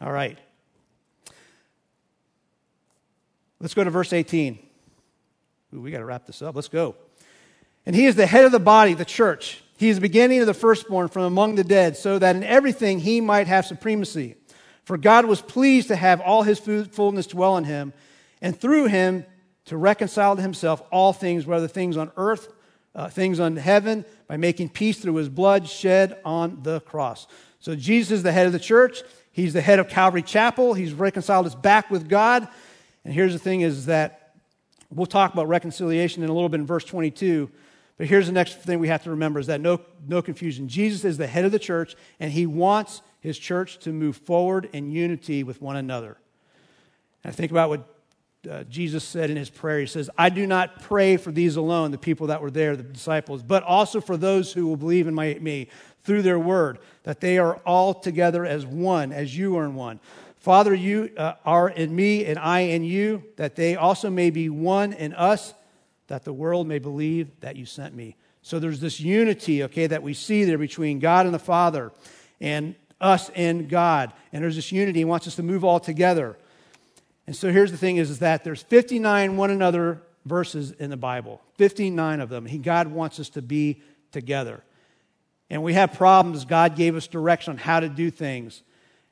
[0.00, 0.38] All right.
[3.60, 4.58] Let's go to verse 18.
[5.74, 6.54] Ooh, we got to wrap this up.
[6.54, 6.94] Let's go.
[7.86, 9.62] And he is the head of the body, the church.
[9.76, 13.00] He is the beginning of the firstborn from among the dead, so that in everything
[13.00, 14.36] he might have supremacy.
[14.84, 17.92] For God was pleased to have all his fullness dwell in him,
[18.42, 19.24] and through him
[19.66, 22.52] to reconcile to himself all things, whether things on earth,
[22.94, 27.26] uh, things on heaven, by making peace through his blood shed on the cross.
[27.60, 29.02] So Jesus is the head of the church.
[29.32, 30.74] He's the head of Calvary Chapel.
[30.74, 32.46] He's reconciled us back with God.
[33.04, 34.34] And here's the thing is that
[34.90, 37.50] we'll talk about reconciliation in a little bit in verse 22.
[37.96, 40.68] But here's the next thing we have to remember is that no, no confusion.
[40.68, 44.68] Jesus is the head of the church, and he wants his church to move forward
[44.72, 46.18] in unity with one another.
[47.22, 47.93] And I think about what
[48.50, 49.80] uh, Jesus said in his prayer.
[49.80, 52.82] He says, I do not pray for these alone, the people that were there, the
[52.82, 55.68] disciples, but also for those who will believe in my, me
[56.02, 60.00] through their word, that they are all together as one, as you are in one.
[60.36, 64.50] Father, you uh, are in me, and I in you, that they also may be
[64.50, 65.54] one in us,
[66.08, 68.16] that the world may believe that you sent me.
[68.42, 71.92] So there's this unity, okay, that we see there between God and the Father
[72.42, 74.12] and us and God.
[74.32, 75.00] And there's this unity.
[75.00, 76.36] He wants us to move all together.
[77.26, 80.96] And so here's the thing is, is that there's 59 one another verses in the
[80.96, 82.46] Bible, 59 of them.
[82.46, 83.82] He, God wants us to be
[84.12, 84.62] together.
[85.50, 86.44] And we have problems.
[86.44, 88.62] God gave us direction on how to do things.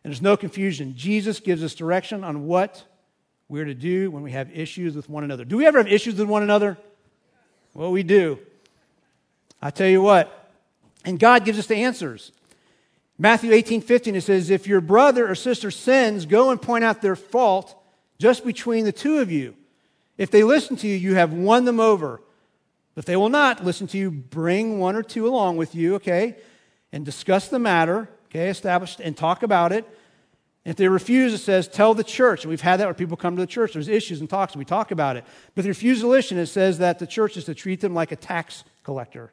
[0.03, 0.95] And there's no confusion.
[0.97, 2.85] Jesus gives us direction on what
[3.49, 5.45] we're to do when we have issues with one another.
[5.45, 6.79] Do we ever have issues with one another?
[7.75, 8.39] Well, we do.
[9.61, 10.51] I tell you what.
[11.05, 12.33] And God gives us the answers.
[13.19, 17.03] Matthew 18, 15, it says, If your brother or sister sins, go and point out
[17.03, 17.77] their fault
[18.23, 19.57] just between the two of you.
[20.17, 22.23] If they listen to you, you have won them over.
[22.95, 25.97] But if they will not listen to you, bring one or two along with you,
[25.97, 26.37] okay,
[26.93, 29.85] and discuss the matter, okay, establish and talk about it.
[30.65, 32.47] If they refuse, it says, tell the church.
[32.47, 33.73] We've had that where people come to the church.
[33.73, 35.25] There's issues and talks, and we talk about it.
[35.57, 37.93] But if they refuse to listen, it says that the church is to treat them
[37.93, 39.33] like a tax collector.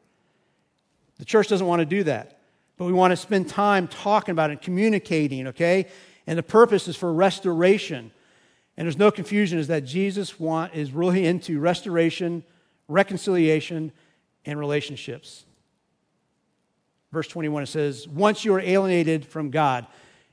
[1.20, 2.40] The church doesn't want to do that.
[2.78, 5.86] But we want to spend time talking about it, communicating, okay?
[6.26, 8.11] And the purpose is for restoration.
[8.80, 12.45] And there's no confusion is that Jesus want, is really into restoration,
[12.88, 13.91] reconciliation,
[14.45, 15.43] and relationships.
[17.11, 19.85] Verse 21 it says, Once you are alienated from God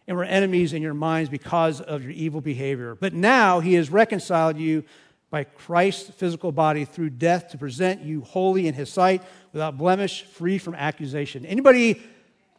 [0.07, 2.95] and were enemies in your minds because of your evil behavior.
[2.95, 4.85] But now he has reconciled you
[5.29, 10.23] by Christ's physical body through death to present you holy in his sight, without blemish,
[10.23, 11.45] free from accusation.
[11.45, 12.01] Anybody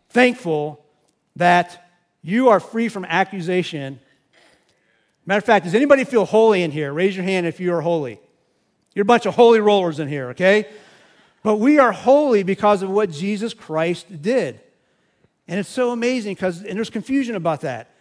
[0.09, 0.83] thankful
[1.37, 1.89] that
[2.21, 4.01] you are free from accusation
[5.27, 6.91] Matter of fact, does anybody feel holy in here?
[6.91, 8.19] Raise your hand if you are holy.
[8.95, 10.69] You're a bunch of holy rollers in here, okay?
[11.43, 14.61] But we are holy because of what Jesus Christ did.
[15.47, 17.91] And it's so amazing because, and there's confusion about that.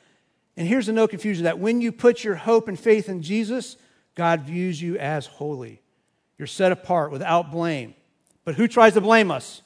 [0.57, 3.77] And here's the no confusion that when you put your hope and faith in Jesus,
[4.15, 5.83] God views you as holy.
[6.39, 7.95] You're set apart without blame.
[8.45, 9.63] But who tries to blame us?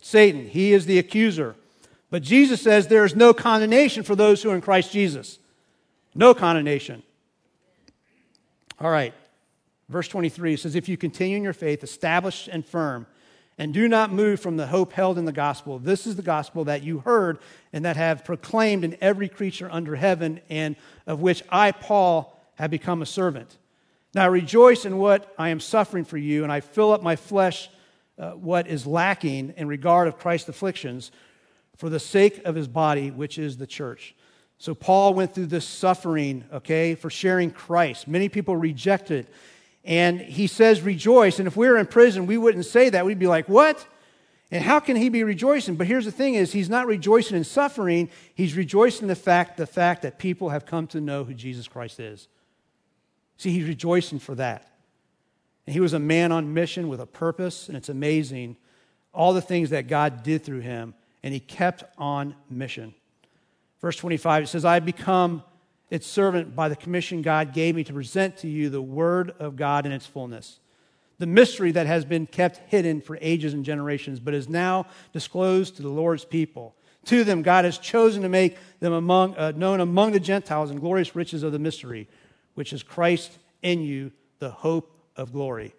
[0.00, 0.46] Satan.
[0.48, 1.54] He is the accuser.
[2.10, 5.38] But Jesus says there is no condemnation for those who are in Christ Jesus.
[6.18, 7.04] No condemnation.
[8.80, 9.14] All right.
[9.88, 13.06] Verse 23 says, If you continue in your faith, established and firm,
[13.56, 15.78] and do not move from the hope held in the gospel.
[15.78, 17.38] This is the gospel that you heard
[17.72, 20.74] and that have proclaimed in every creature under heaven, and
[21.06, 23.56] of which I, Paul, have become a servant.
[24.12, 27.14] Now I rejoice in what I am suffering for you, and I fill up my
[27.14, 27.70] flesh
[28.18, 31.12] uh, what is lacking in regard of Christ's afflictions
[31.76, 34.16] for the sake of his body, which is the church.
[34.58, 38.08] So Paul went through this suffering, okay, for sharing Christ.
[38.08, 39.28] Many people rejected.
[39.84, 41.38] And he says, rejoice.
[41.38, 43.06] And if we were in prison, we wouldn't say that.
[43.06, 43.86] We'd be like, what?
[44.50, 45.76] And how can he be rejoicing?
[45.76, 48.10] But here's the thing is he's not rejoicing in suffering.
[48.34, 51.68] He's rejoicing in the fact, the fact that people have come to know who Jesus
[51.68, 52.28] Christ is.
[53.36, 54.70] See, he's rejoicing for that.
[55.66, 58.56] And he was a man on mission with a purpose, and it's amazing
[59.12, 62.94] all the things that God did through him, and he kept on mission.
[63.80, 65.42] Verse 25, it says, I have become
[65.90, 69.56] its servant by the commission God gave me to present to you the word of
[69.56, 70.60] God in its fullness.
[71.18, 75.76] The mystery that has been kept hidden for ages and generations, but is now disclosed
[75.76, 76.74] to the Lord's people.
[77.06, 80.80] To them, God has chosen to make them among, uh, known among the Gentiles and
[80.80, 82.08] glorious riches of the mystery,
[82.54, 85.74] which is Christ in you, the hope of glory.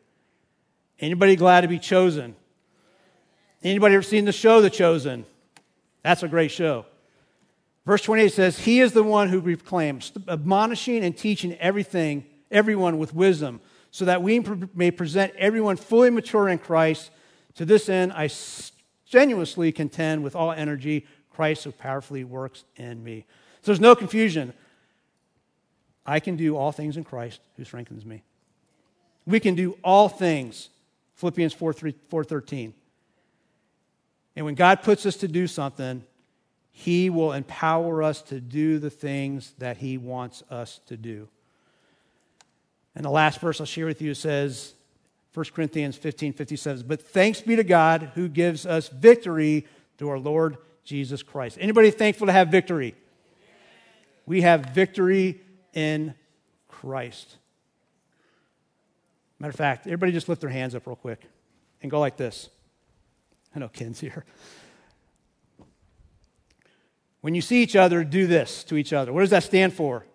[0.99, 2.35] Anybody glad to be chosen?
[3.63, 5.25] Anybody ever seen the show The Chosen?
[6.03, 6.85] That's a great show.
[7.89, 13.15] Verse 28 says, He is the one who proclaims, admonishing and teaching everything, everyone with
[13.15, 14.45] wisdom, so that we
[14.75, 17.09] may present everyone fully mature in Christ.
[17.55, 23.25] To this end, I strenuously contend with all energy, Christ who powerfully works in me.
[23.63, 24.53] So there's no confusion.
[26.05, 28.21] I can do all things in Christ who strengthens me.
[29.25, 30.69] We can do all things
[31.15, 32.71] Philippians 4, 3, 4 13.
[34.35, 36.03] And when God puts us to do something,
[36.71, 41.27] He will empower us to do the things that He wants us to do.
[42.95, 44.73] And the last verse I'll share with you says,
[45.33, 46.85] 1 Corinthians 15 57.
[46.87, 49.67] But thanks be to God who gives us victory
[49.97, 51.57] through our Lord Jesus Christ.
[51.59, 52.95] Anybody thankful to have victory?
[54.25, 55.41] We have victory
[55.73, 56.13] in
[56.67, 57.37] Christ.
[59.39, 61.21] Matter of fact, everybody just lift their hands up real quick
[61.81, 62.49] and go like this.
[63.55, 64.25] I know Ken's here.
[67.21, 69.11] When you see each other, do this to each other.
[69.11, 70.05] What does that stand for?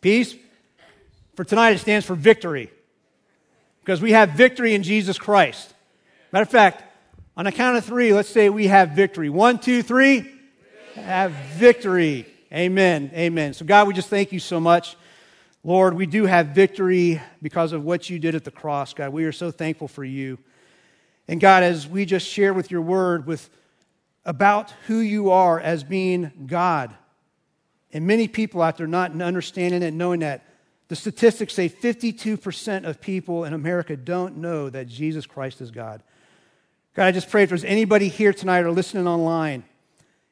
[0.00, 0.34] Peace.
[1.34, 2.70] For tonight, it stands for victory.
[3.80, 5.74] Because we have victory in Jesus Christ.
[6.30, 6.84] Matter of fact,
[7.36, 9.28] on a count of three, let's say we have victory.
[9.28, 10.30] One, two, three.
[10.94, 12.26] Have victory.
[12.52, 13.10] Amen.
[13.14, 13.54] Amen.
[13.54, 14.96] So, God, we just thank you so much.
[15.64, 19.12] Lord, we do have victory because of what you did at the cross, God.
[19.12, 20.38] We are so thankful for you.
[21.28, 23.48] And God, as we just share with your word with
[24.24, 26.94] about who you are as being God,
[27.92, 30.46] and many people out there not understanding it, and knowing that,
[30.88, 36.02] the statistics say 52% of people in America don't know that Jesus Christ is God.
[36.94, 39.64] God, I just pray if there's anybody here tonight or listening online,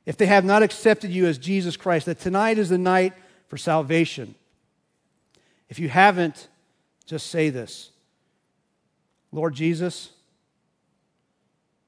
[0.04, 3.14] if they have not accepted you as Jesus Christ, that tonight is the night
[3.48, 4.34] for salvation.
[5.70, 6.48] If you haven't,
[7.06, 7.90] just say this
[9.32, 10.10] Lord Jesus,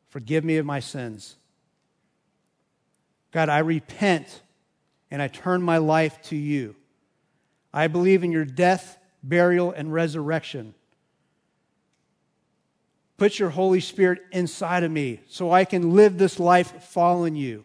[0.08, 1.36] forgive me of my sins.
[3.32, 4.42] God, I repent
[5.10, 6.76] and I turn my life to you.
[7.72, 10.74] I believe in your death, burial, and resurrection.
[13.16, 17.64] Put your Holy Spirit inside of me so I can live this life following you.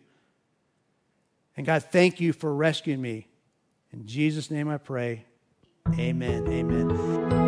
[1.56, 3.28] And God, thank you for rescuing me.
[3.92, 5.26] In Jesus' name I pray.
[5.98, 6.48] Amen.
[6.48, 7.47] Amen.